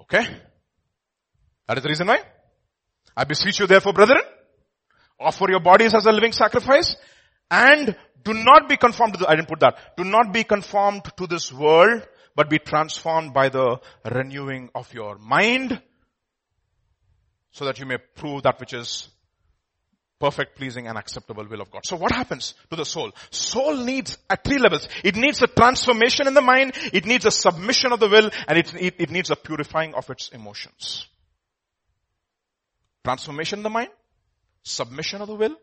[0.00, 0.24] Okay?
[1.66, 2.20] That is the reason why.
[3.16, 4.20] I beseech you therefore brethren,
[5.18, 6.96] offer your bodies as a living sacrifice
[7.50, 11.04] and do not be conformed to the, I didn't put that, do not be conformed
[11.16, 15.80] to this world, but be transformed by the renewing of your mind
[17.52, 19.08] so that you may prove that which is
[20.18, 21.84] perfect, pleasing and acceptable will of God.
[21.84, 23.12] So what happens to the soul?
[23.30, 24.88] Soul needs at three levels.
[25.04, 28.58] It needs a transformation in the mind, it needs a submission of the will, and
[28.58, 31.06] it, it, it needs a purifying of its emotions.
[33.04, 33.90] Transformation in the mind,
[34.62, 35.56] submission of the will,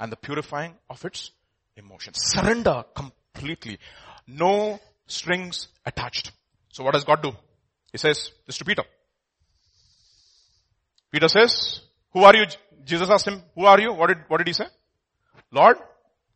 [0.00, 1.30] and the purifying of its
[1.76, 2.16] emotions.
[2.20, 3.78] Surrender completely.
[4.26, 6.32] No strings attached.
[6.72, 7.32] So what does God do?
[7.92, 8.82] He says this to Peter.
[11.10, 11.80] Peter says,
[12.12, 12.44] who are you,
[12.88, 13.92] Jesus asked him, who are you?
[13.92, 14.66] What did, what did he say?
[15.52, 15.76] Lord,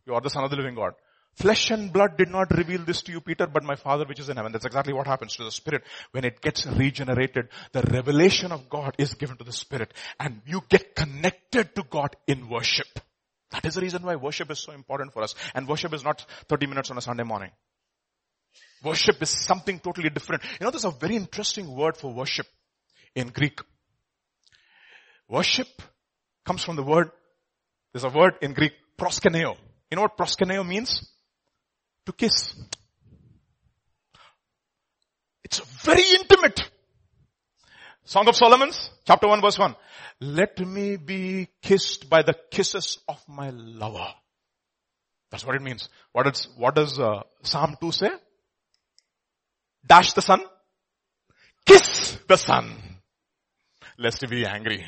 [0.07, 0.95] you are the son of the living God.
[1.35, 4.29] Flesh and blood did not reveal this to you, Peter, but my Father which is
[4.29, 4.53] in heaven.
[4.53, 5.83] That's exactly what happens to the Spirit.
[6.11, 10.61] When it gets regenerated, the revelation of God is given to the Spirit and you
[10.69, 12.87] get connected to God in worship.
[13.51, 15.35] That is the reason why worship is so important for us.
[15.55, 17.51] And worship is not 30 minutes on a Sunday morning.
[18.83, 20.43] Worship is something totally different.
[20.61, 22.47] You know, there's a very interesting word for worship
[23.15, 23.61] in Greek.
[25.29, 25.69] Worship
[26.45, 27.11] comes from the word,
[27.93, 29.57] there's a word in Greek, proskuneo.
[29.91, 31.09] You know what proskuneo means?
[32.07, 32.55] To kiss.
[35.45, 36.61] It's very intimate.
[38.05, 39.77] Song of Solomon's, chapter 1 verse 1.
[40.21, 44.09] Let me be kissed by the kisses of my lover.
[45.31, 45.89] That's what it means.
[46.13, 48.11] What does, what does uh, Psalm 2 say?
[49.87, 50.43] Dash the Son.
[51.65, 52.73] Kiss the Son.
[53.99, 54.85] Lest he be angry.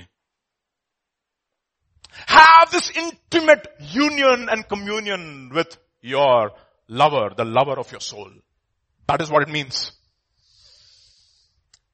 [2.27, 6.53] Have this intimate union and communion with your
[6.89, 8.31] lover, the lover of your soul.
[9.07, 9.93] That is what it means.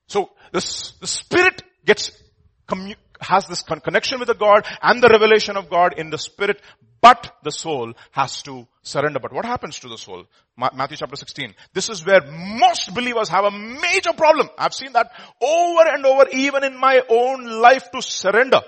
[0.07, 2.11] So this, the spirit gets
[2.69, 6.61] commu- has this connection with the God and the revelation of God in the spirit,
[7.01, 9.21] but the soul has to surrender.
[9.21, 10.25] But what happens to the soul?
[10.57, 11.55] Matthew chapter 16.
[11.73, 14.49] This is where most believers have a major problem.
[14.59, 15.11] I've seen that
[15.41, 18.61] over and over even in my own life to surrender.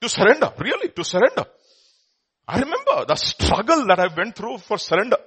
[0.00, 0.52] To surrender.
[0.58, 1.44] Really, to surrender.
[2.48, 5.18] I remember the struggle that I went through for surrender.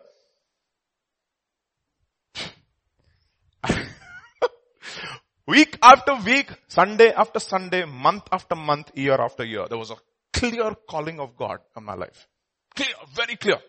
[5.48, 9.96] week after week, Sunday after Sunday, month after month, year after year, there was a
[10.34, 12.28] clear calling of God on my life.
[12.76, 13.60] Clear, very clear.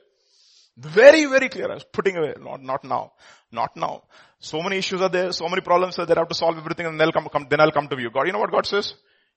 [0.77, 1.71] Very, very clear.
[1.71, 2.35] I was putting away.
[2.41, 3.13] Not, not now.
[3.53, 4.03] Not now.
[4.41, 5.31] So many issues are there.
[5.31, 6.19] So many problems are there.
[6.19, 8.11] I have to solve everything and then I'll come, come, then I'll come to you.
[8.11, 8.95] God, you know what God says?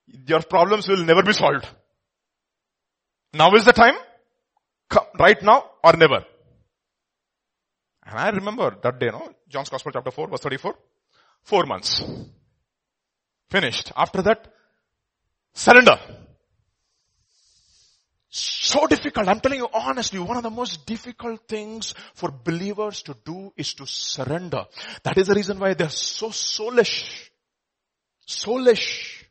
[0.07, 1.67] Your problems will never be solved.
[3.33, 3.95] Now is the time?
[4.89, 6.25] Come, Right now or never?
[8.05, 9.29] And I remember that day, no?
[9.49, 10.75] John's Gospel chapter 4 verse 34.
[11.43, 12.03] Four months.
[13.49, 13.91] Finished.
[13.95, 14.47] After that,
[15.53, 15.99] surrender.
[18.29, 19.27] So difficult.
[19.27, 23.73] I'm telling you honestly, one of the most difficult things for believers to do is
[23.75, 24.65] to surrender.
[25.03, 27.29] That is the reason why they're so soulish.
[28.27, 29.23] Soulish.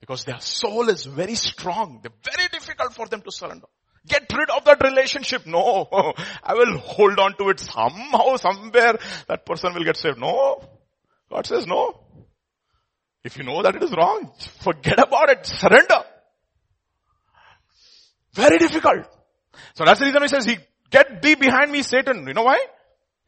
[0.00, 2.00] Because their soul is very strong.
[2.02, 3.66] They're very difficult for them to surrender.
[4.06, 5.46] Get rid of that relationship.
[5.46, 5.88] No.
[6.42, 10.18] I will hold on to it somehow, somewhere that person will get saved.
[10.18, 10.62] No.
[11.30, 12.00] God says no.
[13.24, 14.30] If you know that it is wrong,
[14.60, 15.46] forget about it.
[15.46, 16.04] Surrender.
[18.34, 19.06] Very difficult.
[19.74, 20.58] So that's the reason he says, he,
[20.90, 22.26] get thee behind me, Satan.
[22.28, 22.64] You know why?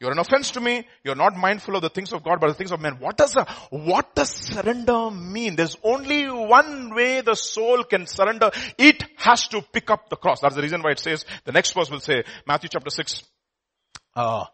[0.01, 0.86] You're an offense to me.
[1.03, 2.99] You're not mindful of the things of God, but the things of men.
[3.01, 5.57] What does a, what does surrender mean?
[5.57, 8.51] There's only one way the soul can surrender.
[8.78, 10.40] It has to pick up the cross.
[10.40, 13.24] That's the reason why it says, the next verse will say, Matthew chapter 6,
[14.14, 14.44] uh,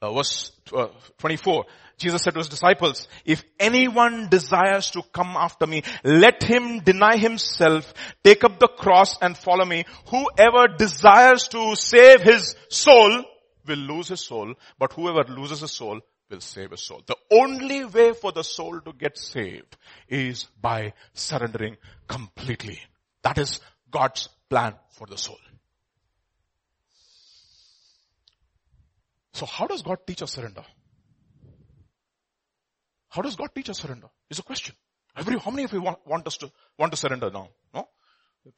[0.00, 0.86] uh, verse uh,
[1.18, 1.64] 24.
[1.98, 7.16] Jesus said to his disciples, if anyone desires to come after me, let him deny
[7.16, 9.84] himself, take up the cross and follow me.
[10.10, 13.24] Whoever desires to save his soul
[13.66, 16.00] will lose his soul, but whoever loses his soul
[16.30, 17.02] will save his soul.
[17.06, 19.76] The only way for the soul to get saved
[20.08, 21.76] is by surrendering
[22.08, 22.80] completely.
[23.22, 23.60] That is
[23.90, 25.38] God's plan for the soul.
[29.32, 30.64] So how does God teach us surrender?
[33.08, 34.08] How does God teach us surrender?
[34.30, 34.74] Is a question.
[35.16, 37.48] Every, how many of you want, want us to, want to surrender now?
[37.72, 37.88] No?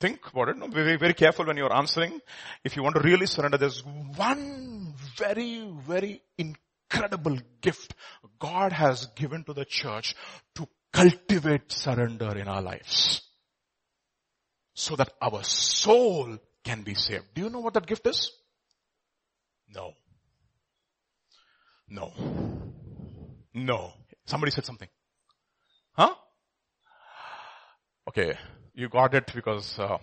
[0.01, 0.57] Think about it.
[0.59, 0.69] No?
[0.69, 2.21] Be very, careful when you're answering.
[2.63, 7.95] If you want to really surrender, there's one very, very incredible gift
[8.39, 10.15] God has given to the church
[10.57, 13.23] to cultivate surrender in our lives.
[14.75, 17.27] So that our soul can be saved.
[17.35, 18.31] Do you know what that gift is?
[19.75, 19.93] No.
[21.89, 22.13] No.
[23.55, 23.93] No.
[24.27, 24.89] Somebody said something.
[25.95, 26.15] Huh?
[28.09, 28.39] Okay,
[28.79, 29.99] you got it because uh,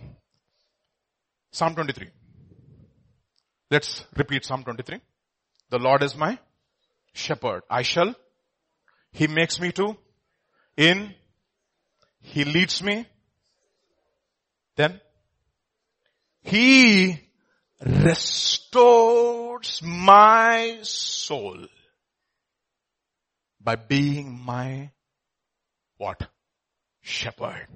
[1.51, 2.09] Psalm 23.
[3.71, 4.99] Let's repeat Psalm 23.
[5.69, 6.37] The Lord is my
[7.13, 7.63] shepherd.
[7.69, 8.13] I shall.
[9.13, 9.95] He makes me to.
[10.75, 11.13] In.
[12.19, 13.07] He leads me.
[14.75, 14.99] Then.
[16.41, 17.21] He
[17.81, 21.65] restores my soul
[23.61, 24.91] by being my
[25.97, 26.27] what?
[27.01, 27.67] Shepherd.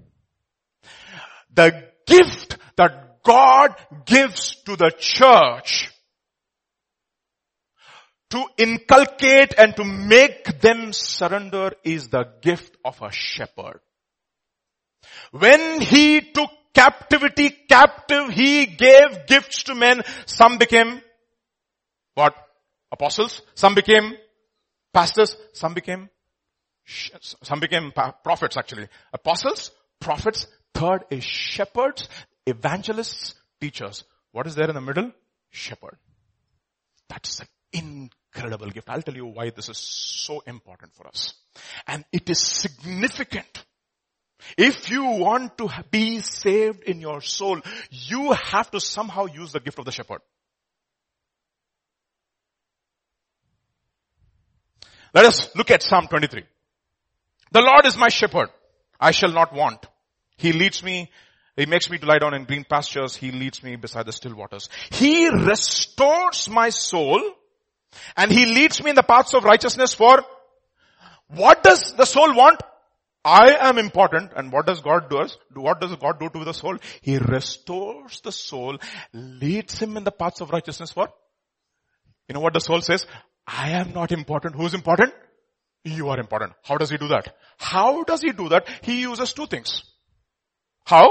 [1.53, 3.75] The gift that God
[4.05, 5.91] gives to the church
[8.29, 13.79] to inculcate and to make them surrender is the gift of a shepherd.
[15.31, 20.03] When he took captivity captive, he gave gifts to men.
[20.25, 21.01] Some became
[22.13, 22.35] what?
[22.91, 23.41] Apostles.
[23.55, 24.13] Some became
[24.93, 26.09] pastors, some became,
[26.85, 27.91] some became
[28.23, 28.87] prophets actually.
[29.13, 32.07] Apostles, prophets, third is shepherds,
[32.45, 34.03] evangelists, teachers.
[34.31, 35.11] What is there in the middle?
[35.49, 35.97] Shepherd.
[37.07, 38.89] That's an incredible gift.
[38.89, 41.33] I'll tell you why this is so important for us.
[41.87, 43.65] And it is significant.
[44.57, 47.59] If you want to be saved in your soul,
[47.91, 50.21] you have to somehow use the gift of the shepherd.
[55.13, 56.43] Let us look at Psalm 23.
[57.51, 58.49] The Lord is my shepherd.
[58.99, 59.85] I shall not want.
[60.39, 61.11] He leads me,
[61.59, 63.17] he makes me to lie down in green pastures.
[63.17, 64.69] He leads me beside the still waters.
[64.91, 67.21] He restores my soul
[68.15, 70.23] and he leads me in the paths of righteousness for
[71.27, 72.61] what does the soul want?
[73.25, 75.17] I am important and what does God do?
[75.17, 75.37] Us?
[75.53, 76.77] What does God do to the soul?
[77.01, 78.77] He restores the soul,
[79.13, 81.09] leads him in the paths of righteousness for?
[82.29, 83.05] You know what the soul says?
[83.45, 84.55] I am not important.
[84.55, 85.13] Who's important?
[85.83, 86.53] You are important.
[86.63, 87.35] How does he do that?
[87.57, 88.67] How does he do that?
[88.81, 89.83] He uses two things.
[90.84, 91.06] How?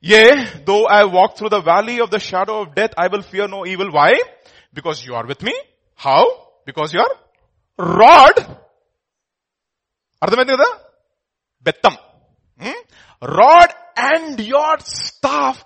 [0.00, 3.48] Yea, though I walk through the valley of the shadow of death, I will fear
[3.48, 3.90] no evil.
[3.90, 4.12] Why?
[4.72, 5.54] Because you are with me.
[5.96, 6.24] How?
[6.64, 7.10] Because your
[7.78, 8.36] rod.
[10.24, 10.68] అర్థమైంది కదా
[11.66, 11.94] బెత్తం
[13.38, 13.70] rod
[14.12, 15.56] and your staff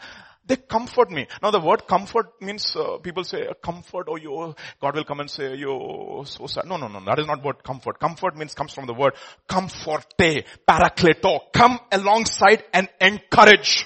[0.48, 1.28] they comfort me.
[1.42, 5.30] Now the word comfort means uh, people say comfort Oh, you, God will come and
[5.30, 6.66] say you so sad.
[6.66, 8.00] No, no, no, that is not what comfort.
[8.00, 9.14] Comfort means comes from the word
[9.48, 13.86] comforte, parakleto, come alongside and encourage.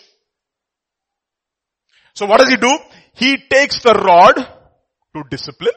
[2.14, 2.78] So what does he do?
[3.14, 4.36] He takes the rod
[5.16, 5.74] to discipline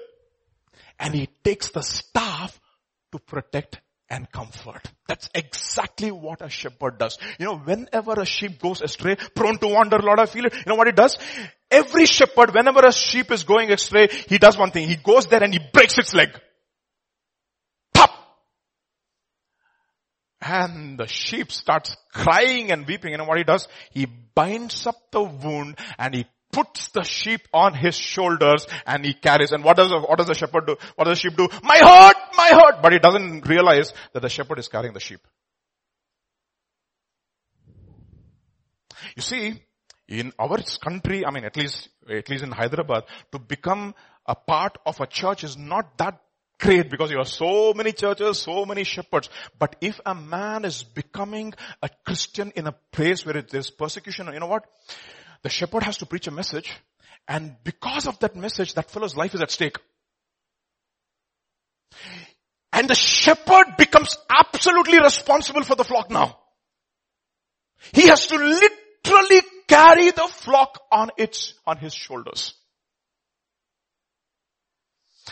[0.99, 2.61] and he takes the staff
[3.12, 3.80] to protect
[4.11, 4.82] and comfort.
[5.09, 7.18] That's exactly what a shepherd does.
[7.38, 10.55] You know, whenever a sheep goes astray, prone to wander, Lord, I feel it.
[10.55, 11.18] You know what it does?
[11.70, 14.88] Every shepherd, whenever a sheep is going astray, he does one thing.
[14.88, 16.28] He goes there and he breaks its leg.
[17.92, 18.11] Pop!
[20.40, 23.12] And the sheep starts crying and weeping.
[23.12, 23.66] You know what he does?
[23.90, 29.12] He binds up the wound and he puts the sheep on his shoulders and he
[29.14, 29.52] carries.
[29.52, 30.76] And what does, what does the shepherd do?
[30.94, 31.48] What does the sheep do?
[31.62, 32.82] My hurt, my hurt.
[32.82, 35.20] But he doesn't realize that the shepherd is carrying the sheep.
[39.16, 39.62] You see,
[40.09, 43.94] in our country, I mean, at least, at least in Hyderabad, to become
[44.26, 46.20] a part of a church is not that
[46.59, 49.28] great because you have so many churches, so many shepherds.
[49.59, 51.52] But if a man is becoming
[51.82, 54.64] a Christian in a place where there's persecution, you know what?
[55.45, 56.74] The shepherd has to preach a message
[57.26, 59.76] and because of that message, that fellow's life is at stake.
[62.72, 66.38] And the shepherd becomes absolutely responsible for the flock now.
[67.92, 72.55] He has to literally carry the flock on its, on his shoulders.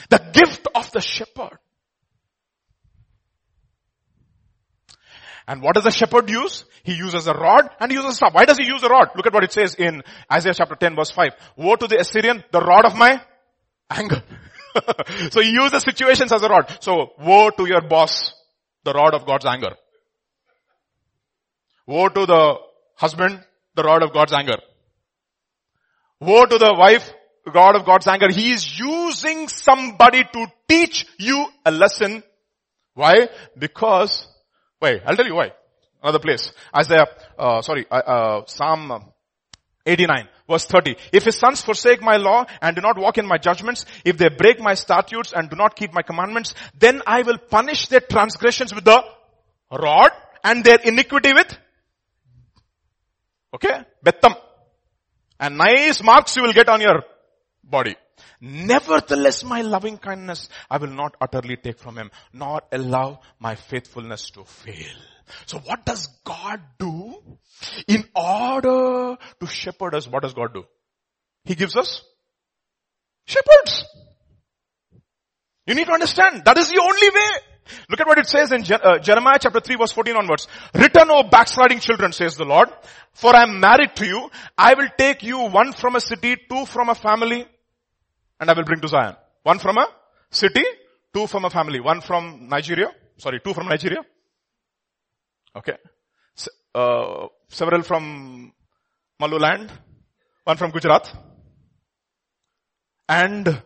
[0.08, 1.58] The gift of the shepherd.
[5.52, 6.64] And what does the shepherd use?
[6.82, 8.32] He uses a rod and he uses a staff.
[8.32, 9.10] Why does he use a rod?
[9.14, 11.32] Look at what it says in Isaiah chapter 10 verse 5.
[11.58, 13.20] Woe to the Assyrian, the rod of my
[13.90, 14.22] anger.
[15.30, 16.74] so he uses situations as a rod.
[16.80, 18.32] So woe to your boss,
[18.84, 19.74] the rod of God's anger.
[21.86, 22.54] Woe to the
[22.96, 23.44] husband,
[23.74, 24.56] the rod of God's anger.
[26.18, 27.12] Woe to the wife,
[27.52, 28.28] God of God's anger.
[28.32, 32.22] He is using somebody to teach you a lesson.
[32.94, 33.28] Why?
[33.58, 34.26] Because,
[34.82, 35.52] wait, I'll tell you why.
[36.02, 36.52] Another place.
[36.76, 37.06] Isaiah,
[37.38, 39.12] uh, sorry, uh, uh, Psalm
[39.86, 40.96] 89 verse 30.
[41.12, 44.28] If his sons forsake my law and do not walk in my judgments, if they
[44.28, 48.74] break my statutes and do not keep my commandments, then I will punish their transgressions
[48.74, 49.02] with the
[49.70, 50.10] rod
[50.44, 51.56] and their iniquity with,
[53.54, 54.34] okay, bettam.
[55.40, 57.02] And nice marks you will get on your
[57.64, 57.96] body.
[58.40, 64.30] Nevertheless, my loving kindness I will not utterly take from him, nor allow my faithfulness
[64.30, 64.96] to fail.
[65.46, 67.14] So what does God do?
[67.88, 70.64] In order to shepherd us, what does God do?
[71.44, 72.02] He gives us
[73.26, 73.84] shepherds.
[75.66, 77.52] You need to understand, that is the only way.
[77.88, 80.48] Look at what it says in uh, Jeremiah chapter 3 verse 14 onwards.
[80.74, 82.68] Return O backsliding children, says the Lord,
[83.12, 84.30] for I am married to you.
[84.58, 87.46] I will take you one from a city, two from a family,
[88.42, 89.14] and I will bring to Zion.
[89.44, 89.86] One from a
[90.30, 90.64] city,
[91.14, 91.78] two from a family.
[91.78, 94.00] One from Nigeria, sorry, two from Nigeria.
[95.54, 95.76] Okay.
[96.74, 98.52] Uh, several from
[99.20, 99.70] Maluland,
[100.42, 101.14] one from Gujarat,
[103.08, 103.62] and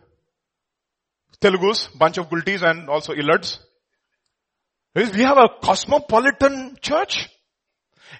[1.41, 3.57] Telugus, bunch of Gultis and also Illards.
[4.93, 7.29] We have a cosmopolitan church.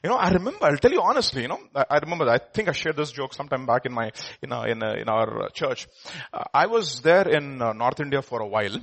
[0.03, 2.69] You know, I remember, I'll tell you honestly, you know, I, I remember, I think
[2.69, 4.11] I shared this joke sometime back in my,
[4.41, 5.88] in, a, in, a, in our church.
[6.34, 8.77] Uh, I was there in uh, North India for a while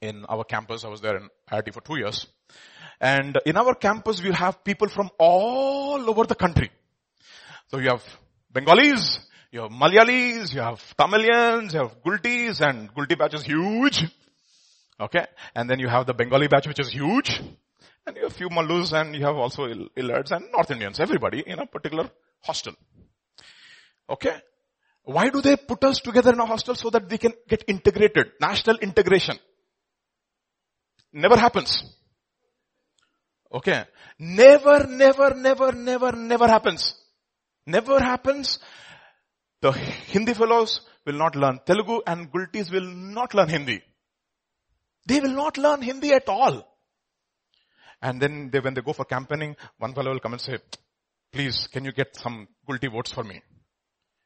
[0.00, 0.84] in our campus.
[0.84, 2.26] I was there in IIT for two years.
[3.00, 6.70] And in our campus, we have people from all over the country.
[7.68, 8.04] So you have
[8.52, 9.18] Bengalis,
[9.50, 14.04] you have Malayalis, you have Tamilians, you have Gultis, and Gulti batch is huge.
[15.00, 15.26] Okay?
[15.54, 17.40] And then you have the Bengali batch which is huge.
[18.06, 21.66] And have few Malus and you have also Illards and North Indians, everybody in a
[21.66, 22.10] particular
[22.40, 22.74] hostel.
[24.10, 24.36] Okay?
[25.04, 28.32] Why do they put us together in a hostel so that we can get integrated?
[28.40, 29.36] National integration.
[31.12, 31.82] Never happens.
[33.52, 33.84] Okay.
[34.18, 36.94] Never, never, never, never, never happens.
[37.66, 38.58] Never happens.
[39.60, 43.82] The Hindi fellows will not learn Telugu and Gultis will not learn Hindi.
[45.06, 46.71] They will not learn Hindi at all.
[48.02, 50.58] And then they, when they go for campaigning, one fellow will come and say,
[51.32, 53.40] please, can you get some Gulti votes for me?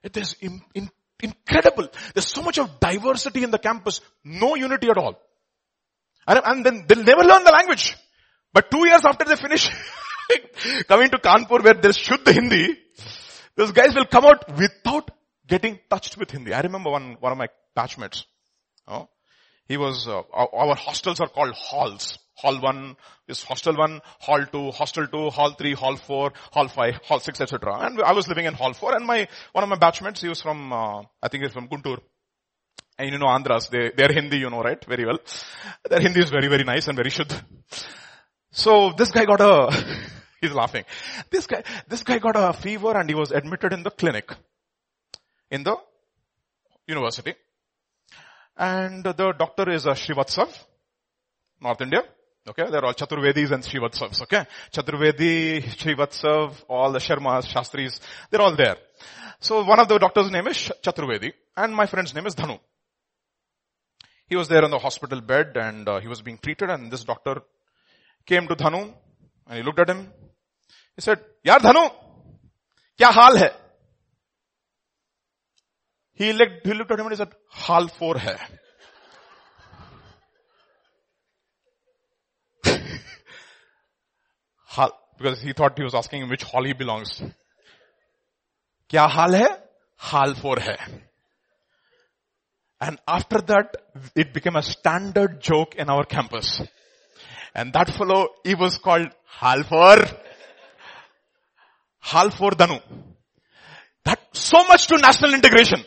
[0.02, 0.88] It is in, in,
[1.22, 1.88] incredible.
[2.14, 4.00] There's so much of diversity in the campus.
[4.24, 5.20] No unity at all.
[6.26, 7.96] And, and then they'll never learn the language.
[8.52, 9.70] But two years after they finish,
[10.88, 12.78] coming to Kanpur where there's Shuddha Hindi,
[13.56, 15.10] those guys will come out without
[15.46, 16.54] getting touched with Hindi.
[16.54, 18.24] I remember one, one of my batchmates.
[18.88, 19.08] Oh,
[19.68, 22.18] he was, uh, our, our hostels are called halls.
[22.36, 22.96] Hall 1
[23.28, 27.40] is hostel 1, hall 2, hostel 2, hall 3, hall 4, hall 5, hall 6,
[27.40, 27.78] etc.
[27.80, 30.42] And I was living in hall 4 and my, one of my batchmates, he was
[30.42, 31.98] from, uh, I think he's from Guntur.
[32.98, 34.82] And you know Andhras, they, they're Hindi, you know, right?
[34.84, 35.18] Very well.
[35.88, 37.32] Their Hindi is very, very nice and very should.
[38.52, 39.84] So this guy got a,
[40.40, 40.84] he's laughing.
[41.30, 44.30] This guy, this guy got a fever and he was admitted in the clinic.
[45.50, 45.76] In the
[46.86, 47.34] university.
[48.56, 50.48] And the doctor is a Srivatsav,
[51.60, 52.02] North India.
[52.48, 54.46] Okay, they're all Chaturvedis and Srivatsavs, okay?
[54.72, 57.98] Chaturvedi, Srivatsav, all the Sharmas, Shastris,
[58.30, 58.76] they're all there.
[59.40, 62.60] So one of the doctor's name is Chaturvedi and my friend's name is Dhanu.
[64.28, 67.02] He was there on the hospital bed and uh, he was being treated and this
[67.02, 67.42] doctor
[68.24, 68.94] came to Dhanu
[69.48, 70.12] and he looked at him.
[70.94, 71.90] He said, Yaar Dhanu,
[72.98, 73.50] kya haal hai?
[76.14, 78.38] He looked, he looked at him and he said, Hal 4 hai.
[84.76, 87.22] hal, because he thought he was asking him which hall he belongs.
[88.90, 89.56] Kya hal hai?
[89.96, 90.76] Hal 4 hai.
[92.80, 93.76] And after that,
[94.14, 96.60] it became a standard joke in our campus.
[97.54, 99.08] And that fellow, he was called
[99.40, 100.14] Halfor.
[102.04, 102.82] Halfor Dhanu.
[104.04, 105.82] That so much to national integration.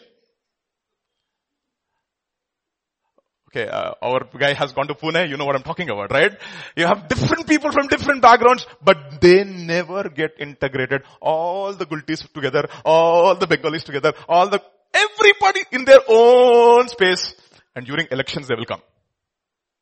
[3.50, 6.38] Okay, uh, our guy has gone to Pune, you know what I'm talking about, right?
[6.76, 11.02] You have different people from different backgrounds, but they never get integrated.
[11.20, 14.62] All the Gultis together, all the Bengalis together, all the,
[14.94, 17.34] everybody in their own space.
[17.76, 18.82] And during elections they will come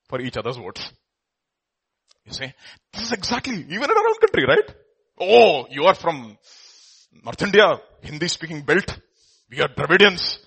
[0.08, 0.90] for each other's votes.
[2.26, 2.54] You see,
[2.94, 4.76] this is exactly, even in our own country, right?
[5.20, 6.38] Oh, you are from
[7.22, 8.98] North India, Hindi speaking belt.
[9.50, 10.40] We are Dravidians.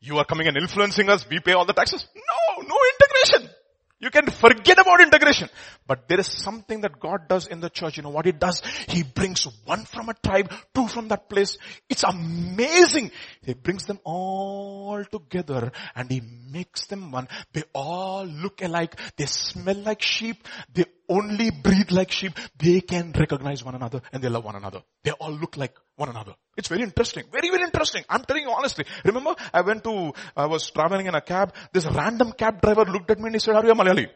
[0.00, 1.28] You are coming and influencing us.
[1.28, 2.06] We pay all the taxes.
[2.14, 3.54] No, no integration.
[4.00, 5.48] You can forget about integration.
[5.84, 7.96] But there is something that God does in the church.
[7.96, 8.62] You know what He does?
[8.88, 11.58] He brings one from a tribe, two from that place.
[11.88, 13.10] It's amazing.
[13.42, 17.26] He brings them all together and He makes them one.
[17.52, 18.94] They all look alike.
[19.16, 20.46] They smell like sheep.
[20.72, 22.32] They only breathe like sheep.
[22.58, 24.82] They can recognize one another and they love one another.
[25.04, 26.34] They all look like one another.
[26.56, 27.24] It's very interesting.
[27.32, 28.04] Very, very interesting.
[28.08, 28.84] I'm telling you honestly.
[29.04, 31.54] Remember, I went to, I was traveling in a cab.
[31.72, 34.08] This random cab driver looked at me and he said, are you a Malayali?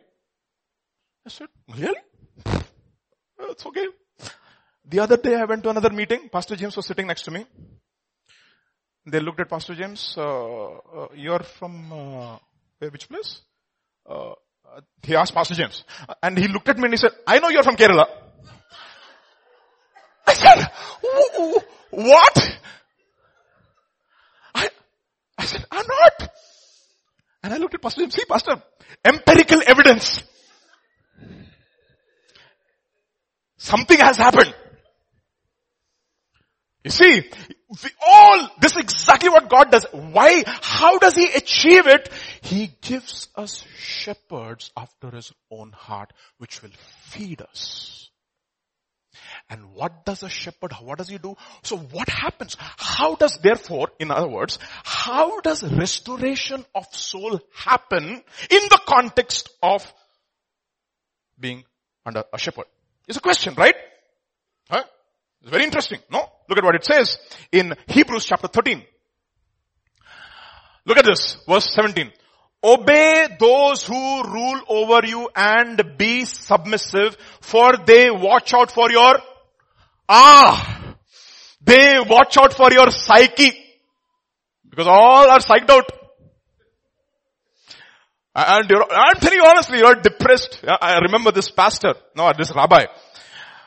[1.27, 2.03] I said, Malayali?
[3.51, 3.87] It's okay.
[4.85, 6.29] The other day I went to another meeting.
[6.29, 7.45] Pastor James was sitting next to me.
[9.05, 10.15] They looked at Pastor James.
[10.17, 12.39] Uh, uh, you're from uh,
[12.79, 13.41] which place?
[15.03, 15.85] He asked Pastor James.
[16.23, 18.07] And he looked at me and he said, I know you're from Kerala.
[20.27, 20.71] I said,
[21.91, 22.59] what?
[24.55, 24.69] I,
[25.39, 26.31] I said, I'm not.
[27.43, 28.15] And I looked at Pastor James.
[28.15, 28.63] See, Pastor,
[29.05, 30.23] empirical evidence.
[33.57, 34.55] Something has happened.
[36.85, 37.31] You see,
[38.05, 39.87] all, this is exactly what God does.
[39.93, 40.43] Why?
[40.47, 42.09] How does He achieve it?
[42.43, 46.73] He gives us shepherds after His own heart, which will
[47.11, 48.11] feed us.
[49.49, 51.37] And what does a shepherd, what does he do?
[51.63, 52.57] So what happens?
[52.59, 58.23] How does therefore, in other words, how does restoration of soul happen in
[58.71, 59.93] the context of
[61.39, 61.65] being
[62.07, 62.65] under a shepherd?
[63.07, 63.75] It's a question, right?
[64.71, 64.85] Huh?
[65.43, 66.32] It's very interesting, no?
[66.49, 67.19] Look at what it says
[67.51, 68.83] in Hebrews chapter 13.
[70.85, 72.11] Look at this, verse 17.
[72.65, 79.19] Obey those who rule over you and be submissive for they watch out for your,
[80.09, 80.97] ah,
[81.61, 83.53] they watch out for your psyche.
[84.69, 85.91] Because all are psyched out.
[88.35, 90.65] And you're, I'm telling you honestly, you're depressed.
[90.81, 92.87] I remember this pastor, no, this rabbi.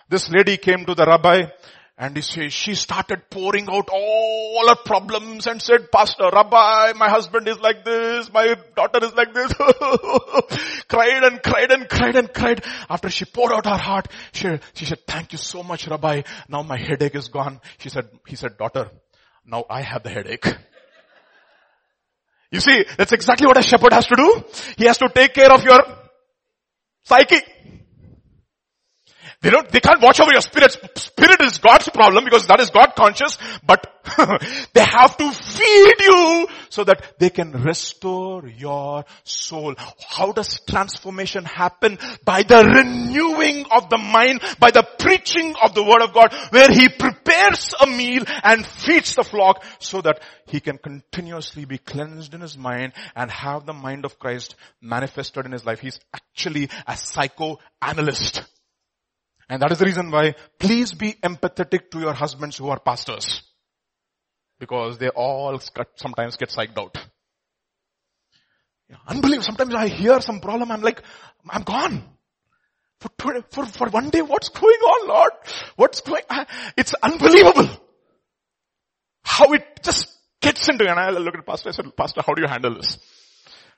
[0.09, 1.43] This lady came to the rabbi
[1.97, 7.47] and she, she started pouring out all her problems and said, Pastor, Rabbi, my husband
[7.47, 9.53] is like this, my daughter is like this.
[10.89, 12.65] cried and cried and cried and cried.
[12.89, 16.23] After she poured out her heart, she, she said, thank you so much, Rabbi.
[16.49, 17.61] Now my headache is gone.
[17.77, 18.91] She said, he said, daughter,
[19.45, 20.45] now I have the headache.
[22.51, 24.43] You see, that's exactly what a shepherd has to do.
[24.77, 25.79] He has to take care of your
[27.03, 27.41] psyche.
[29.41, 30.75] They don't, they can't watch over your spirit.
[30.97, 33.85] Spirit is God's problem because that is God conscious, but
[34.73, 39.75] they have to feed you so that they can restore your soul.
[40.07, 41.97] How does transformation happen?
[42.23, 46.69] By the renewing of the mind, by the preaching of the word of God, where
[46.69, 52.33] he prepares a meal and feeds the flock so that he can continuously be cleansed
[52.33, 55.79] in his mind and have the mind of Christ manifested in his life.
[55.79, 58.43] He's actually a psychoanalyst.
[59.49, 63.43] And that is the reason why please be empathetic to your husbands who are pastors.
[64.59, 65.59] Because they all
[65.97, 66.97] sometimes get psyched out.
[69.07, 69.43] Unbelievable.
[69.43, 71.01] Sometimes I hear some problem, I'm like,
[71.49, 72.03] I'm gone.
[72.99, 75.31] For, for, for one day, what's going on, Lord?
[75.75, 76.45] What's going, on?
[76.77, 77.69] it's unbelievable.
[79.23, 80.07] How it just
[80.41, 80.89] gets into, you.
[80.89, 82.97] and I look at Pastor, I said, Pastor, how do you handle this?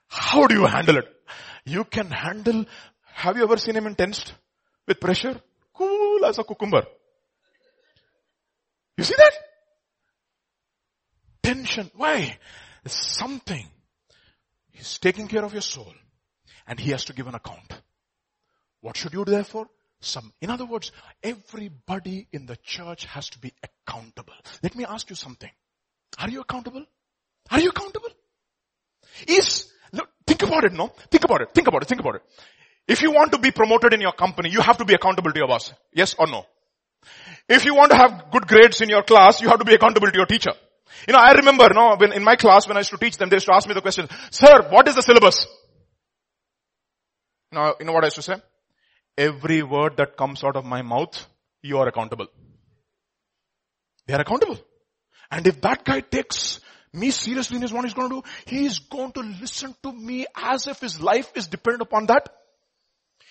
[0.08, 1.08] How do you handle it?
[1.66, 2.66] You can handle,
[3.14, 4.34] have you ever seen him intensed
[4.88, 5.42] with pressure?
[6.28, 6.86] As a cucumber.
[8.98, 9.32] You see that?
[11.42, 11.90] Tension.
[11.96, 12.38] Why?
[12.86, 13.66] Something.
[14.72, 15.94] He's taking care of your soul
[16.68, 17.82] and he has to give an account.
[18.82, 19.68] What should you do therefore?
[20.00, 20.92] Some, in other words,
[21.24, 24.36] everybody in the church has to be accountable.
[24.62, 25.50] Let me ask you something.
[26.20, 26.86] Are you accountable?
[27.50, 28.10] Are you accountable?
[29.28, 30.92] Is, look, think about it, no?
[31.10, 32.22] Think about it, think about it, think about it.
[32.88, 35.38] If you want to be promoted in your company, you have to be accountable to
[35.38, 35.74] your boss.
[35.94, 36.46] Yes or no?
[37.50, 40.08] If you want to have good grades in your class, you have to be accountable
[40.08, 40.52] to your teacher.
[41.08, 43.30] You know, I remember, no, when in my class, when I used to teach them,
[43.30, 45.48] they used to ask me the question, Sir, what is the syllabus?
[47.52, 48.36] Now, you know what I used to say?
[49.18, 51.26] Every word that comes out of my mouth,
[51.62, 52.28] you are accountable.
[54.06, 54.60] They are accountable.
[55.30, 56.60] And if that guy takes
[56.94, 59.92] me seriously in his what he's going to do, he is going to listen to
[59.92, 62.30] me as if his life is dependent upon that.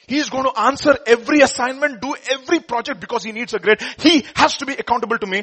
[0.07, 3.81] He is going to answer every assignment, do every project because he needs a grade.
[3.99, 5.43] He has to be accountable to me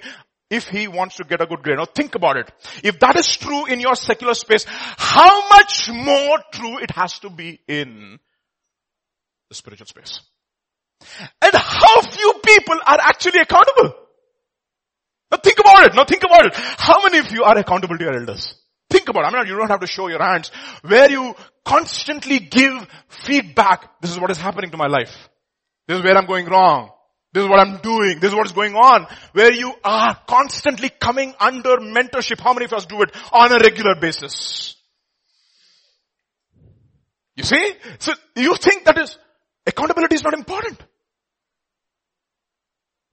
[0.50, 1.78] if he wants to get a good grade.
[1.78, 2.52] Now think about it.
[2.84, 7.30] If that is true in your secular space, how much more true it has to
[7.30, 8.20] be in
[9.50, 10.22] the spiritual space.
[11.42, 13.94] And how few people are actually accountable.
[15.32, 15.96] Now think about it.
[15.96, 16.54] Now think about it.
[16.56, 18.56] How many of you are accountable to your elders?
[18.94, 19.34] Think about it.
[19.34, 20.52] I mean, you don't have to show your hands.
[20.84, 21.34] Where you
[21.66, 24.00] constantly give feedback.
[24.02, 25.30] This is what is happening to my life.
[25.88, 26.92] This is where I'm going wrong.
[27.34, 28.20] This is what I'm doing.
[28.20, 29.08] This is what is going on.
[29.32, 32.40] Where you are constantly coming under mentorship.
[32.40, 34.76] How many of us do it on a regular basis?
[37.36, 37.74] You see?
[37.98, 39.18] So you think that is,
[39.66, 40.80] accountability is not important.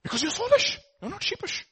[0.03, 0.77] Because you're foolish.
[1.01, 1.65] You're not sheepish.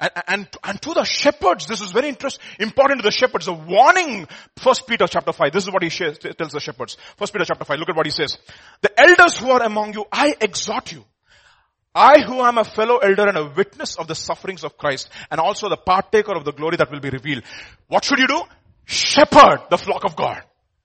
[0.00, 3.52] And, and, and to the shepherds, this is very interesting, important to the shepherds, a
[3.52, 4.28] warning.
[4.56, 6.96] First Peter chapter 5, this is what he shares, tells the shepherds.
[7.16, 8.38] First Peter chapter 5, look at what he says.
[8.80, 11.04] The elders who are among you, I exhort you.
[11.94, 15.40] I who am a fellow elder and a witness of the sufferings of Christ and
[15.40, 17.42] also the partaker of the glory that will be revealed.
[17.88, 18.42] What should you do?
[18.84, 20.42] Shepherd the flock of God,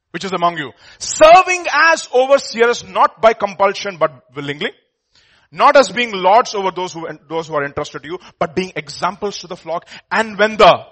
[0.10, 0.72] which is among you.
[0.98, 4.72] Serving as overseers, not by compulsion, but willingly
[5.54, 8.74] not as being lords over those who, those who are entrusted to you, but being
[8.76, 9.88] examples to the flock.
[10.12, 10.84] And when the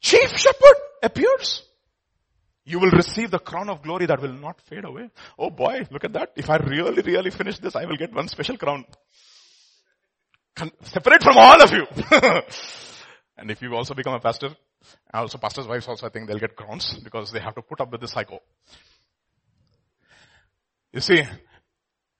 [0.00, 1.62] chief shepherd appears,
[2.64, 5.08] you will receive the crown of glory that will not fade away.
[5.38, 6.32] Oh boy, look at that.
[6.36, 8.84] If I really, really finish this, I will get one special crown.
[10.82, 11.86] Separate from all of you.
[13.38, 14.50] and if you also become a pastor,
[15.12, 17.90] also pastors' wives also, I think they'll get crowns because they have to put up
[17.90, 18.40] with the psycho.
[20.92, 21.22] You see,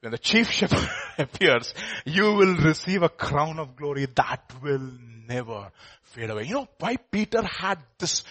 [0.02, 0.88] when the chief shepherd
[1.18, 1.72] appears,
[2.04, 4.90] you will receive a crown of glory that will
[5.28, 5.70] never
[6.02, 6.42] fade away.
[6.44, 8.24] You know why Peter had this,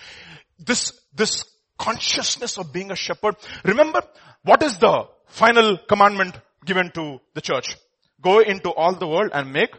[0.59, 1.45] this, this
[1.79, 3.35] consciousness of being a shepherd?
[3.63, 4.01] Remember,
[4.43, 7.77] what is the final commandment given to the church?
[8.19, 9.73] Go into all the world and make,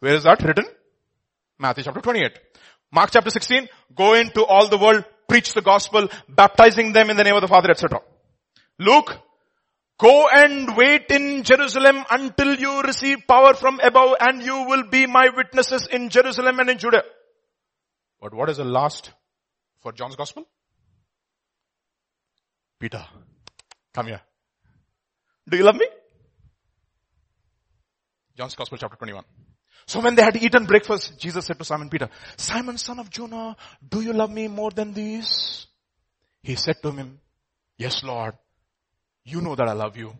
[0.00, 0.66] where is that written?
[1.58, 2.38] Matthew chapter 28.
[2.92, 3.66] Mark chapter 16,
[3.96, 7.48] go into all the world, preach the gospel, baptizing them in the name of the
[7.48, 8.00] Father, etc.
[8.78, 9.16] Luke
[10.02, 15.06] Go and wait in Jerusalem until you receive power from above and you will be
[15.06, 17.04] my witnesses in Jerusalem and in Judea.
[18.20, 19.12] But what is the last
[19.80, 20.44] for John's gospel?
[22.80, 23.04] Peter,
[23.94, 24.20] come here.
[25.48, 25.86] Do you love me?
[28.36, 29.22] John's gospel chapter 21.
[29.86, 33.54] So when they had eaten breakfast, Jesus said to Simon Peter, Simon son of Jonah,
[33.88, 35.68] do you love me more than these?
[36.42, 37.20] He said to him,
[37.78, 38.34] yes Lord,
[39.24, 40.12] you know that I love you.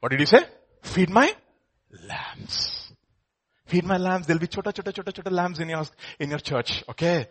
[0.00, 0.44] What did he say?
[0.82, 1.34] Feed my
[2.08, 2.92] lambs.
[3.66, 4.26] Feed my lambs.
[4.26, 5.84] There'll be chota chota chota chota lambs in your,
[6.18, 6.84] in your church.
[6.88, 7.28] Okay.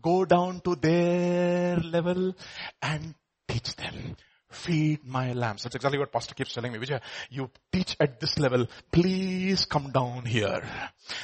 [0.00, 2.34] Go down to their level
[2.82, 3.14] and
[3.48, 4.16] teach them.
[4.50, 5.62] Feed my lambs.
[5.62, 6.78] That's exactly what pastor keeps telling me.
[6.78, 7.00] Vijay,
[7.30, 8.66] you teach at this level.
[8.90, 10.62] Please come down here.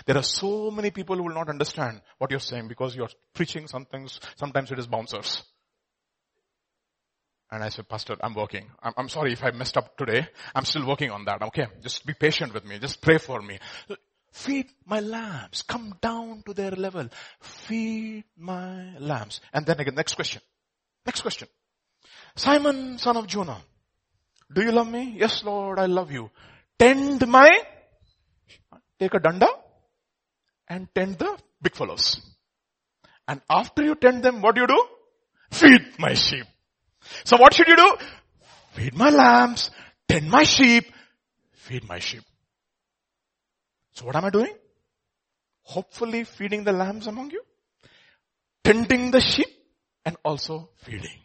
[0.06, 3.66] There are so many people who will not understand what you're saying because you're preaching
[3.66, 4.20] some things.
[4.36, 5.42] Sometimes it is bouncers.
[7.50, 8.66] And I said, Pastor, I'm working.
[8.82, 10.26] I'm, I'm, sorry if I messed up today.
[10.54, 11.42] I'm still working on that.
[11.42, 11.66] Okay.
[11.80, 12.78] Just be patient with me.
[12.78, 13.58] Just pray for me.
[14.32, 15.62] Feed my lambs.
[15.62, 17.08] Come down to their level.
[17.40, 19.40] Feed my lambs.
[19.52, 20.42] And then again, next question.
[21.06, 21.48] Next question.
[22.34, 23.58] Simon, son of Jonah,
[24.52, 25.16] do you love me?
[25.16, 26.30] Yes, Lord, I love you.
[26.78, 27.62] Tend my,
[28.98, 29.48] take a danda
[30.68, 32.20] and tend the big fellows.
[33.28, 34.84] And after you tend them, what do you do?
[35.50, 36.46] Feed my sheep.
[37.24, 37.96] So what should you do?
[38.72, 39.70] Feed my lambs,
[40.08, 40.92] tend my sheep,
[41.52, 42.22] feed my sheep.
[43.92, 44.54] So what am I doing?
[45.62, 47.42] Hopefully feeding the lambs among you,
[48.62, 49.48] tending the sheep,
[50.04, 51.20] and also feeding.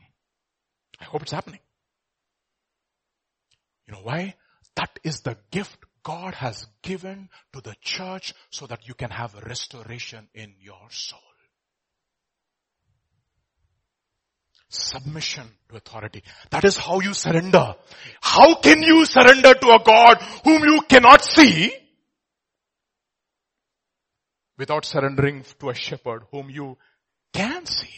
[0.99, 1.59] I hope it's happening.
[3.87, 4.35] You know why?
[4.75, 9.35] That is the gift God has given to the church so that you can have
[9.35, 11.19] restoration in your soul.
[14.73, 16.23] Submission to authority.
[16.49, 17.76] That is how you surrender.
[18.22, 21.73] How can you surrender to a God whom you cannot see
[24.57, 26.77] without surrendering to a shepherd whom you
[27.34, 27.89] can see?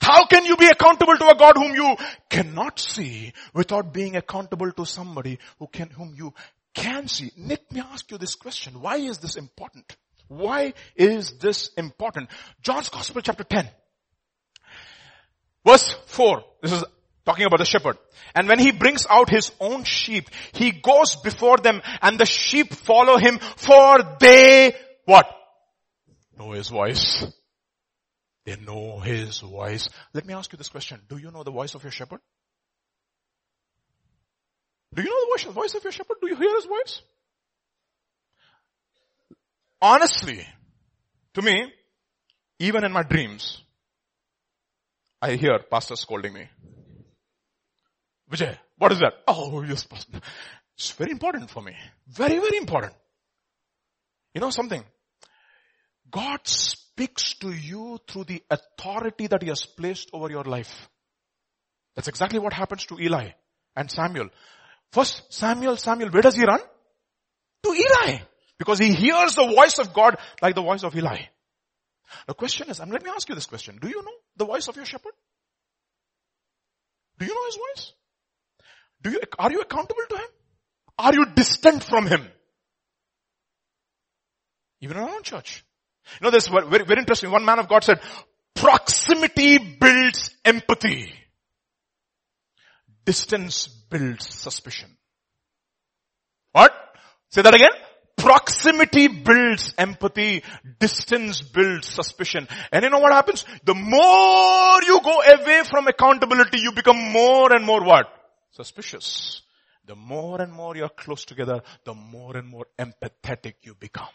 [0.00, 1.96] How can you be accountable to a God whom you
[2.28, 6.32] cannot see without being accountable to somebody who can, whom you
[6.72, 7.32] can see?
[7.36, 8.80] Let me ask you this question.
[8.80, 9.96] Why is this important?
[10.30, 12.30] Why is this important?
[12.62, 13.68] John's Gospel chapter 10.
[15.66, 16.44] Verse 4.
[16.62, 16.84] This is
[17.26, 17.98] talking about the shepherd.
[18.36, 22.72] And when he brings out his own sheep, he goes before them and the sheep
[22.72, 24.72] follow him for they,
[25.04, 25.26] what?
[26.38, 27.26] Know his voice.
[28.44, 29.88] They know his voice.
[30.14, 31.00] Let me ask you this question.
[31.08, 32.20] Do you know the voice of your shepherd?
[34.94, 36.18] Do you know the voice of your shepherd?
[36.22, 37.02] Do you hear his voice?
[39.82, 40.46] Honestly,
[41.34, 41.72] to me,
[42.58, 43.62] even in my dreams,
[45.22, 46.48] I hear pastor scolding me.
[48.30, 49.14] Vijay, what is that?
[49.26, 50.20] Oh, yes, pastor.
[50.76, 51.74] It's very important for me.
[52.08, 52.94] Very, very important.
[54.34, 54.82] You know something?
[56.10, 60.88] God speaks to you through the authority that he has placed over your life.
[61.96, 63.30] That's exactly what happens to Eli
[63.76, 64.28] and Samuel.
[64.92, 66.60] First, Samuel, Samuel, where does he run?
[67.64, 68.18] To Eli.
[68.60, 71.22] Because he hears the voice of God like the voice of Eli.
[72.26, 73.78] The question is, and let me ask you this question.
[73.80, 75.14] Do you know the voice of your shepherd?
[77.18, 77.92] Do you know his voice?
[79.00, 80.28] Do you, are you accountable to him?
[80.98, 82.28] Are you distant from him?
[84.82, 85.64] Even in our own church.
[86.20, 87.30] You know, this very, very interesting.
[87.30, 88.00] One man of God said,
[88.54, 91.14] proximity builds empathy.
[93.06, 94.98] Distance builds suspicion.
[96.52, 96.74] What?
[97.30, 97.70] Say that again.
[98.20, 100.42] Proximity builds empathy.
[100.78, 102.46] Distance builds suspicion.
[102.72, 103.44] And you know what happens?
[103.64, 108.06] The more you go away from accountability, you become more and more what?
[108.52, 109.42] Suspicious.
[109.86, 114.06] The more and more you're close together, the more and more empathetic you become.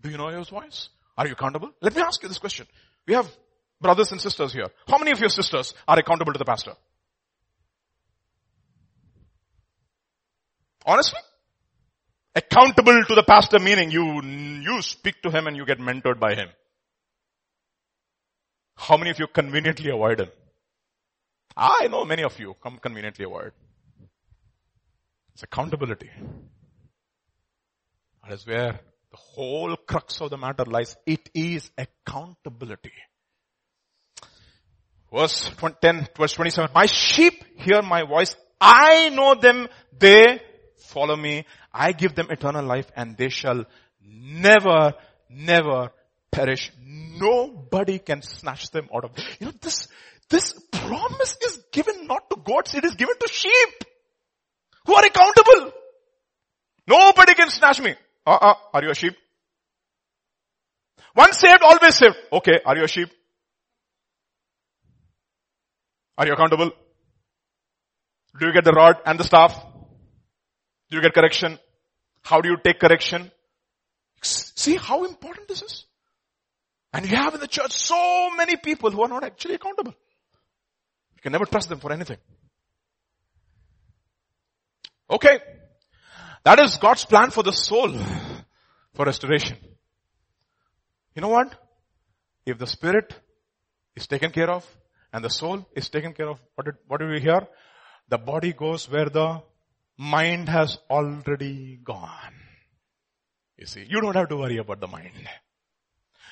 [0.00, 0.90] Do you know your voice?
[1.16, 1.70] Are you accountable?
[1.80, 2.66] Let me ask you this question.
[3.06, 3.30] We have
[3.80, 4.66] brothers and sisters here.
[4.86, 6.74] How many of your sisters are accountable to the pastor?
[10.84, 11.20] Honestly?
[12.34, 16.34] Accountable to the pastor meaning you, you speak to him and you get mentored by
[16.34, 16.48] him.
[18.76, 20.30] How many of you conveniently avoid him?
[21.56, 23.52] I know many of you come conveniently avoid.
[25.34, 26.10] It's accountability.
[28.22, 28.80] That is where
[29.10, 30.96] the whole crux of the matter lies.
[31.06, 32.92] It is accountability.
[35.12, 35.50] Verse
[35.80, 36.70] 10, verse 27.
[36.74, 38.34] My sheep hear my voice.
[38.60, 39.68] I know them.
[39.96, 40.40] They
[40.84, 41.44] follow me.
[41.72, 43.64] I give them eternal life and they shall
[44.02, 44.94] never,
[45.28, 45.90] never
[46.30, 46.70] perish.
[46.82, 49.88] Nobody can snatch them out of, you know, this,
[50.28, 53.84] this promise is given not to goats, it is given to sheep
[54.86, 55.72] who are accountable.
[56.86, 57.94] Nobody can snatch me.
[58.26, 58.54] Uh-uh.
[58.72, 59.14] Are you a sheep?
[61.16, 62.16] Once saved, always saved.
[62.32, 62.60] Okay.
[62.64, 63.08] Are you a sheep?
[66.18, 66.70] Are you accountable?
[68.38, 69.73] Do you get the rod and the staff?
[70.90, 71.58] Do you get correction?
[72.22, 73.30] How do you take correction?
[74.22, 75.84] See how important this is?
[76.92, 79.94] And you have in the church so many people who are not actually accountable.
[81.16, 82.18] You can never trust them for anything.
[85.10, 85.38] Okay.
[86.44, 87.98] That is God's plan for the soul,
[88.94, 89.56] for restoration.
[91.14, 91.54] You know what?
[92.46, 93.14] if the spirit
[93.96, 94.64] is taken care of
[95.12, 97.46] and the soul is taken care of, what did, what did we hear?
[98.08, 99.42] The body goes where the
[99.98, 102.34] mind has already gone.
[103.58, 105.28] You see, you don't have to worry about the mind.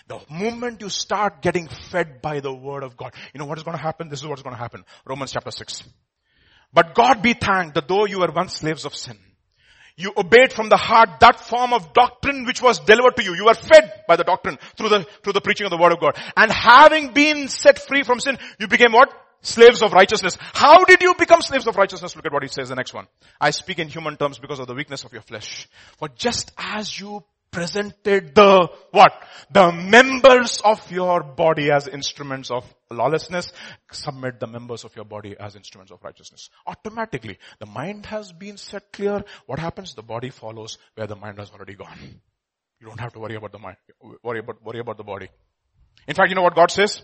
[0.08, 3.64] The moment you start getting fed by the word of God, you know what is
[3.64, 4.08] going to happen?
[4.08, 4.84] This is what's going to happen.
[5.06, 5.84] Romans chapter 6.
[6.72, 9.18] But God be thanked that though you were once slaves of sin,
[9.96, 13.34] you obeyed from the heart that form of doctrine which was delivered to you.
[13.34, 16.00] You were fed by the doctrine through the, through the preaching of the word of
[16.00, 16.16] God.
[16.36, 19.12] And having been set free from sin, you became what?
[19.42, 20.38] Slaves of righteousness.
[20.54, 22.14] How did you become slaves of righteousness?
[22.14, 23.06] Look at what he says the next one.
[23.40, 25.68] I speak in human terms because of the weakness of your flesh.
[25.98, 29.12] For just as you presented the what?
[29.50, 33.52] The members of your body as instruments of lawlessness,
[33.90, 36.48] submit the members of your body as instruments of righteousness.
[36.66, 39.22] Automatically, the mind has been set clear.
[39.46, 39.94] What happens?
[39.94, 41.98] The body follows where the mind has already gone.
[42.80, 43.76] You don't have to worry about the mind,
[44.22, 45.28] worry about, worry about the body.
[46.08, 47.02] In fact, you know what God says?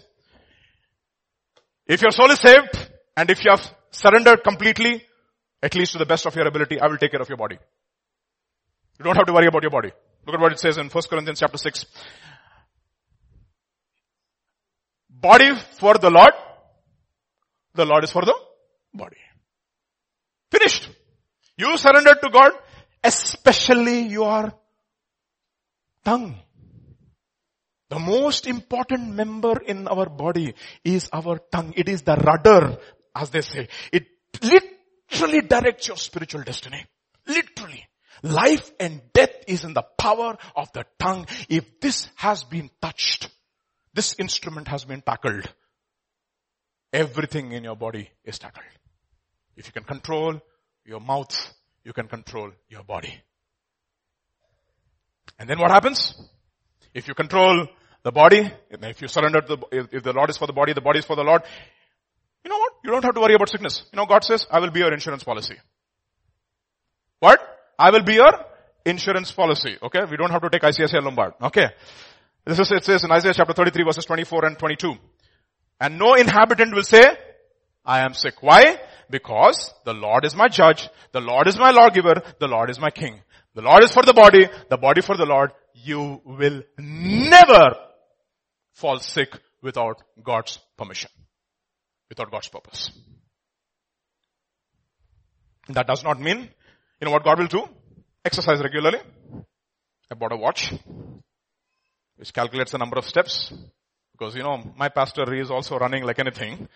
[1.89, 5.03] If your soul is saved, and if you have surrendered completely,
[5.63, 7.59] at least to the best of your ability, I will take care of your body.
[8.99, 9.91] You don't have to worry about your body.
[10.27, 11.87] Look at what it says in 1 Corinthians chapter 6.
[15.09, 16.33] Body for the Lord.
[17.75, 18.35] The Lord is for the
[18.93, 19.17] body.
[20.51, 20.89] Finished.
[21.57, 22.53] You surrendered to God,
[23.03, 24.53] especially your
[26.05, 26.37] tongue.
[27.89, 30.55] The most important member in our body
[30.85, 31.73] is our tongue.
[31.77, 32.79] It is the rudder,
[33.15, 33.69] as they say.
[33.93, 34.07] It
[34.43, 36.85] literally directs your spiritual destiny.
[37.27, 37.87] Literally.
[38.23, 41.27] Life and death is in the power of the tongue.
[41.49, 43.31] If this has been touched,
[43.95, 45.53] this instrument has been tackled,
[46.93, 48.67] everything in your body is tackled.
[49.57, 50.41] If you can control
[50.85, 51.35] your mouth,
[51.85, 53.15] you can control your body.
[55.39, 56.15] And then what happens?
[56.95, 57.67] If you control
[58.03, 60.81] the body, if you surrender to the, if the Lord is for the body, the
[60.81, 61.43] body is for the Lord,
[62.45, 62.73] you know what?
[62.85, 63.85] You don't have to worry about sickness.
[63.93, 65.57] You know, God says, I will be your insurance policy.
[67.21, 67.41] What?
[67.79, 68.33] I will be your
[68.85, 69.77] insurance policy.
[69.83, 70.01] Okay?
[70.11, 71.35] We don't have to take ICICI Lombard.
[71.43, 71.67] Okay?
[72.45, 74.95] This is, it says in Isaiah chapter 33 verses 24 and 22.
[75.81, 77.05] And no inhabitant will say,
[77.85, 78.43] I am sick.
[78.43, 78.79] Why?
[79.11, 82.91] Because the Lord is my judge, the Lord is my lawgiver, the Lord is my
[82.91, 83.21] king.
[83.55, 85.51] The Lord is for the body, the body for the Lord.
[85.85, 87.77] You will never
[88.75, 89.31] fall sick
[89.63, 91.11] without God's permission.
[92.09, 92.91] Without God's purpose.
[95.69, 96.49] That does not mean
[97.01, 97.63] you know what God will do?
[98.25, 98.99] Exercise regularly.
[100.11, 100.73] I bought a watch
[102.17, 103.53] which calculates the number of steps
[104.13, 106.69] because you know my pastor is also running like anything.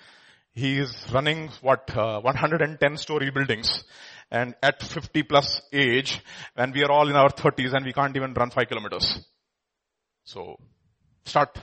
[0.55, 3.85] He is running what uh, 110 story buildings
[4.31, 6.20] and at 50 plus age
[6.55, 9.24] when we are all in our 30s and we can't even run 5 kilometers.
[10.24, 10.59] So
[11.24, 11.59] start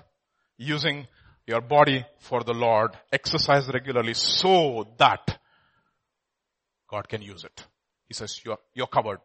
[0.57, 1.07] using
[1.45, 2.91] your body for the Lord.
[3.11, 5.39] Exercise regularly so that
[6.89, 7.65] God can use it.
[8.07, 9.19] He says, you're, you're covered.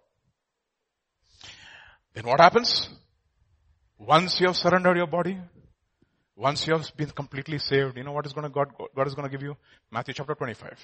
[2.15, 2.89] Then what happens?
[3.99, 5.39] Once you have surrendered your body,
[6.37, 9.15] once you have been completely saved, you know what is going to God, God is
[9.15, 9.57] going to give you?
[9.91, 10.79] Matthew chapter 25.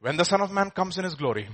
[0.00, 1.48] When the son of man comes in his glory,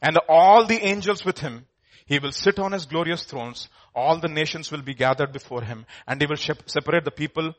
[0.00, 1.66] and all the angels with him,
[2.06, 3.68] he will sit on his glorious thrones.
[3.94, 7.52] All the nations will be gathered before him and he will separate the people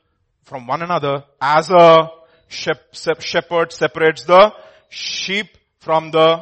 [0.43, 2.09] from one another as a
[2.47, 4.53] shepherd separates the
[4.89, 5.47] sheep
[5.79, 6.41] from the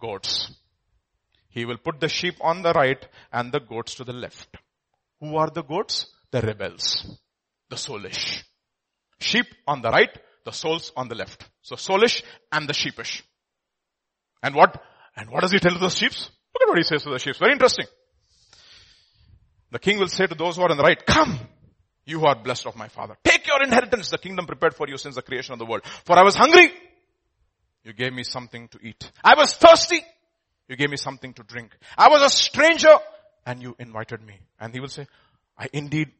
[0.00, 0.50] goats.
[1.50, 4.56] He will put the sheep on the right and the goats to the left.
[5.20, 6.06] Who are the goats?
[6.30, 7.18] The rebels.
[7.70, 8.42] The soulish.
[9.20, 10.10] Sheep on the right,
[10.44, 11.48] the souls on the left.
[11.62, 12.22] So soulish
[12.52, 13.24] and the sheepish.
[14.42, 14.82] And what,
[15.16, 16.12] and what does he tell to the sheep?
[16.12, 17.36] Look at what he says to the sheep.
[17.36, 17.86] Very interesting.
[19.70, 21.38] The king will say to those who are on the right, come,
[22.04, 23.16] you who are blessed of my father.
[23.24, 25.82] Take your inheritance, the kingdom prepared for you since the creation of the world.
[26.04, 26.70] For I was hungry
[27.84, 29.12] you gave me something to eat.
[29.22, 30.00] I was thirsty.
[30.68, 31.76] You gave me something to drink.
[31.96, 32.96] I was a stranger
[33.44, 34.40] and you invited me.
[34.58, 35.06] And he will say,
[35.58, 36.10] I indeed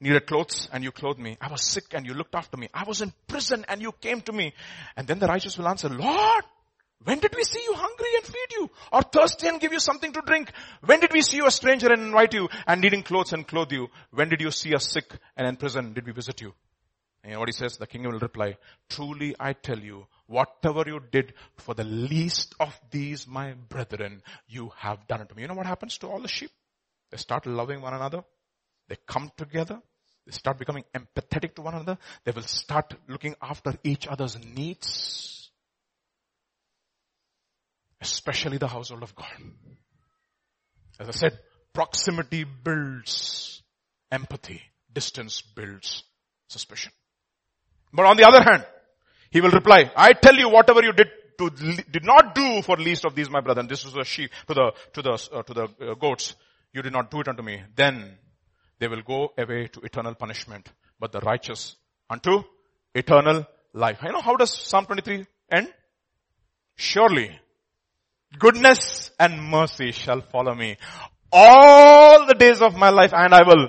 [0.00, 1.36] needed clothes and you clothed me.
[1.40, 2.68] I was sick and you looked after me.
[2.72, 4.54] I was in prison and you came to me.
[4.96, 6.44] And then the righteous will answer, Lord,
[7.04, 8.70] when did we see you hungry and feed you?
[8.92, 10.52] Or thirsty and give you something to drink?
[10.84, 13.72] When did we see you a stranger and invite you and needing clothes and clothe
[13.72, 13.88] you?
[14.10, 15.92] When did you see us sick and in prison?
[15.94, 16.52] Did we visit you?
[17.22, 17.76] And you know what he says?
[17.76, 18.56] The king will reply,
[18.88, 24.70] truly I tell you, whatever you did for the least of these my brethren, you
[24.76, 25.42] have done it to me.
[25.42, 26.50] You know what happens to all the sheep?
[27.10, 28.24] They start loving one another.
[28.88, 29.80] They come together.
[30.30, 31.98] Start becoming empathetic to one another.
[32.24, 35.50] They will start looking after each other's needs.
[38.00, 39.28] Especially the household of God.
[40.98, 41.38] As I said,
[41.72, 43.62] proximity builds
[44.10, 44.62] empathy,
[44.92, 46.02] Distance builds
[46.48, 46.92] suspicion.
[47.92, 48.66] But on the other hand,
[49.30, 51.08] he will reply, I tell you whatever you did
[51.38, 51.50] to,
[51.90, 53.66] did not do for least of these my brethren.
[53.66, 56.34] This is the sheep, to the, to the, uh, to the uh, goats.
[56.72, 57.62] You did not do it unto me.
[57.74, 58.18] Then
[58.80, 61.76] they will go away to eternal punishment, but the righteous
[62.08, 62.42] unto
[62.94, 63.98] eternal life.
[64.02, 65.72] You know how does Psalm 23 end?
[66.76, 67.38] Surely
[68.38, 70.78] goodness and mercy shall follow me
[71.30, 73.68] all the days of my life and I will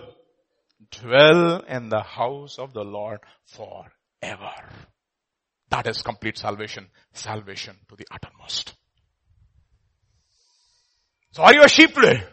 [0.92, 4.54] dwell in the house of the Lord forever.
[5.70, 6.88] That is complete salvation.
[7.14, 8.74] Salvation to the uttermost.
[11.32, 12.24] So are you a sheep today?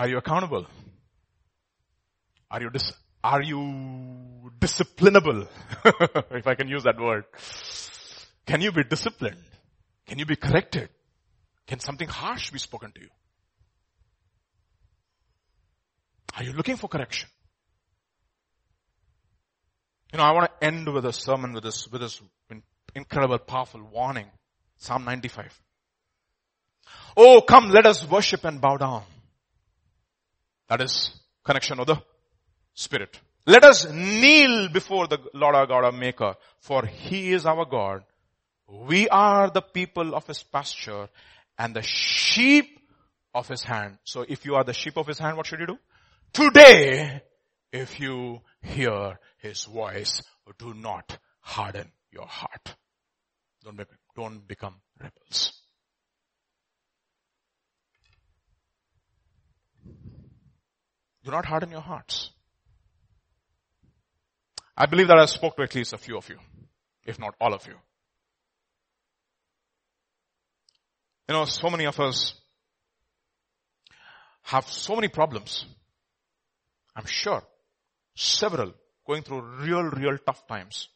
[0.00, 0.66] Are you accountable?
[2.50, 5.46] Are you dis- are you disciplinable?
[6.30, 7.24] if I can use that word.
[8.46, 9.44] Can you be disciplined?
[10.06, 10.88] Can you be corrected?
[11.66, 13.10] Can something harsh be spoken to you?
[16.38, 17.28] Are you looking for correction?
[20.14, 22.22] You know, I want to end with a sermon with this, with this
[22.94, 24.30] incredible, powerful warning.
[24.78, 25.60] Psalm 95.
[27.18, 29.02] Oh, come, let us worship and bow down.
[30.70, 31.10] That is
[31.44, 32.00] connection of the
[32.74, 33.20] Spirit.
[33.44, 38.04] Let us kneel before the Lord our God, our Maker, for He is our God.
[38.68, 41.08] We are the people of His pasture
[41.58, 42.78] and the sheep
[43.34, 43.98] of His hand.
[44.04, 45.78] So if you are the sheep of His hand, what should you do?
[46.32, 47.22] Today,
[47.72, 50.22] if you hear His voice,
[50.56, 52.76] do not harden your heart.
[53.64, 55.59] Don't, make, don't become rebels.
[61.24, 62.30] Do not harden your hearts.
[64.76, 66.38] I believe that I spoke to at least a few of you,
[67.04, 67.74] if not all of you.
[71.28, 72.34] You know, so many of us
[74.42, 75.66] have so many problems.
[76.96, 77.42] I'm sure.
[78.14, 78.72] Several
[79.06, 80.88] going through real, real tough times.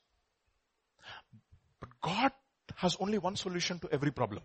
[1.79, 2.33] But God
[2.77, 4.43] has only one solution to every problem.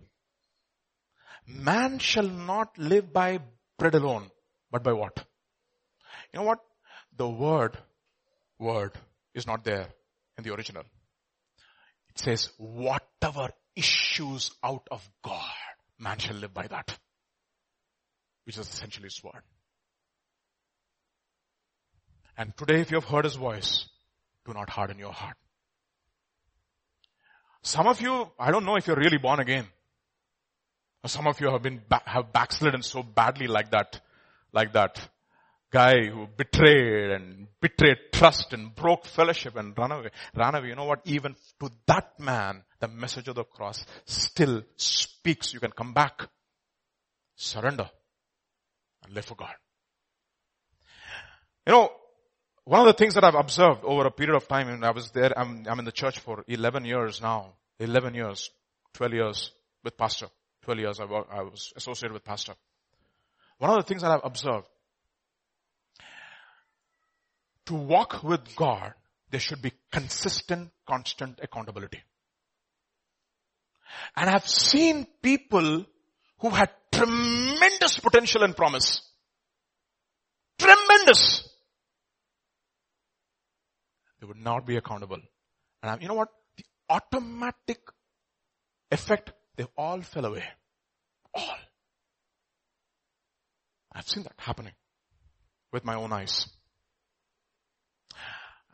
[1.48, 3.40] Man shall not live by
[3.78, 4.30] bread alone,
[4.70, 5.26] but by what?
[6.34, 6.60] You know what?
[7.18, 7.78] The word,
[8.60, 8.94] word
[9.34, 9.88] is not there
[10.38, 10.84] in the original.
[12.10, 15.44] It says, whatever issues out of God,
[15.98, 16.98] man shall live by that.
[18.46, 19.42] Which is essentially his word.
[22.38, 23.90] And today if you have heard his voice,
[24.46, 25.36] do not harden your heart.
[27.62, 29.68] Some of you, I don't know if you're really born again.
[31.06, 34.00] Some of you have been, have backslidden so badly like that,
[34.54, 35.10] like that
[35.72, 40.70] guy who betrayed and betrayed trust and broke fellowship and ran away, ran away.
[40.70, 41.02] You know what?
[41.06, 45.54] Even to that man, the message of the cross still speaks.
[45.54, 46.28] You can come back,
[47.36, 47.90] surrender,
[49.04, 49.54] and live for God.
[51.68, 51.92] You know,
[52.64, 55.12] one of the things that I've observed over a period of time, and I was
[55.12, 58.50] there, I'm, I'm in the church for 11 years now, 11 years,
[58.94, 59.52] 12 years
[59.84, 60.28] with pastor,
[60.64, 62.54] 12 years I was associated with pastor.
[63.58, 64.68] One of the things that I've observed
[67.70, 68.94] to walk with God,
[69.30, 72.02] there should be consistent, constant accountability.
[74.16, 75.86] And I've seen people
[76.40, 79.02] who had tremendous potential and promise.
[80.58, 81.48] Tremendous.
[84.20, 85.20] They would not be accountable.
[85.84, 86.30] And I, you know what?
[86.58, 87.82] The automatic
[88.90, 90.44] effect, they all fell away.
[91.36, 91.56] All.
[93.94, 94.74] I've seen that happening
[95.72, 96.48] with my own eyes.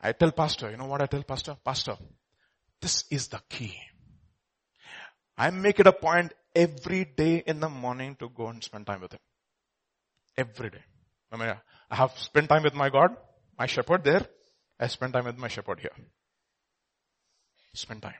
[0.06, 1.56] I tell pastor, you know what I tell pastor?
[1.65, 1.98] Pastor,
[2.80, 3.76] this is the key.
[5.36, 9.02] I make it a point every day in the morning to go and spend time
[9.02, 9.19] with him.
[10.38, 10.84] Every day.
[11.32, 11.56] I mean,
[11.90, 13.18] I have spent time with my God,
[13.57, 14.27] my shepherd there.
[14.80, 15.98] I spend time with my shepherd here.
[17.73, 18.14] Spend time.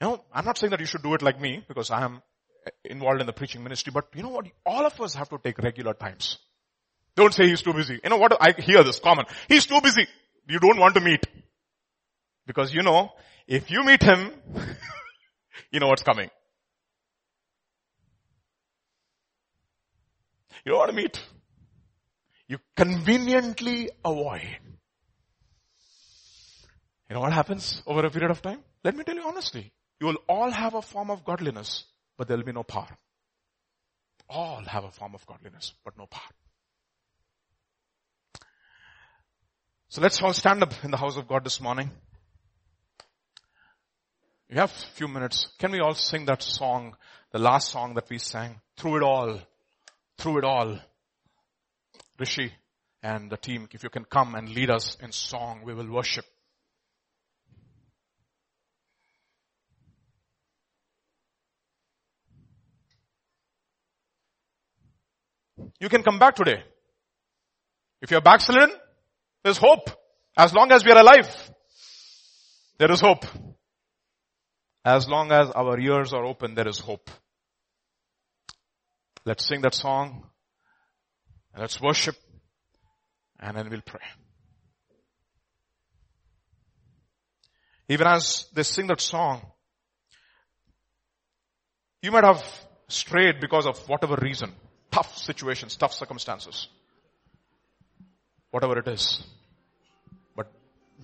[0.00, 2.20] You know, I'm not saying that you should do it like me because I am
[2.84, 4.46] involved in the preaching ministry, but you know what?
[4.66, 6.38] All of us have to take regular times.
[7.16, 7.98] Don't say he's too busy.
[8.04, 8.36] You know what?
[8.40, 9.24] I hear this common.
[9.48, 10.06] He's too busy.
[10.48, 11.26] You don't want to meet.
[12.46, 13.10] Because you know,
[13.48, 14.30] if you meet him,
[15.72, 16.30] you know what's coming.
[20.64, 21.20] You don't want to meet.
[22.48, 24.58] You conveniently avoid.
[27.08, 28.58] You know what happens over a period of time?
[28.84, 29.72] Let me tell you honestly.
[30.00, 31.84] You will all have a form of godliness,
[32.18, 32.98] but there will be no power.
[34.28, 36.30] All have a form of godliness, but no power.
[39.88, 41.90] So let's all stand up in the house of God this morning.
[44.50, 45.48] We have a few minutes.
[45.58, 46.96] Can we all sing that song,
[47.32, 48.60] the last song that we sang?
[48.76, 49.40] Through it all.
[50.18, 50.78] Through it all.
[52.18, 52.52] Rishi
[53.02, 56.24] and the team, if you can come and lead us in song, we will worship.
[65.78, 66.64] You can come back today.
[68.00, 68.70] If you're backslidden,
[69.46, 69.90] there's hope.
[70.36, 71.32] As long as we are alive,
[72.78, 73.24] there is hope.
[74.84, 77.08] As long as our ears are open, there is hope.
[79.24, 80.24] Let's sing that song.
[81.54, 82.16] And let's worship.
[83.38, 84.00] And then we'll pray.
[87.88, 89.42] Even as they sing that song,
[92.02, 92.44] you might have
[92.88, 94.52] strayed because of whatever reason.
[94.90, 96.66] Tough situations, tough circumstances.
[98.50, 99.24] Whatever it is.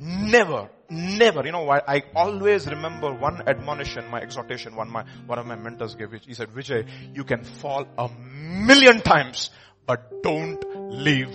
[0.05, 5.39] Never, never, you know, I, I always remember one admonition, my exhortation, one my, one
[5.39, 9.51] of my mentors gave, he said, Vijay, you can fall a million times,
[9.87, 10.61] but don't
[10.91, 11.31] leave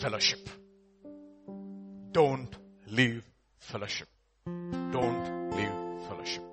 [0.00, 0.46] fellowship.
[2.12, 2.54] Don't
[2.86, 3.24] leave
[3.60, 4.08] fellowship.
[4.44, 6.44] Don't leave fellowship.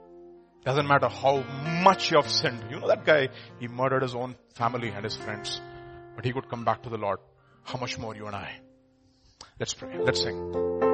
[0.64, 1.44] Doesn't matter how
[1.84, 2.64] much you have sinned.
[2.70, 3.28] You know that guy,
[3.60, 5.60] he murdered his own family and his friends,
[6.16, 7.20] but he could come back to the Lord.
[7.64, 8.60] How much more you and I?
[9.60, 9.98] Let's pray.
[10.00, 10.89] Let's sing.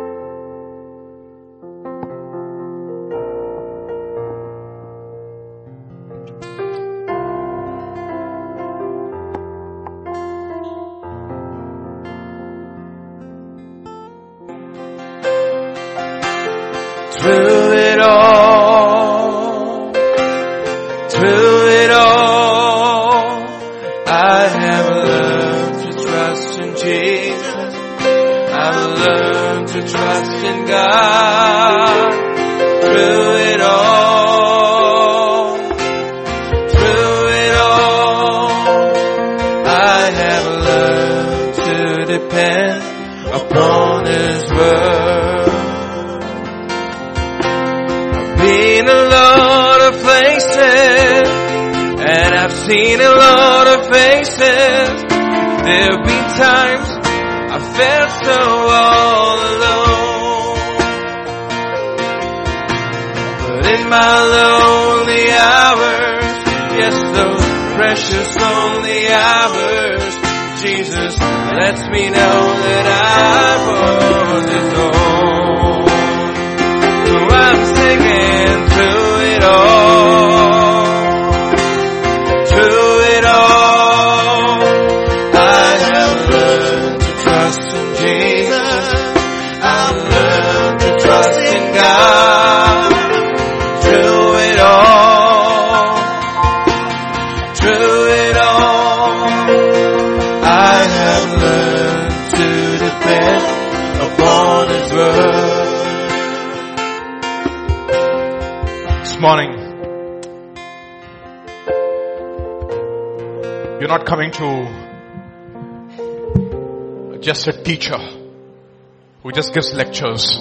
[119.46, 120.38] Just gives lectures.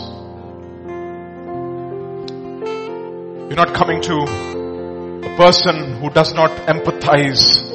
[3.49, 7.71] You're not coming to a person who does not empathize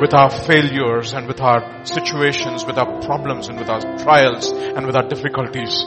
[0.00, 4.86] with our failures and with our situations, with our problems and with our trials and
[4.86, 5.84] with our difficulties.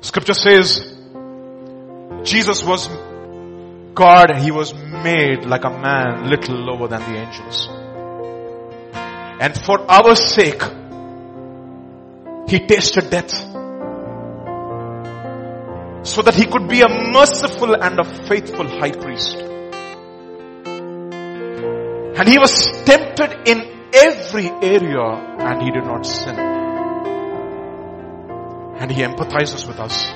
[0.00, 0.94] Scripture says
[2.22, 2.88] Jesus was
[3.94, 7.68] God and he was made like a man little lower than the angels.
[9.40, 10.62] And for our sake,
[12.46, 13.32] he tasted death.
[16.06, 19.36] So that he could be a merciful and a faithful high priest.
[22.18, 26.38] And he was tempted in every area and he did not sin.
[28.78, 30.06] And he empathizes with us.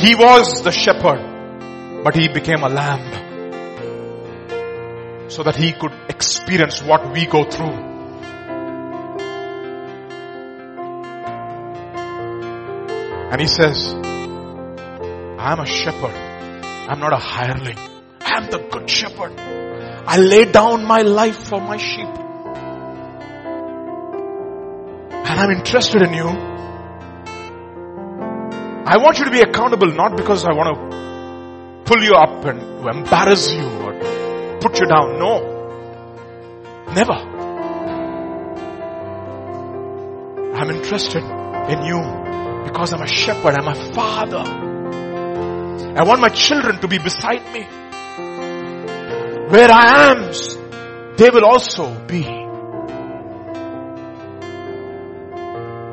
[0.00, 3.28] He was the shepherd, but he became a lamb
[5.28, 7.99] so that he could experience what we go through.
[13.30, 16.14] And he says, I am a shepherd.
[16.90, 17.78] I'm not a hireling.
[18.20, 19.38] I am the good shepherd.
[19.38, 22.08] I lay down my life for my sheep.
[25.28, 26.26] And I'm interested in you.
[28.84, 30.80] I want you to be accountable not because I want to
[31.84, 33.92] pull you up and embarrass you or
[34.60, 35.20] put you down.
[35.20, 35.38] No.
[36.92, 37.12] Never.
[40.56, 42.29] I'm interested in you
[42.72, 43.54] because I'm a shepherd.
[43.58, 44.44] I'm a father.
[45.98, 47.62] I want my children to be beside me.
[49.50, 50.32] Where I am,
[51.16, 52.22] they will also be.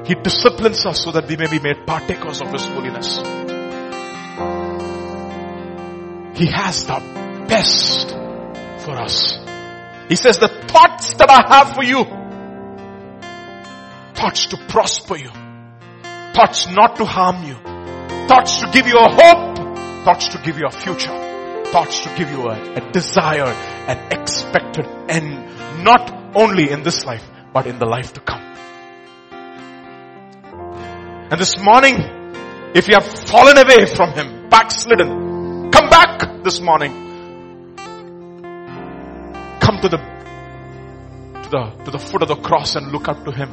[0.08, 3.18] He disciplines us so that we may be made partakers of His holiness.
[6.38, 7.00] He has the
[7.50, 8.12] best
[8.86, 9.36] for us.
[10.08, 12.06] He says the thoughts that I have for you,
[14.14, 15.32] thoughts to prosper you,
[16.38, 17.56] thoughts not to harm you,
[18.28, 19.58] thoughts to give you a hope,
[20.06, 21.18] thoughts to give you a future,
[21.72, 23.48] thoughts to give you a, a
[23.88, 28.44] an expected end, not only in this life, but in the life to come.
[31.32, 31.96] And this morning,
[32.76, 36.94] if you have fallen away from Him, backslidden, come back this morning.
[39.60, 39.98] Come to the,
[41.42, 43.50] to the, to the foot of the cross and look up to Him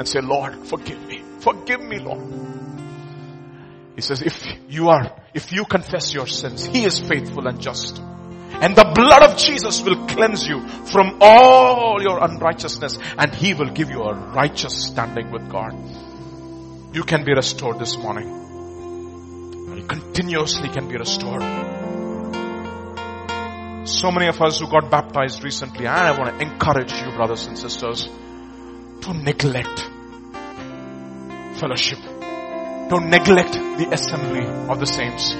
[0.00, 1.29] and say, Lord, forgive me.
[1.40, 2.20] Forgive me, Lord.
[3.96, 7.98] He says, if you are, if you confess your sins, He is faithful and just.
[7.98, 13.70] And the blood of Jesus will cleanse you from all your unrighteousness and He will
[13.70, 15.74] give you a righteous standing with God.
[16.94, 18.28] You can be restored this morning.
[19.76, 21.42] You continuously can be restored.
[23.86, 27.46] So many of us who got baptized recently, and I want to encourage you brothers
[27.46, 28.08] and sisters
[29.02, 29.90] to neglect
[31.60, 31.98] fellowship.
[32.88, 35.32] Don't neglect the assembly of the saints.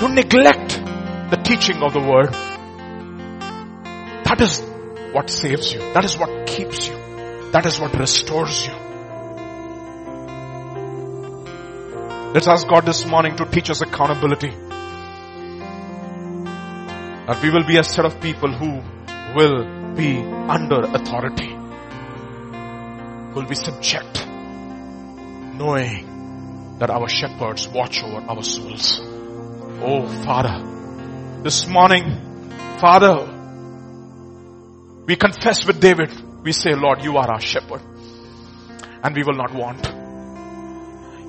[0.00, 0.70] Don't neglect
[1.30, 2.32] the teaching of the word.
[4.24, 4.60] That is
[5.12, 5.80] what saves you.
[5.94, 6.96] That is what keeps you.
[7.52, 8.74] That is what restores you.
[12.34, 14.50] Let's ask God this morning to teach us accountability.
[17.28, 18.82] That we will be a set of people who
[19.36, 21.54] will be under authority.
[23.34, 24.33] Will be subject.
[25.56, 29.00] Knowing that our shepherds watch over our souls.
[29.80, 32.50] Oh Father, this morning,
[32.80, 33.30] Father,
[35.06, 36.10] we confess with David.
[36.42, 37.82] We say, Lord, you are our shepherd.
[39.02, 39.86] And we will not want.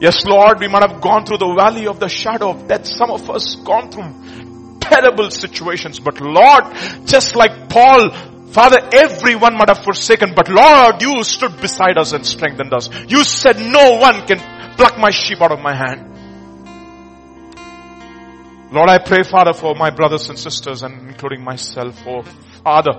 [0.02, 2.86] Yes, Lord, we might have gone through the valley of the shadow of death.
[2.86, 6.00] Some of us gone through terrible situations.
[6.00, 6.64] But Lord,
[7.06, 8.10] just like Paul,
[8.52, 12.90] Father, everyone might have forsaken, but Lord, you stood beside us and strengthened us.
[13.08, 14.40] You said no one can
[14.76, 16.12] pluck my sheep out of my hand.
[18.72, 22.02] Lord, I pray, Father, for my brothers and sisters and including myself.
[22.06, 22.24] Oh,
[22.64, 22.94] Father,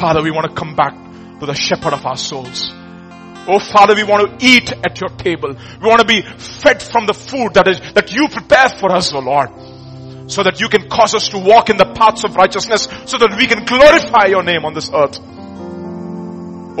[0.00, 0.94] Father, we want to come back
[1.40, 2.70] to the shepherd of our souls.
[3.50, 5.54] Oh Father, we want to eat at your table.
[5.80, 9.10] We want to be fed from the food that is, that you prepare for us,
[9.14, 9.48] oh Lord.
[10.28, 13.34] So that you can cause us to walk in the paths of righteousness so that
[13.36, 15.18] we can glorify your name on this earth.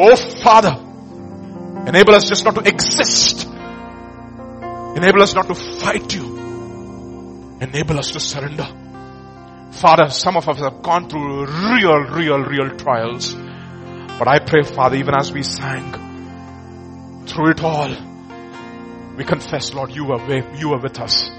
[0.00, 0.76] Oh Father,
[1.88, 3.48] enable us just not to exist.
[4.96, 7.58] Enable us not to fight you.
[7.60, 8.66] Enable us to surrender.
[9.72, 13.34] Father, some of us have gone through real, real, real trials.
[13.34, 15.92] But I pray, Father, even as we sang,
[17.26, 17.94] through it all,
[19.16, 20.20] we confess, Lord, you were,
[20.56, 21.30] you were with us.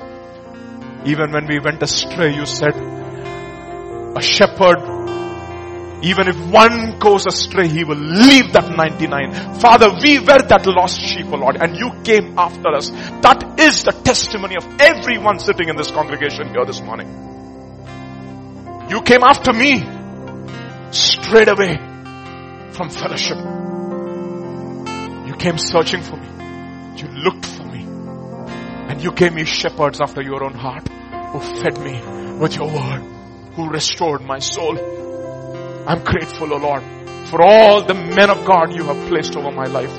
[1.05, 2.75] Even when we went astray, you said,
[4.15, 4.77] a shepherd,
[6.01, 9.59] even if one goes astray, he will leave that 99.
[9.59, 12.89] Father, we were that lost sheep, O Lord, and you came after us.
[12.89, 17.07] That is the testimony of everyone sitting in this congregation here this morning.
[18.89, 19.83] You came after me
[20.91, 21.77] straight away
[22.71, 23.37] from fellowship
[25.27, 26.27] You came searching for me.
[26.97, 27.68] You looked for me.
[28.89, 30.87] And you gave me shepherds after your own heart
[31.31, 32.01] who fed me
[32.39, 33.01] with your word,
[33.53, 34.77] who restored my soul.
[35.87, 36.83] I'm grateful, O oh Lord,
[37.27, 39.95] for all the men of God you have placed over my life.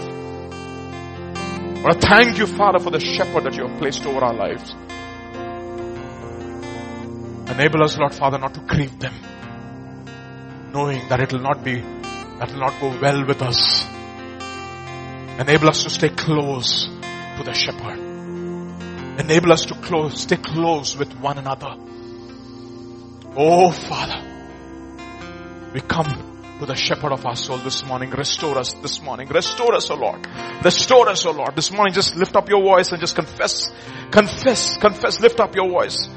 [1.87, 4.75] I thank you, Father, for the shepherd that you have placed over our lives.
[7.51, 9.15] Enable us, Lord Father, not to grieve them,
[10.73, 13.87] knowing that it will not be, that will not go well with us
[15.41, 18.10] Enable us to stay close to the shepherd.
[19.19, 21.75] Enable us to close, stay close with one another.
[23.37, 24.23] Oh Father,
[25.73, 28.11] we come to the shepherd of our soul this morning.
[28.11, 29.29] Restore us this morning.
[29.29, 30.27] Restore us, O Lord.
[30.63, 31.57] Restore us, O Lord.
[31.57, 33.73] This morning just lift up your voice and just confess,
[34.11, 36.09] confess, confess, lift up your voice.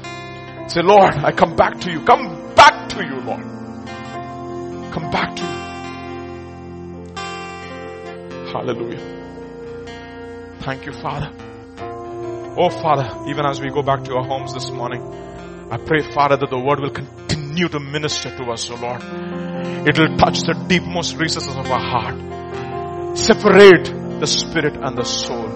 [0.66, 2.00] Say, Lord, I come back to you.
[2.04, 3.42] Come back to you, Lord.
[4.92, 5.48] Come back to you.
[8.52, 9.00] Hallelujah.
[10.60, 11.32] Thank you, Father.
[12.56, 15.02] Oh, Father, even as we go back to our homes this morning,
[15.70, 19.02] I pray, Father, that the word will continue to minister to us, oh Lord.
[19.88, 23.18] It will touch the deepmost recesses of our heart.
[23.18, 25.48] Separate the spirit and the soul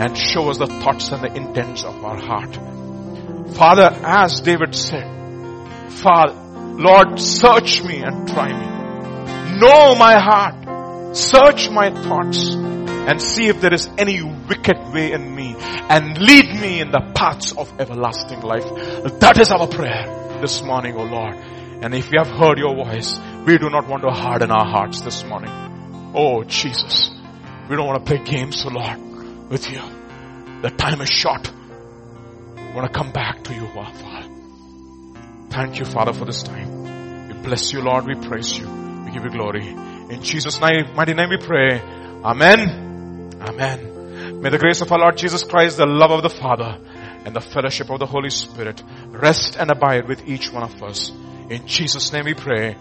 [0.00, 2.56] and show us the thoughts and the intents of our heart.
[3.54, 5.04] Father, as David said,
[5.90, 6.34] Father,
[6.80, 9.58] Lord, search me and try me.
[9.58, 11.16] Know my heart.
[11.16, 12.54] Search my thoughts
[13.08, 17.12] and see if there is any wicked way in me and lead me in the
[17.14, 18.64] paths of everlasting life.
[19.20, 21.34] That is our prayer this morning, O Lord.
[21.82, 25.00] And if we have heard your voice, we do not want to harden our hearts
[25.00, 25.50] this morning.
[26.14, 27.10] Oh Jesus,
[27.68, 29.80] we don't want to play games, O Lord, with you.
[30.62, 31.50] The time is short.
[32.56, 34.28] We want to come back to you, Father.
[35.48, 37.28] Thank you, Father, for this time.
[37.28, 38.06] We bless you, Lord.
[38.06, 38.68] We praise you.
[39.04, 39.66] We give you glory.
[39.66, 41.80] In Jesus' mighty name we pray.
[42.22, 42.89] Amen.
[43.40, 44.40] Amen.
[44.40, 46.78] May the grace of our Lord Jesus Christ, the love of the Father,
[47.24, 51.10] and the fellowship of the Holy Spirit rest and abide with each one of us.
[51.48, 52.76] In Jesus' name we pray.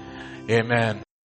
[0.50, 1.04] Amen.